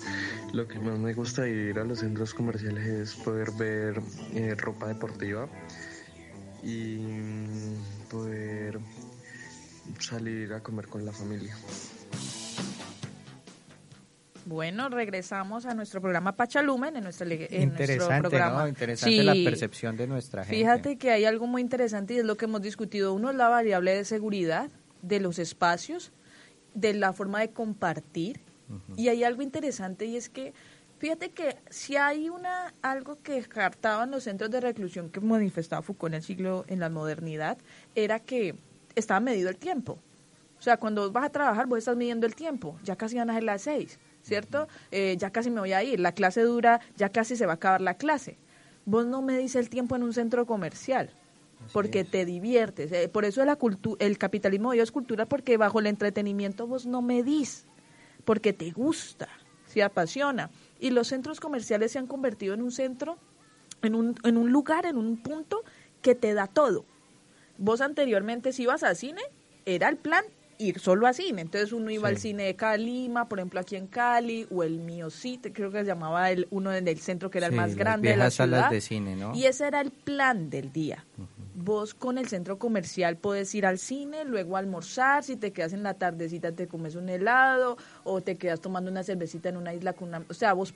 [0.52, 4.00] Lo que más me gusta de ir a los centros comerciales es poder ver
[4.32, 5.48] eh, ropa deportiva
[6.62, 8.78] y mm, poder
[9.98, 11.56] salir a comer con la familia.
[14.46, 18.62] Bueno, regresamos a nuestro programa Pachalumen, en nuestro, programa.
[18.62, 18.68] ¿no?
[18.68, 19.22] Interesante Sí.
[19.22, 20.56] la percepción de nuestra gente.
[20.56, 23.14] Fíjate que hay algo muy interesante y es lo que hemos discutido.
[23.14, 24.70] Uno es la variable de seguridad
[25.02, 26.12] de los espacios,
[26.74, 28.40] de la forma de compartir.
[28.96, 30.52] Y hay algo interesante y es que,
[30.98, 36.12] fíjate que si hay una algo que descartaban los centros de reclusión que manifestaba Foucault
[36.12, 37.58] en el siglo, en la modernidad,
[37.96, 38.54] era que
[38.94, 39.98] estaba medido el tiempo.
[40.60, 42.78] O sea, cuando vas a trabajar, vos estás midiendo el tiempo.
[42.84, 44.68] Ya casi van a ser las seis, ¿cierto?
[44.90, 46.00] Eh, ya casi me voy a ir.
[46.00, 48.38] La clase dura, ya casi se va a acabar la clase.
[48.84, 51.10] Vos no medís el tiempo en un centro comercial
[51.72, 52.90] porque te diviertes.
[52.92, 53.58] Eh, por eso la
[53.98, 57.66] el capitalismo hoy es cultura porque bajo el entretenimiento vos no medís,
[58.24, 59.28] porque te gusta,
[59.66, 60.50] se apasiona.
[60.78, 63.18] Y los centros comerciales se han convertido en un centro,
[63.82, 65.62] en un, en un lugar, en un punto
[66.02, 66.84] que te da todo.
[67.58, 69.20] Vos anteriormente si ibas al cine,
[69.66, 70.24] era el plan
[70.60, 71.42] ir solo a cine.
[71.42, 72.14] Entonces uno iba Sí.
[72.14, 75.78] al cine de Calima, por ejemplo aquí en Cali, o el Mío City, creo que
[75.80, 78.70] se llamaba el, uno del centro que era el más grande de la salas ciudad.
[78.70, 79.34] de cine, ¿no?
[79.34, 81.04] Y ese era el plan del día.
[81.54, 85.82] Vos con el centro comercial puedes ir al cine, luego almorzar, si te quedas en
[85.82, 89.92] la tardecita te comes un helado o te quedas tomando una cervecita en una isla
[89.92, 90.24] con una...
[90.28, 90.72] O sea, vos,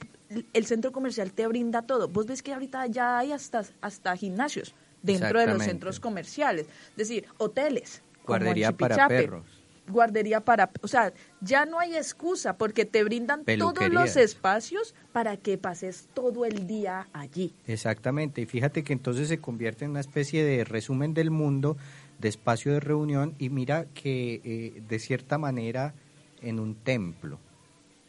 [0.53, 2.09] el centro comercial te brinda todo.
[2.09, 6.67] Vos ves que ahorita ya hay hasta, hasta gimnasios dentro de los centros comerciales.
[6.91, 8.03] Es decir, hoteles.
[8.25, 9.45] como en Guardería para perros.
[9.89, 10.71] Guardería para...
[10.83, 16.09] O sea, ya no hay excusa porque te brindan todos los espacios para que pases
[16.15, 17.55] todo el día allí.
[17.67, 21.77] Exactamente, y fíjate que entonces se convierte en una especie de resumen del mundo,
[22.19, 25.95] de espacio de reunión, y mira que eh, de cierta manera
[26.41, 27.39] en un templo.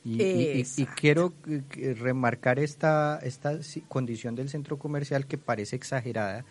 [0.04, 3.58] Y, y- y- quiero eh, remarcar esta, esta
[3.88, 6.46] condición del centro comercial que parece exagerada,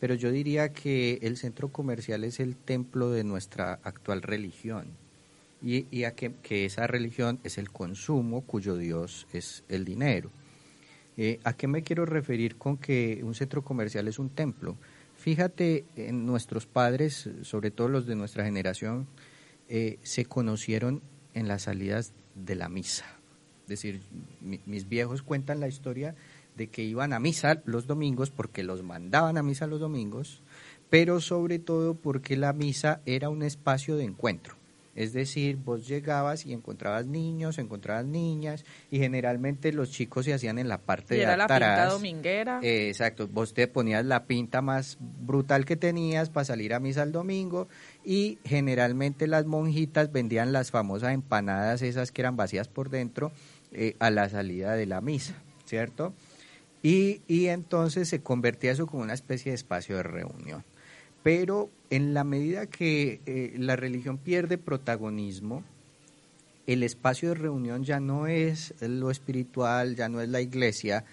[0.00, 4.86] pero yo diría que el centro comercial es el templo de nuestra actual religión.
[5.62, 10.30] Y, a que, esa religión es el consumo, cuyo Dios es el dinero.
[11.18, 14.76] Eh, ¿A qué me quiero referir con que un centro comercial es un templo?
[15.18, 19.06] Fíjate, en nuestros padres, sobre todo los de nuestra generación,
[19.68, 21.02] eh, se conocieron
[21.34, 23.04] en las salidas de la misa.
[23.64, 24.00] Es decir,
[24.40, 26.14] mi- mis viejos cuentan la historia
[26.60, 30.42] de que iban a misa los domingos porque los mandaban a misa los domingos,
[30.90, 34.56] pero sobre todo porque la misa era un espacio de encuentro.
[34.94, 40.58] Es decir, vos llegabas y encontrabas niños, encontrabas niñas, y generalmente los chicos se hacían
[40.58, 42.60] en la parte Y de era la pinta dominguera.
[42.62, 47.04] Eh, exacto, vos te ponías la pinta más brutal que tenías para salir a misa
[47.04, 47.68] el domingo
[48.04, 53.32] y generalmente las monjitas vendían las famosas empanadas esas que eran vacías por dentro
[53.72, 56.12] eh, a la salida de la misa, ¿cierto?
[56.82, 60.64] Y, y entonces se convertía eso como una especie de espacio de reunión.
[61.22, 65.62] Pero en la medida que eh, la religión pierde protagonismo,
[66.66, 71.04] el espacio de reunión ya no es lo espiritual, ya no es la iglesia,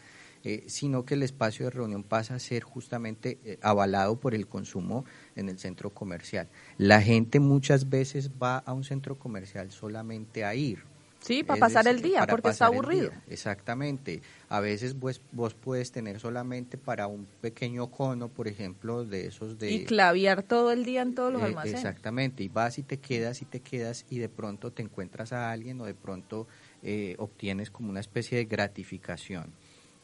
[0.44, 4.48] eh, sino que el espacio de reunión pasa a ser justamente eh, avalado por el
[4.48, 5.03] consumo
[5.35, 6.48] en el centro comercial.
[6.77, 10.84] La gente muchas veces va a un centro comercial solamente a ir.
[11.19, 13.11] Sí, para Es pasar el día, porque está aburrido.
[13.30, 14.22] Exactamente.
[14.49, 19.57] A veces vos, vos puedes tener solamente para un pequeño cono, por ejemplo, de esos
[19.57, 19.72] de...
[19.72, 21.80] Y claviar todo el día en todos los Eh, almacenes.
[21.80, 25.52] Exactamente, y vas y te quedas y te quedas y de pronto te encuentras a
[25.52, 26.48] alguien o de pronto
[26.84, 29.52] eh, obtienes como una especie de gratificación.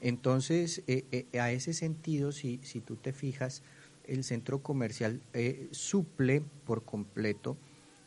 [0.01, 3.61] Entonces, eh, eh, a ese sentido, si, si tú te fijas,
[4.05, 7.55] el centro comercial eh, suple por completo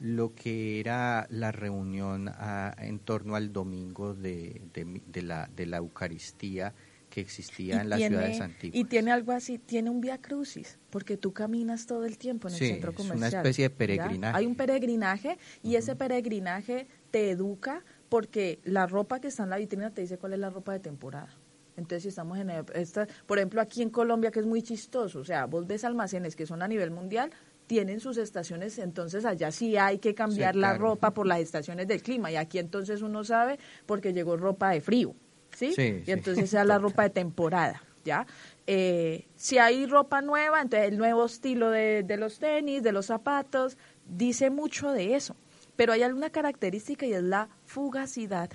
[0.01, 5.67] lo que era la reunión ah, en torno al domingo de, de de la, de
[5.67, 6.75] la Eucaristía
[7.09, 8.79] que existía en las ciudades antiguas.
[8.79, 12.55] y tiene algo así, tiene un vía crucis, porque tú caminas todo el tiempo en
[12.55, 13.47] el centro es una comercial.
[13.47, 14.37] especie de peregrinaje.
[14.37, 19.57] Hay un peregrinaje y ese peregrinaje te educa porque la ropa que está en la
[19.57, 21.31] vitrina te dice cuál es la ropa de temporada.
[21.77, 25.25] Entonces, si estamos en esta, por ejemplo, aquí en Colombia, que es muy chistoso, o
[25.25, 27.31] sea, vos ves almacenes que son a nivel mundial,
[27.67, 31.89] tienen sus estaciones, entonces allá sí hay que cambiar Sí, la ropa por las estaciones
[31.89, 35.15] del clima, y aquí entonces uno sabe porque llegó ropa de frío,
[35.55, 35.73] ¿sí?
[35.75, 38.27] Sí, y entonces sea la ropa de temporada, ¿ya?
[38.67, 43.07] Eh, si hay ropa nueva, entonces el nuevo estilo de, de los tenis, de los
[43.07, 43.77] zapatos,
[44.09, 45.37] dice mucho de eso.
[45.77, 48.51] Pero hay alguna característica y es la fugacidad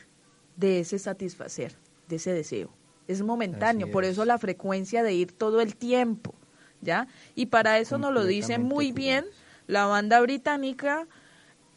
[0.58, 1.78] de ese satisfacer,
[2.08, 2.72] de ese deseo.
[3.08, 4.12] Es momentáneo, por es.
[4.12, 6.34] eso la frecuencia de ir todo el tiempo,
[6.82, 7.08] ¿ya?
[7.36, 9.26] Y para eso nos lo dice muy bien
[9.68, 11.08] la banda británica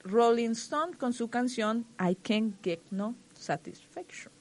[0.03, 4.33] Rolling Stone con su canción I Can't Get No Satisfaction.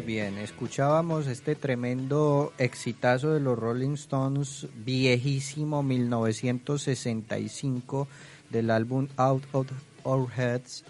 [0.00, 8.08] Bien, escuchábamos este tremendo exitazo de los Rolling Stones, viejísimo 1965,
[8.50, 9.66] del álbum Out of
[10.04, 10.84] Our Heads,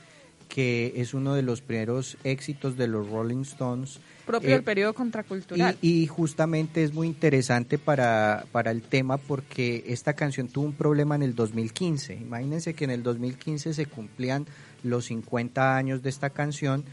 [0.48, 3.98] que es uno de los primeros éxitos de los Rolling Stones.
[4.26, 5.76] Propio Eh, del periodo contracultural.
[5.82, 10.72] y, y justamente es muy interesante para, para el tema porque esta canción tuvo un
[10.74, 12.14] problema en el 2015.
[12.14, 14.46] Imagínense que en el 2015 se cumplían
[14.82, 16.84] los 50 años de esta canción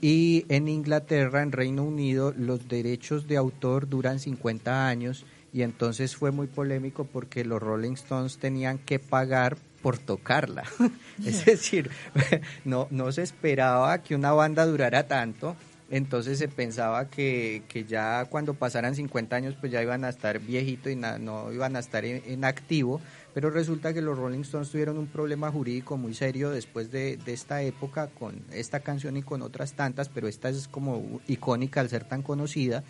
[0.00, 6.16] y en Inglaterra, en Reino Unido, los derechos de autor duran 50 años y entonces
[6.16, 10.64] fue muy polémico porque los Rolling Stones tenían que pagar por tocarla.
[11.24, 11.90] es decir,
[12.64, 15.56] no, no se esperaba que una banda durara tanto.
[15.92, 20.38] Entonces se pensaba que, que ya cuando pasaran 50 años pues ya iban a estar
[20.38, 23.00] viejitos y na- no iban a estar en, en activo,
[23.34, 27.32] pero resulta que los Rolling Stones tuvieron un problema jurídico muy serio después de, de
[27.32, 31.88] esta época con esta canción y con otras tantas, pero esta es como icónica al
[31.88, 32.82] ser tan conocida,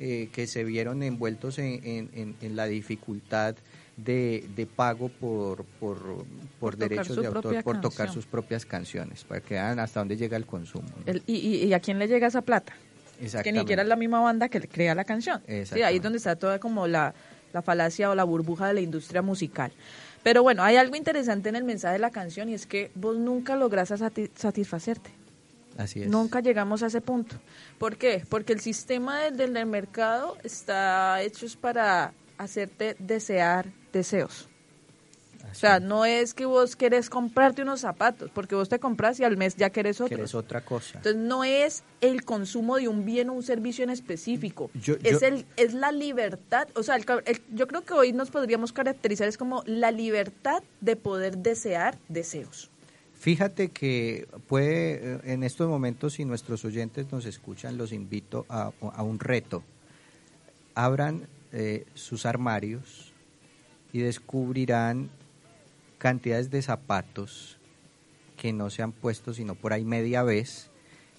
[0.00, 3.54] eh, que se vieron envueltos en, en- en- en la dificultad
[3.96, 6.24] de, de pago por, por,
[6.58, 10.36] por, derechos de autor, por tocar sus propias canciones, para que vean hasta dónde llega
[10.36, 10.88] el consumo.
[10.96, 11.02] ¿no?
[11.06, 12.72] El- y, y- y a quién le llega esa plata?
[13.44, 15.40] Que ni siquiera es la misma banda que crea la canción.
[15.76, 17.14] Sí, ahí es donde está toda como la,
[17.54, 19.72] la falacia o la burbuja de la industria musical.
[20.22, 23.16] Pero bueno, hay algo interesante en el mensaje de la canción y es que vos
[23.16, 25.10] nunca lográs sati- satisfacerte.
[25.78, 26.08] Así es.
[26.08, 27.36] Nunca llegamos a ese punto.
[27.78, 28.24] ¿Por qué?
[28.28, 34.48] Porque el sistema del, del- mercado está hecho para hacerte desear deseos.
[35.56, 39.24] O sea, no es que vos querés comprarte unos zapatos, porque vos te compras y
[39.24, 40.08] al mes ya querés otros.
[40.08, 40.98] Quieres otra cosa.
[40.98, 45.20] Entonces no es el consumo de un bien o un servicio en específico, Yo- es
[45.20, 48.72] yo- el es la libertad, o sea, el el- yo creo que hoy nos podríamos
[48.72, 52.70] caracterizar es como la libertad de poder desear deseos.
[53.14, 58.72] Fíjate que puede, eh, en estos momentos, si nuestros oyentes nos escuchan, los invito a,
[58.82, 59.62] a un reto.
[60.74, 63.12] Abran eh, sus armarios
[63.92, 65.08] y descubrirán
[66.04, 67.56] cantidades de zapatos
[68.36, 70.68] que no se han puesto sino por ahí media vez.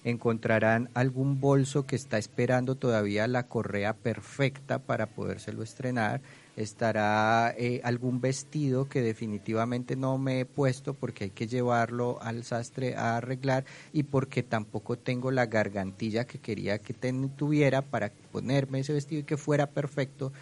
[0.04, 6.20] Encontrarán algún bolso que está esperando todavía la correa perfecta para podérselo estrenar.
[6.56, 12.44] Estará eh, algún vestido que definitivamente no me he puesto porque hay que llevarlo al
[12.44, 16.94] sastre a arreglar y porque tampoco tengo la gargantilla que quería que
[17.36, 20.32] tuviera para ponerme ese vestido y que fuera perfecto.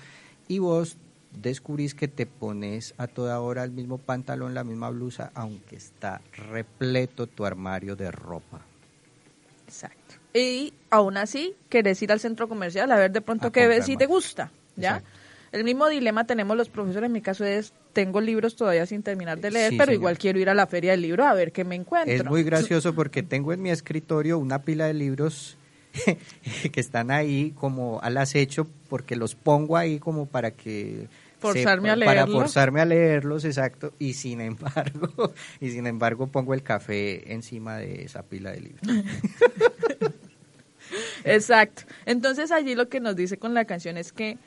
[0.48, 0.98] Y vos
[1.40, 6.20] descubrís que te pones a toda hora el mismo pantalón, la misma blusa, aunque está
[6.50, 8.60] repleto tu armario de ropa.
[9.66, 10.14] Exacto.
[10.32, 13.86] Y aún así, querés ir al centro comercial a ver de pronto A qué ves
[13.86, 15.02] si te gusta, ¿ya?
[15.52, 19.38] El mismo dilema tenemos los profesores, en mi caso es, tengo libros todavía sin terminar
[19.38, 20.00] de leer, Sí, pero señor.
[20.00, 22.12] igual quiero ir a la feria del libro a ver qué me encuentro.
[22.12, 25.56] Es muy gracioso porque tengo en mi escritorio una pila de libros
[26.72, 31.06] que están ahí como al acecho porque los pongo ahí como para que
[31.38, 32.36] Forzarme a para leerlos.
[32.42, 38.04] forzarme a leerlos exacto y sin embargo y sin embargo pongo el café encima de
[38.04, 38.82] esa pila de libros
[41.24, 41.82] Exacto.
[42.06, 44.38] Entonces allí lo que nos dice con la canción es que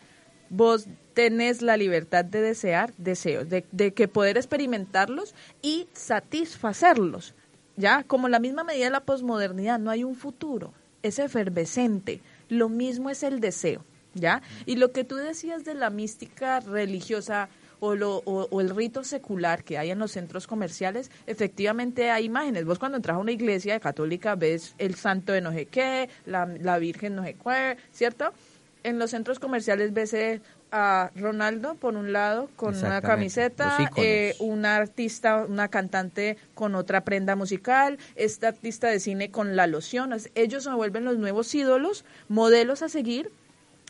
[0.50, 7.34] vos tenés la libertad de desear deseos, de, de que poder experimentarlos y satisfacerlos.
[7.76, 10.74] Ya, como la misma medida de la posmodernidad, no hay un futuro,
[11.04, 12.22] es efervescente.
[12.50, 14.42] Lo mismo es el deseo, ¿ya?
[14.66, 19.04] Y lo que tú decías de la mística religiosa o, lo, o, o el rito
[19.04, 22.66] secular que hay en los centros comerciales, efectivamente hay imágenes.
[22.66, 26.46] Vos cuando entras a una iglesia católica ves el santo de no sé qué, la,
[26.46, 28.34] la virgen no sé qué, ¿cierto?
[28.84, 34.36] En los centros comerciales ves eh, a Ronaldo por un lado con una camiseta, eh,
[34.40, 40.16] una artista, una cantante con otra prenda musical, esta artista de cine con la loción.
[40.36, 43.32] Ellos se vuelven los nuevos ídolos, modelos a seguir,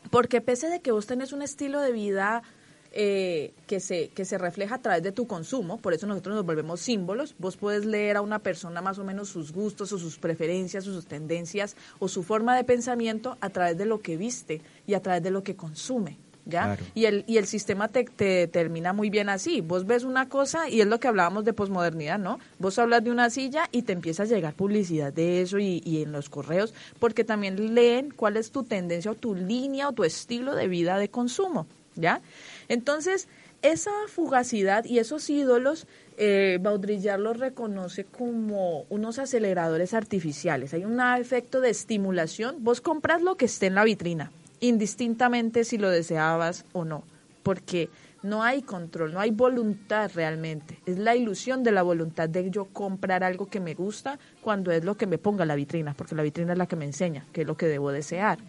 [0.09, 2.43] porque pese de que vos tenés un estilo de vida
[2.91, 6.45] eh, que, se, que se refleja a través de tu consumo, por eso nosotros nos
[6.45, 10.17] volvemos símbolos, vos puedes leer a una persona más o menos sus gustos o sus
[10.17, 14.61] preferencias o sus tendencias o su forma de pensamiento a través de lo que viste
[14.87, 16.17] y a través de lo que consume.
[16.49, 16.63] ¿Ya?
[16.63, 16.85] Claro.
[16.95, 19.59] Y el, y el sistema te, te termina muy bien así.
[19.61, 22.39] Vos ves una cosa y es lo que hablábamos de posmodernidad, ¿no?
[22.57, 26.03] Vos hablas de una silla y te empieza a llegar publicidad de eso y, y
[26.03, 30.05] en los correos, porque también leen cuál es tu tendencia o tu línea o tu
[30.05, 32.21] estilo de vida de consumo, ¿ya?
[32.69, 33.27] Entonces,
[33.61, 35.87] esa fugacidad y esos ídolos,
[36.17, 40.73] eh, Baudrillard los reconoce como unos aceleradores artificiales.
[40.73, 42.57] Hay un efecto de estimulación.
[42.59, 47.03] Vos compras lo que esté en la vitrina, indistintamente si lo deseabas o no,
[47.43, 47.89] porque
[48.23, 50.79] no hay control, no hay voluntad realmente.
[50.85, 54.83] Es la ilusión de la voluntad de yo comprar algo que me gusta cuando es
[54.83, 57.41] lo que me ponga la vitrina, porque la vitrina es la que me enseña qué
[57.41, 58.39] es lo que debo desear,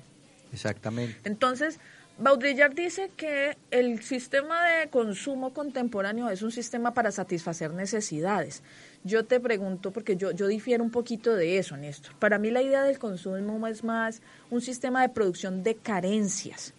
[0.52, 1.16] Exactamente.
[1.24, 1.78] Entonces,
[2.18, 8.62] Baudrillard dice que el sistema de consumo contemporáneo es un sistema para satisfacer necesidades.
[9.04, 12.14] Yo te pregunto, porque yo, yo difiero un poquito de eso, Néstor.
[12.16, 16.74] Para mí la idea del consumo es más un sistema de producción de carencias.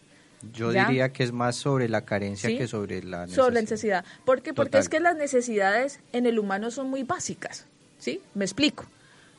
[0.53, 0.85] Yo ¿Ya?
[0.85, 2.57] diría que es más sobre la carencia ¿Sí?
[2.57, 3.43] que sobre la necesidad.
[3.43, 4.05] Sobre la necesidad.
[4.25, 4.53] ¿Por qué?
[4.53, 7.65] Porque es que las necesidades en el humano son muy básicas.
[7.97, 8.21] ¿Sí?
[8.33, 8.85] Me explico.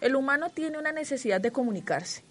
[0.00, 2.22] El humano tiene una necesidad de comunicarse.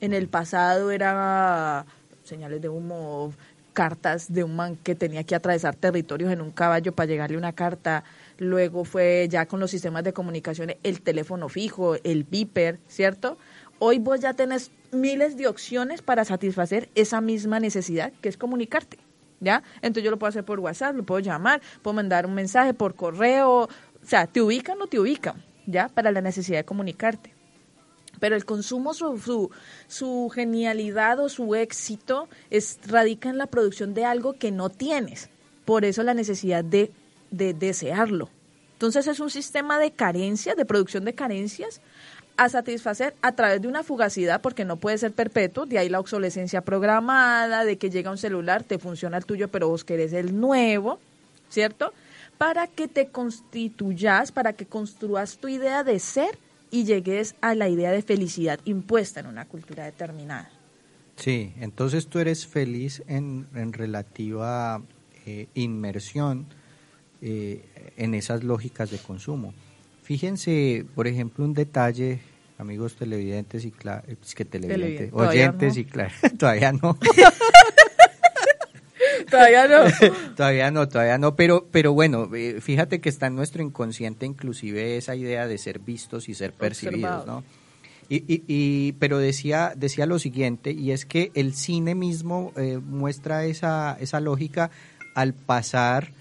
[0.00, 1.84] En el pasado era
[2.24, 3.32] señales de humo,
[3.72, 7.52] cartas de un man que tenía que atravesar territorios en un caballo para llegarle una
[7.52, 8.04] carta.
[8.38, 13.36] Luego fue ya con los sistemas de comunicación el teléfono fijo, el beeper, ¿cierto?
[13.80, 18.98] Hoy vos ya tenés miles de opciones para satisfacer esa misma necesidad que es comunicarte.
[19.40, 19.62] ¿Ya?
[19.76, 22.96] Entonces yo lo puedo hacer por WhatsApp, lo puedo llamar, puedo mandar un mensaje por
[22.96, 23.68] correo, o
[24.02, 25.88] sea, te ubican o no te ubican, ¿ya?
[25.88, 27.32] Para la necesidad de comunicarte.
[28.18, 29.50] Pero el consumo, su, su,
[29.86, 35.30] su genialidad o su éxito es, radica en la producción de algo que no tienes.
[35.64, 36.90] Por eso la necesidad de,
[37.30, 38.28] de desearlo.
[38.74, 41.80] Entonces es un sistema de carencias, de producción de carencias,
[42.36, 45.98] a satisfacer a través de una fugacidad, porque no puede ser perpetuo, de ahí la
[45.98, 50.38] obsolescencia programada, de que llega un celular, te funciona el tuyo, pero vos querés el
[50.38, 51.00] nuevo,
[51.48, 51.92] ¿cierto?
[52.38, 56.38] Para que te constituyas, para que construas tu idea de ser
[56.70, 60.48] y llegues a la idea de felicidad impuesta en una cultura determinada.
[61.16, 64.80] Sí, entonces tú eres feliz en, en relativa
[65.26, 66.46] eh, inmersión
[67.22, 67.64] eh,
[67.96, 69.52] en esas lógicas de consumo.
[70.02, 72.20] Fíjense, por ejemplo, un detalle,
[72.58, 75.80] amigos televidentes y cla- eh, es que televidentes, Televidente, oyentes no.
[75.80, 76.98] y claro, todavía no.
[79.30, 79.84] Todavía no.
[80.36, 84.96] todavía no, todavía no, pero, pero bueno, eh, fíjate que está en nuestro inconsciente inclusive
[84.96, 87.26] esa idea de ser vistos y ser percibidos.
[87.26, 87.44] ¿no?
[88.08, 92.78] Y, y, y- pero decía, decía lo siguiente, y es que el cine mismo eh,
[92.82, 94.70] muestra esa, esa lógica
[95.14, 96.12] al pasar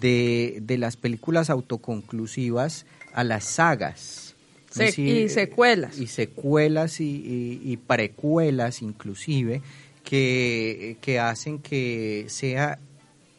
[0.00, 4.34] de, de las películas autoconclusivas a las sagas.
[4.70, 5.98] Es Se- decir, y secuelas.
[5.98, 9.60] Y secuelas y, y- y precuelas inclusive
[10.04, 12.78] que, que hacen que sea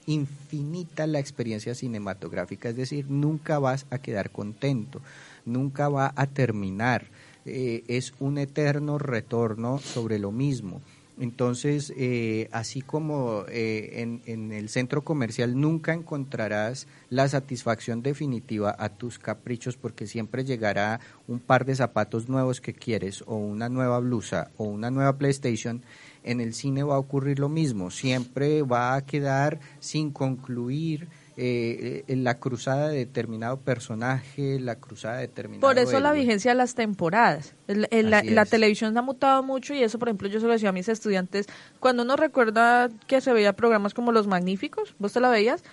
[0.05, 5.01] infinita la experiencia cinematográfica, es decir, nunca vas a quedar contento,
[5.45, 7.05] nunca va a terminar,
[7.45, 10.81] eh, es un eterno retorno sobre lo mismo.
[11.19, 18.75] Entonces, eh, así como eh, en, en el centro comercial nunca encontrarás la satisfacción definitiva
[18.77, 23.69] a tus caprichos porque siempre llegará un par de zapatos nuevos que quieres o una
[23.69, 25.83] nueva blusa o una nueva PlayStation,
[26.23, 31.07] en el cine va a ocurrir lo mismo, siempre va a quedar sin concluir
[31.37, 36.51] eh, eh, la cruzada de determinado personaje, la cruzada de determinado Por eso la vigencia
[36.51, 37.55] de las temporadas.
[37.67, 40.53] El- el- la, la televisión ha mutado mucho y eso, por ejemplo, yo se lo
[40.53, 41.47] decía a mis estudiantes,
[41.79, 45.63] cuando uno recuerda que se veía programas como Los Magníficos, ¿vos te la veías?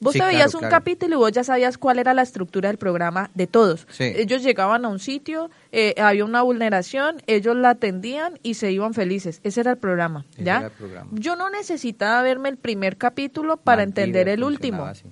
[0.00, 0.70] Vos Sí, te claro, veías un claro.
[0.76, 3.86] capítulo y vos ya sabías cuál era la estructura del programa de todos.
[3.90, 4.04] Sí.
[4.04, 8.94] Ellos llegaban a un sitio, eh, había una vulneración, ellos la atendían y se iban
[8.94, 9.40] felices.
[9.42, 10.58] Ese era el programa, Ese ¿ya?
[10.66, 11.10] el programa.
[11.12, 14.84] Yo no necesitaba verme el primer capítulo para entender el último.
[14.84, 15.04] así.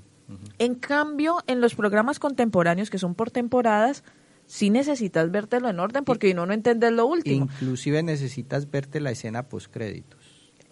[0.59, 4.03] En cambio, en los programas contemporáneos que son por temporadas,
[4.47, 7.45] sí necesitas vértelo en orden porque si no, no entender lo último.
[7.45, 10.26] Inclusive necesitas verte la escena post créditos.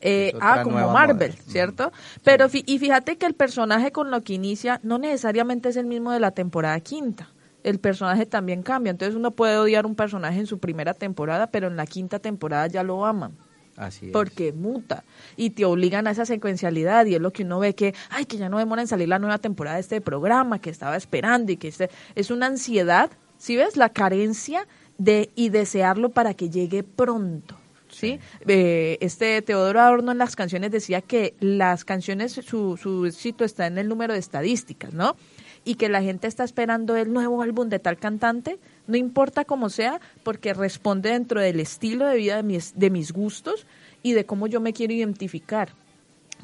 [0.07, 1.43] Eh, ah, como Marvel, moda.
[1.47, 1.93] ¿cierto?
[2.23, 6.13] Pero y fíjate que el personaje con lo que inicia no necesariamente es el mismo
[6.13, 7.31] de la temporada quinta.
[7.63, 8.91] El personaje también cambia.
[8.91, 12.67] Entonces uno puede odiar un personaje en su primera temporada, pero en la quinta temporada
[12.67, 13.33] ya lo aman.
[13.79, 14.13] Así es.
[14.13, 15.05] Porque muta
[15.39, 18.37] y te obligan a esa secuencialidad y es lo que uno ve que, ay, que
[18.37, 21.57] ya no demora en salir la nueva temporada de este programa que estaba esperando y
[21.57, 23.79] que este, es una ansiedad, ¿sí ves?
[23.79, 24.69] La carencia
[24.99, 27.57] de y desearlo para que llegue pronto.
[27.95, 28.19] ¿Sí?
[28.47, 33.67] Eh, este Teodoro Adorno en las canciones decía que las canciones, su, su éxito está
[33.67, 35.17] en el número de estadísticas, ¿no?
[35.65, 39.71] Y que la gente está esperando el nuevo álbum de tal cantante, no importa cómo
[39.71, 43.67] sea, porque responde dentro del estilo de vida de mis, de mis gustos
[44.03, 45.71] y de cómo yo me quiero identificar.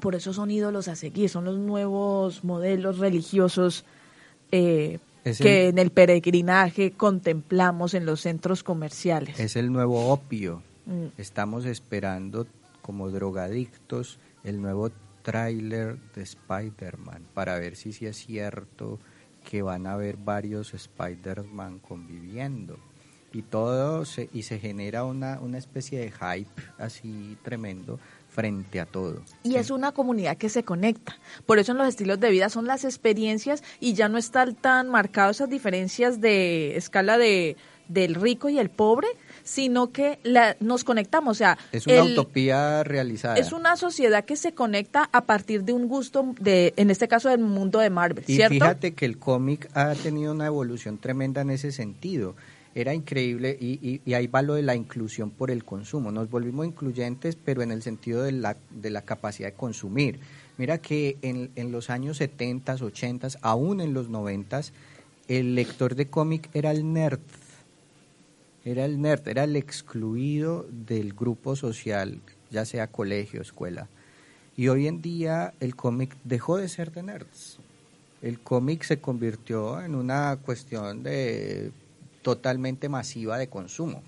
[0.00, 3.84] Por eso son ídolos a seguir, son los nuevos modelos religiosos
[4.52, 4.98] eh,
[5.44, 9.38] que el- en el peregrinaje contemplamos en los centros comerciales.
[9.38, 10.62] Es el nuevo opio.
[10.90, 11.06] Mm.
[11.18, 12.46] Estamos esperando
[12.82, 14.90] como drogadictos el nuevo
[15.22, 18.98] tráiler de Spider-Man para ver si sí es cierto
[19.48, 22.78] que van a haber varios Spider-Man conviviendo.
[23.32, 28.86] Y todo se, y se genera una, una especie de hype así tremendo frente a
[28.86, 29.22] todo.
[29.44, 31.16] Y es una comunidad que se conecta.
[31.46, 34.88] Por eso en los estilos de vida son las experiencias y ya no están tan
[34.88, 37.56] marcadas esas diferencias de escala de
[37.90, 39.08] del rico y el pobre,
[39.50, 41.32] sino que la, nos conectamos.
[41.32, 43.34] O sea, Es una el- utopía realizada.
[43.36, 47.28] es una sociedad que se conecta a partir de un gusto, de en este caso,
[47.30, 48.54] del mundo de Marvel, Y ¿cierto?
[48.54, 52.36] fíjate que el cómic ha tenido una evolución tremenda en ese sentido.
[52.76, 56.12] Era increíble y, y- y ahí va lo de la inclusión por el consumo.
[56.12, 60.20] Nos volvimos incluyentes, pero en el sentido de la, de la capacidad de consumir.
[60.58, 64.60] Mira que en, en los años 70, 80, aún en los 90,
[65.26, 67.18] el lector de cómic era el nerd.
[68.64, 72.20] Era el nerd, era el excluido del grupo social,
[72.50, 73.88] ya sea colegio, escuela.
[74.56, 77.58] Y hoy en día el cómic dejó de ser de nerds.
[78.20, 81.72] El cómic se convirtió en una cuestión de
[82.22, 84.02] totalmente masiva de consumo.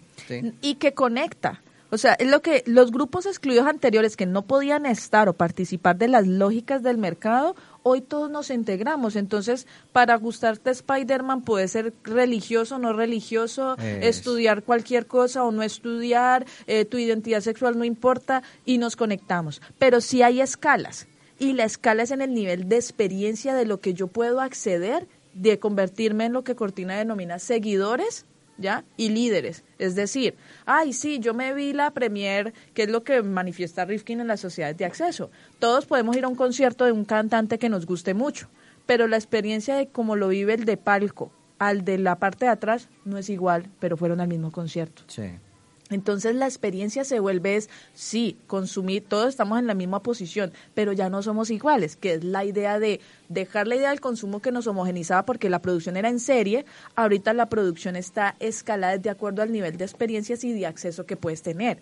[0.60, 1.62] y que conecta.
[1.90, 5.96] O sea, es lo que los grupos excluidos anteriores que no podían estar o participar
[5.98, 9.16] de las lógicas del mercado, hoy todos nos integramos.
[9.16, 14.18] Entonces, para gustarte Spider-Man puede ser religioso o no religioso, Es.
[14.18, 19.60] estudiar cualquier cosa o no estudiar, eh, tu identidad sexual no importa y nos conectamos.
[19.78, 21.06] Pero sí hay escalas
[21.38, 25.08] y la escala es en el nivel de experiencia de lo que yo puedo acceder,
[25.34, 28.26] de convertirme en lo que Cortina denomina seguidores,
[28.58, 28.84] ¿ya?
[28.96, 29.64] Y líderes.
[29.78, 30.34] Es decir,
[30.66, 34.40] ay, sí, yo me vi la premier, que es lo que manifiesta Rifkin en las
[34.40, 35.30] sociedades de acceso.
[35.58, 38.48] Todos podemos ir a un concierto de un cantante que nos guste mucho,
[38.86, 42.50] pero la experiencia de cómo lo vive el de palco al de la parte de
[42.50, 45.02] atrás no es igual, pero fueron al mismo concierto.
[45.06, 45.30] Sí.
[45.92, 50.92] Entonces la experiencia se vuelve es, sí, consumir, todos estamos en la misma posición, pero
[50.92, 54.52] ya no somos iguales, que es la idea de dejar la idea del consumo que
[54.52, 56.64] nos homogenizaba porque la producción era en serie,
[56.94, 61.16] ahorita la producción está escalada de acuerdo al nivel de experiencias y de acceso que
[61.16, 61.78] puedes tener.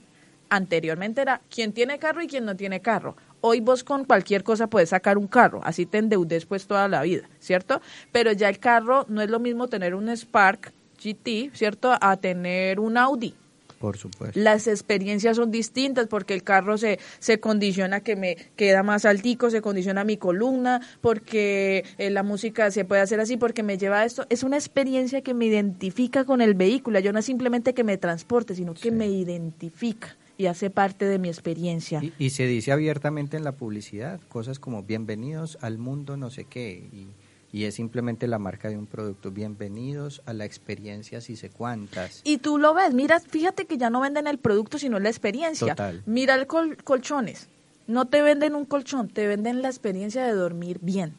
[0.49, 3.17] Anteriormente era quién tiene carro y quién no tiene carro.
[3.41, 7.03] Hoy vos con cualquier cosa puedes sacar un carro, así te endeudes pues toda la
[7.03, 7.81] vida, ¿cierto?
[8.13, 10.73] Pero ya el carro no es lo mismo tener un Spark
[11.03, 11.97] GT, ¿cierto?
[12.01, 13.35] A tener un Audi.
[13.81, 14.39] Por supuesto.
[14.39, 19.49] Las experiencias son distintas porque el carro se, se condiciona que me queda más altico,
[19.49, 24.01] se condiciona mi columna, porque eh, la música se puede hacer así, porque me lleva
[24.01, 24.27] a esto.
[24.29, 27.01] Es una experiencia que me identifica con el vehículo.
[27.01, 31.19] Yo no es simplemente que me transporte, sino que me identifica y hace parte de
[31.19, 32.05] mi experiencia.
[32.05, 36.45] Y, y se dice abiertamente en la publicidad cosas como bienvenidos al mundo no sé
[36.45, 36.87] qué.
[36.93, 37.09] Y,
[37.53, 39.31] y es simplemente la marca de un producto.
[39.31, 42.21] Bienvenidos a la experiencia si sé cuántas.
[42.25, 45.75] Y tú lo ves, mira, fíjate que ya no venden el producto, sino la experiencia.
[45.75, 46.03] Total.
[46.07, 47.49] Mira el col- colchones.
[47.87, 51.15] No te venden un colchón, te venden la experiencia de dormir bien.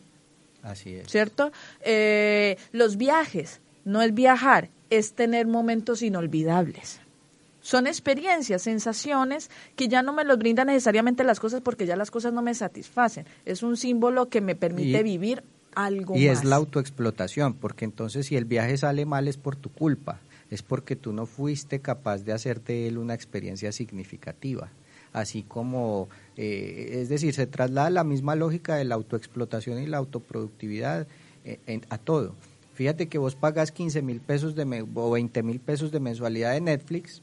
[0.63, 1.07] Así es.
[1.09, 1.51] ¿cierto?
[1.81, 6.99] Eh, los viajes, no es viajar, es tener momentos inolvidables.
[7.63, 12.09] Son experiencias, sensaciones que ya no me los brindan necesariamente las cosas porque ya las
[12.09, 13.25] cosas no me satisfacen.
[13.45, 15.43] Es un símbolo que me permite Y- vivir
[15.76, 16.39] algo Y más.
[16.39, 20.19] es la autoexplotación, porque entonces si el viaje sale mal es por tu culpa,
[20.49, 24.69] es porque tú no fuiste capaz de hacer de él una experiencia significativa.
[25.14, 26.07] Así como,
[26.38, 31.07] eh, es decir, se traslada la misma lógica de la autoexplotación y la autoproductividad
[31.43, 32.35] eh, en- a todo.
[32.73, 36.61] Fíjate que vos pagas 15 mil pesos de o 20 mil pesos de mensualidad de
[36.61, 37.22] Netflix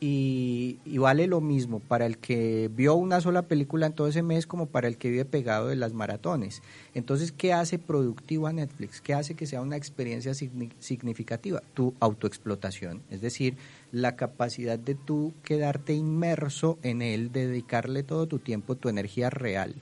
[0.00, 4.46] y, vale lo mismo para el que vio una sola película en todo ese mes
[4.46, 6.62] como para el que vive pegado de las maratones.
[6.94, 9.00] Entonces, ¿qué hace productivo a Netflix?
[9.00, 11.62] ¿Qué hace que sea una experiencia signi- significativa?
[11.74, 13.56] Tu autoexplotación, es decir,
[13.90, 19.30] la capacidad de tú quedarte inmerso en él, de dedicarle todo tu tiempo, tu energía
[19.30, 19.74] real.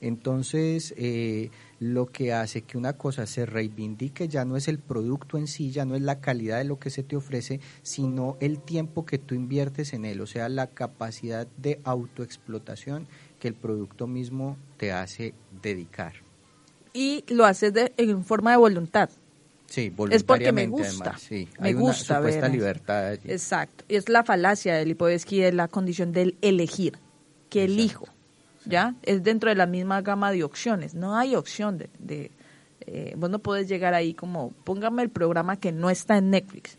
[0.00, 5.36] Entonces, eh, lo que hace que una cosa se reivindique ya no es el producto
[5.38, 8.60] en sí, ya no es la calidad de lo que se te ofrece, sino el
[8.60, 13.06] tiempo que tú inviertes en él, o sea, la capacidad de autoexplotación
[13.38, 16.14] que el producto mismo te hace dedicar.
[16.92, 19.10] Y lo haces de, en forma de voluntad.
[19.66, 20.88] Sí, Es porque me gusta.
[20.88, 21.48] además, sí.
[21.60, 22.52] Me Hay una gusta supuesta ver eso.
[22.52, 23.30] libertad allí.
[23.30, 23.84] Exacto.
[23.86, 26.98] Y es la falacia de Lipovetsky, es la condición del elegir,
[27.48, 28.08] que elijo.
[28.70, 28.94] ¿Ya?
[29.02, 30.94] Es dentro de la misma gama de opciones.
[30.94, 31.90] No hay opción de.
[31.98, 32.30] de
[32.86, 36.78] eh, vos no podés llegar ahí como, póngame el programa que no está en Netflix.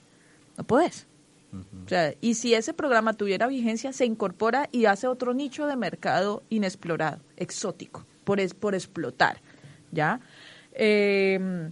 [0.57, 1.07] No podés.
[1.53, 5.75] O sea, y si ese programa tuviera vigencia, se incorpora y hace otro nicho de
[5.75, 9.41] mercado inexplorado, exótico, por, es, por explotar.
[9.91, 10.21] ¿Ya?
[10.73, 11.69] Eh,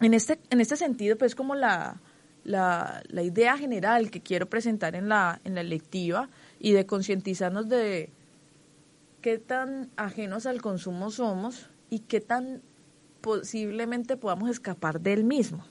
[0.00, 2.00] en este, en este sentido, pues como la,
[2.44, 6.28] la, la idea general que quiero presentar en la, en la lectiva
[6.58, 8.10] y de concientizarnos de
[9.20, 12.62] qué tan ajenos al consumo somos y qué tan
[13.20, 15.64] posiblemente podamos escapar del mismo.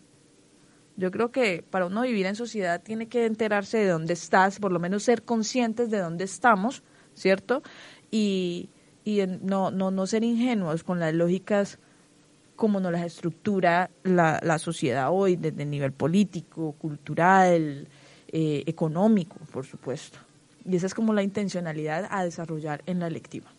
[0.98, 4.72] Yo creo que para uno vivir en sociedad tiene que enterarse de dónde estás, por
[4.72, 7.64] lo menos ser conscientes de dónde estamos, ¿cierto?
[8.12, 8.70] Y,
[9.04, 11.80] y no, no, no ser ingenuos con las lógicas
[12.56, 17.88] como nos las estructura la, la sociedad hoy, desde el nivel político, cultural,
[18.30, 20.20] eh, económico, por supuesto.
[20.66, 23.52] Y esa es como la intencionalidad a desarrollar en la electiva.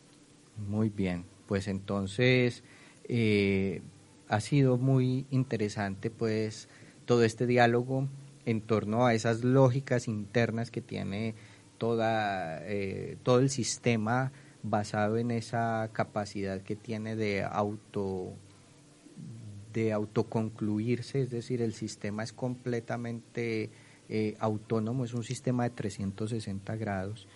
[0.56, 2.64] Muy bien, pues entonces
[3.04, 3.82] eh,
[4.28, 6.68] ha sido muy interesante pues
[7.04, 8.08] todo este diálogo
[8.44, 11.34] en torno a esas lógicas internas que tiene
[11.78, 18.32] toda, eh, todo el sistema basado en esa capacidad que tiene de auto
[19.72, 23.70] de autoconcluirse, es decir, el sistema es completamente
[24.08, 27.26] eh, autónomo, es un sistema de 360 grados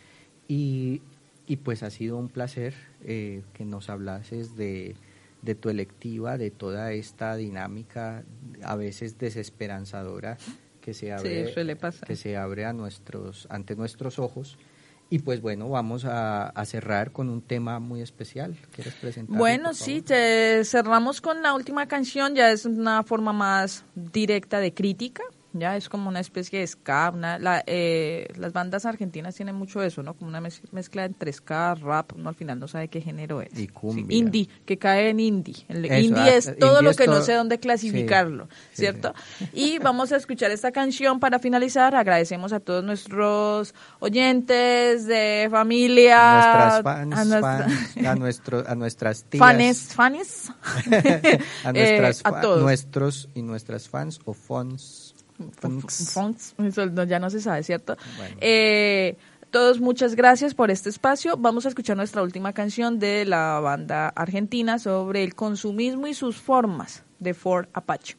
[0.49, 1.03] y,
[1.47, 2.75] y pues ha sido un placer
[3.05, 4.95] eh, que nos hablases de,
[5.43, 8.25] de tu electiva, de toda esta dinámica
[8.63, 10.39] a veces desesperanzadora
[10.81, 12.07] que se abre, suele pasar.
[12.09, 14.59] que se abre a nuestros, ante nuestros ojos.
[15.13, 18.57] Y pues bueno, vamos a, a cerrar con un tema muy especial.
[18.73, 19.37] ¿Quieres presentar?
[19.37, 24.73] Bueno, sí, te cerramos con la última canción, ya es una forma más directa de
[24.73, 29.55] crítica, ya es como una especie de ska, una- la, eh, las bandas argentinas tienen
[29.57, 30.15] mucho eso, ¿no?
[30.15, 33.59] Como una mez- mezcla entre ska, rap, uno al final no sabe qué género es.
[33.59, 34.07] Y cumbia.
[34.09, 35.57] Sí, indie, que cae en indie.
[35.69, 38.83] El Eso, indie ah, es todo indie lo es que no sé dónde clasificarlo, Sí,
[38.83, 39.15] ¿cierto?
[39.53, 41.95] Y vamos a escuchar esta canción para finalizar.
[41.95, 48.75] Agradecemos a todos nuestros oyentes de familia, nuestras fans, a, nuestra- fans, a, nuestro, a
[48.75, 50.51] nuestras tías, fanes, fanes,
[51.65, 52.63] a, nuestras Eh, a todos.
[52.63, 55.10] nuestros y nuestras fans o fans,
[56.59, 57.97] eso no- ya no se sabe, ¿cierto?
[58.17, 58.37] Bueno.
[58.41, 59.17] Eh,
[59.51, 61.37] todos muchas gracias por este espacio.
[61.37, 66.37] Vamos a escuchar nuestra última canción de la banda argentina sobre el consumismo y sus
[66.37, 68.17] formas de Ford Apache.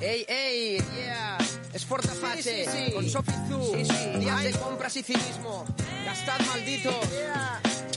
[0.00, 1.38] Ey, ey, yeah.
[1.74, 2.64] Es Ford Apache,
[2.94, 4.18] con Sophie Zu.
[4.20, 5.64] Días de compras y cinismo.
[6.06, 6.90] Gastad, maldito.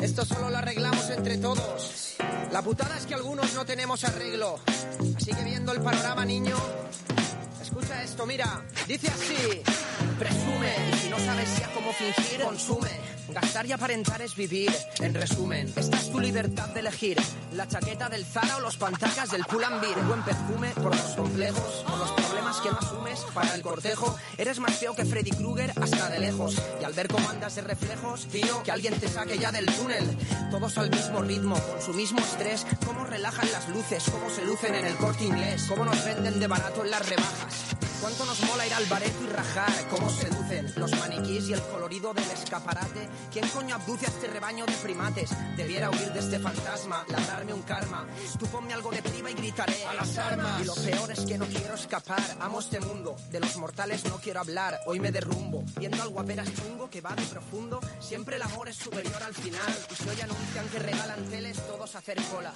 [0.02, 2.16] Esto solo lo arreglamos entre todos.
[2.52, 4.60] La putada es que algunos no tenemos arreglo.
[5.16, 6.56] Así que viendo el panorama, niño,
[7.72, 8.62] escucha esto, mira.
[8.88, 9.62] Dice así.
[10.20, 12.90] Presume, si no sabes ya cómo fingir, consume.
[13.30, 14.72] Gastar y aparentar es vivir.
[15.00, 17.18] En resumen, esta es tu libertad de elegir.
[17.54, 20.06] La chaqueta del Zara o los pantacas del Pull&Bear.
[20.06, 24.18] Buen perfume por los complejos, por los problemas que no asumes para el cortejo.
[24.38, 26.62] Eres más feo que Freddy Krueger hasta de lejos.
[26.82, 30.18] Y al ver cómo andas de reflejos, tío, que alguien te saque ya del túnel.
[30.52, 32.68] Todos al mismo ritmo, con su mismo estrés.
[32.86, 35.66] Cómo relajan las luces, cómo se lucen en el corte inglés.
[35.70, 37.61] Cómo nos venden de barato en las rebajas.
[38.02, 42.16] Cuánto nos mola ir al bareto y rajar, cómo seducen los maniquís y el colorido
[42.16, 43.08] del escaparate.
[43.32, 45.30] ¿Quién coño abduce a este rebaño de primates?
[45.56, 48.08] Debiera huir de este fantasma, labrarme un karma.
[48.40, 50.62] Tú ponme algo de priva y gritaré a las armas.
[50.62, 53.16] Y lo peor es que no quiero escapar, amo este mundo.
[53.30, 55.64] De los mortales no quiero hablar, hoy me derrumbo.
[55.78, 59.78] Viendo al guaperas chungo que va de profundo, siempre el amor es superior al final.
[59.92, 62.52] Y si hoy anuncian que regalan teles, todos a hacer cola.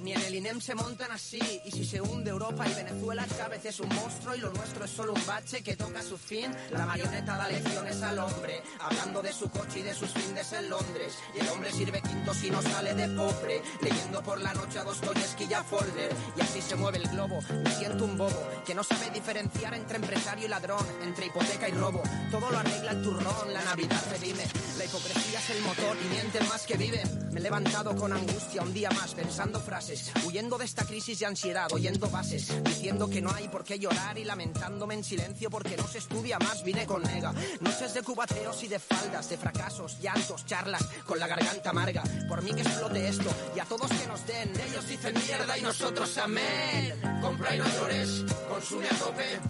[0.00, 3.64] Ni en el INEM se montan así, y si se hunde Europa y Venezuela, Chávez
[3.64, 6.54] es un monstruo y lo nuestro es solo un bache que toca su fin.
[6.72, 10.68] La marioneta da lecciones al hombre, hablando de su coche y de sus findes en
[10.68, 11.14] Londres.
[11.34, 14.84] Y el hombre sirve quinto si no sale de pobre, leyendo por la noche a
[14.84, 16.12] Dostoyevsky y a Folder.
[16.36, 19.96] Y así se mueve el globo, me siento un bobo, que no sabe diferenciar entre
[19.96, 22.02] empresario y ladrón, entre hipoteca y robo.
[22.30, 24.44] Todo lo arregla el turrón, la Navidad redime.
[24.78, 27.32] La hipocresía es el motor y mienten más que viven.
[27.32, 29.83] Me he levantado con angustia un día más, pensando frases,
[30.24, 34.16] huyendo de esta crisis de ansiedad, oyendo bases, diciendo que no hay por qué llorar
[34.16, 37.34] y lamentándome en silencio porque no se estudia más, vine con nega.
[37.60, 42.02] Noches de cubateos y de faldas, de fracasos, llantos, charlas, con la garganta amarga.
[42.28, 45.62] Por mí que explote esto y a todos que nos den, ellos dicen mierda y
[45.62, 46.94] nosotros amén.
[47.20, 49.40] Compra y no llores, consume a tope.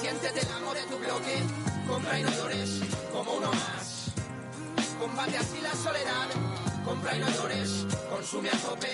[0.00, 1.42] Siéntete el amo de tu bloque,
[1.88, 2.80] compra y no llores,
[3.12, 4.12] como uno más.
[4.98, 6.28] Combate así la soledad,
[6.84, 8.88] compra y no llores, consume a tope.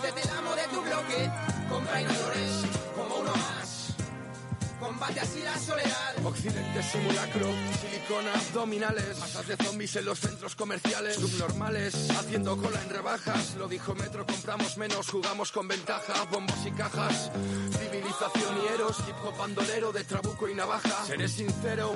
[0.00, 1.30] Siéntete el amo de tu bloque,
[1.68, 2.52] no llores,
[2.94, 3.94] como uno más.
[4.78, 6.24] Combate así la soledad.
[6.24, 7.46] Occidente simulacro,
[7.80, 13.56] silicona abdominales, masas de zombies en los centros comerciales, subnormales, haciendo cola en rebajas.
[13.56, 17.32] Lo dijo Metro, compramos menos, jugamos con ventaja, bombos y cajas,
[17.72, 21.04] civilización y eros, hip hop bandolero de trabuco y navaja.
[21.06, 21.94] Seré sincero,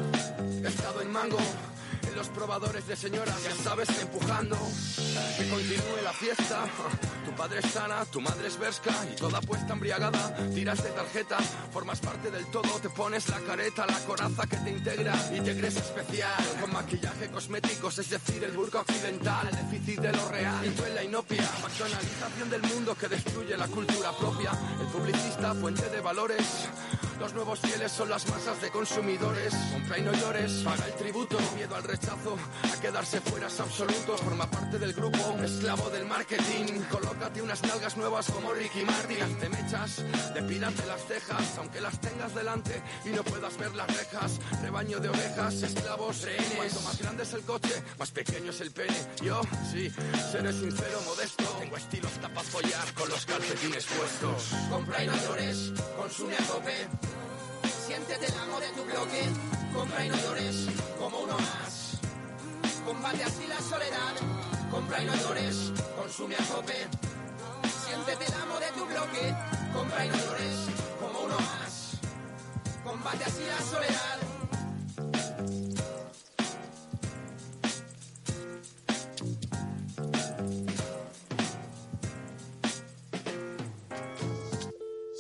[0.65, 1.39] he estado en mango.
[2.16, 4.56] Los probadores de señoras, ya sabes, empujando
[5.36, 6.64] que continúe la fiesta.
[7.24, 10.34] Tu padre es sana, tu madre es versca y toda puesta embriagada.
[10.55, 11.39] Tiras de tarjeta,
[11.72, 15.56] formas parte del todo, te pones la careta, la coraza que te integra y te
[15.56, 16.44] crees especial.
[16.60, 20.66] Con maquillaje, cosméticos, es decir, el burka occidental, el déficit de lo real.
[20.66, 24.51] Y tú en la inopia, McDonaldización del mundo que destruye la cultura propia.
[24.80, 26.68] El publicista, fuente de valores.
[27.23, 29.55] Los nuevos fieles son las masas de consumidores.
[29.73, 31.39] Compra y no llores, paga el tributo.
[31.55, 34.19] Miedo al rechazo, a quedarse fuera es absoluto.
[34.19, 36.81] Forma parte del grupo, esclavo del marketing.
[36.90, 39.39] Colócate unas nalgas nuevas como Ricky Martin.
[39.39, 40.05] Te mechas,
[40.35, 44.40] depílate las cejas, aunque las tengas delante y no puedas ver las rejas.
[44.61, 46.55] Rebaño de ovejas, esclavos, rehenes.
[46.57, 48.97] Cuanto más grande es el coche, más pequeño es el pene.
[49.23, 49.40] Yo,
[49.70, 49.93] sí,
[50.32, 51.44] seré sincero, modesto.
[51.61, 54.51] Tengo estilo hasta para follar con los calcetines puestos.
[54.69, 57.11] Compra y no llores, consume a tope.
[57.87, 59.29] Siéntete el amo de tu bloque.
[59.75, 60.67] Compra y no llores,
[60.99, 61.99] como uno más.
[62.87, 64.15] Combate así la soledad.
[64.71, 66.87] Compra y no llores, consume a tope.
[67.85, 69.35] Siéntete el amo de tu bloque.
[69.75, 70.57] Compra y no llores,
[71.01, 71.99] como uno más.
[72.85, 74.19] Combate así la soledad.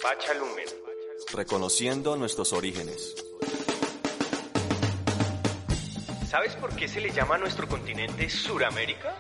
[0.00, 0.81] Pacha Lumen.
[1.32, 3.14] Reconociendo nuestros orígenes.
[6.28, 9.16] ¿Sabes por qué se le llama a nuestro continente Suramérica?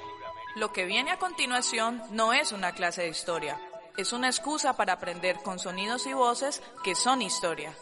[0.56, 3.58] Lo que viene a continuación no es una clase de historia,
[3.96, 7.74] es una excusa para aprender con sonidos y voces que son historia.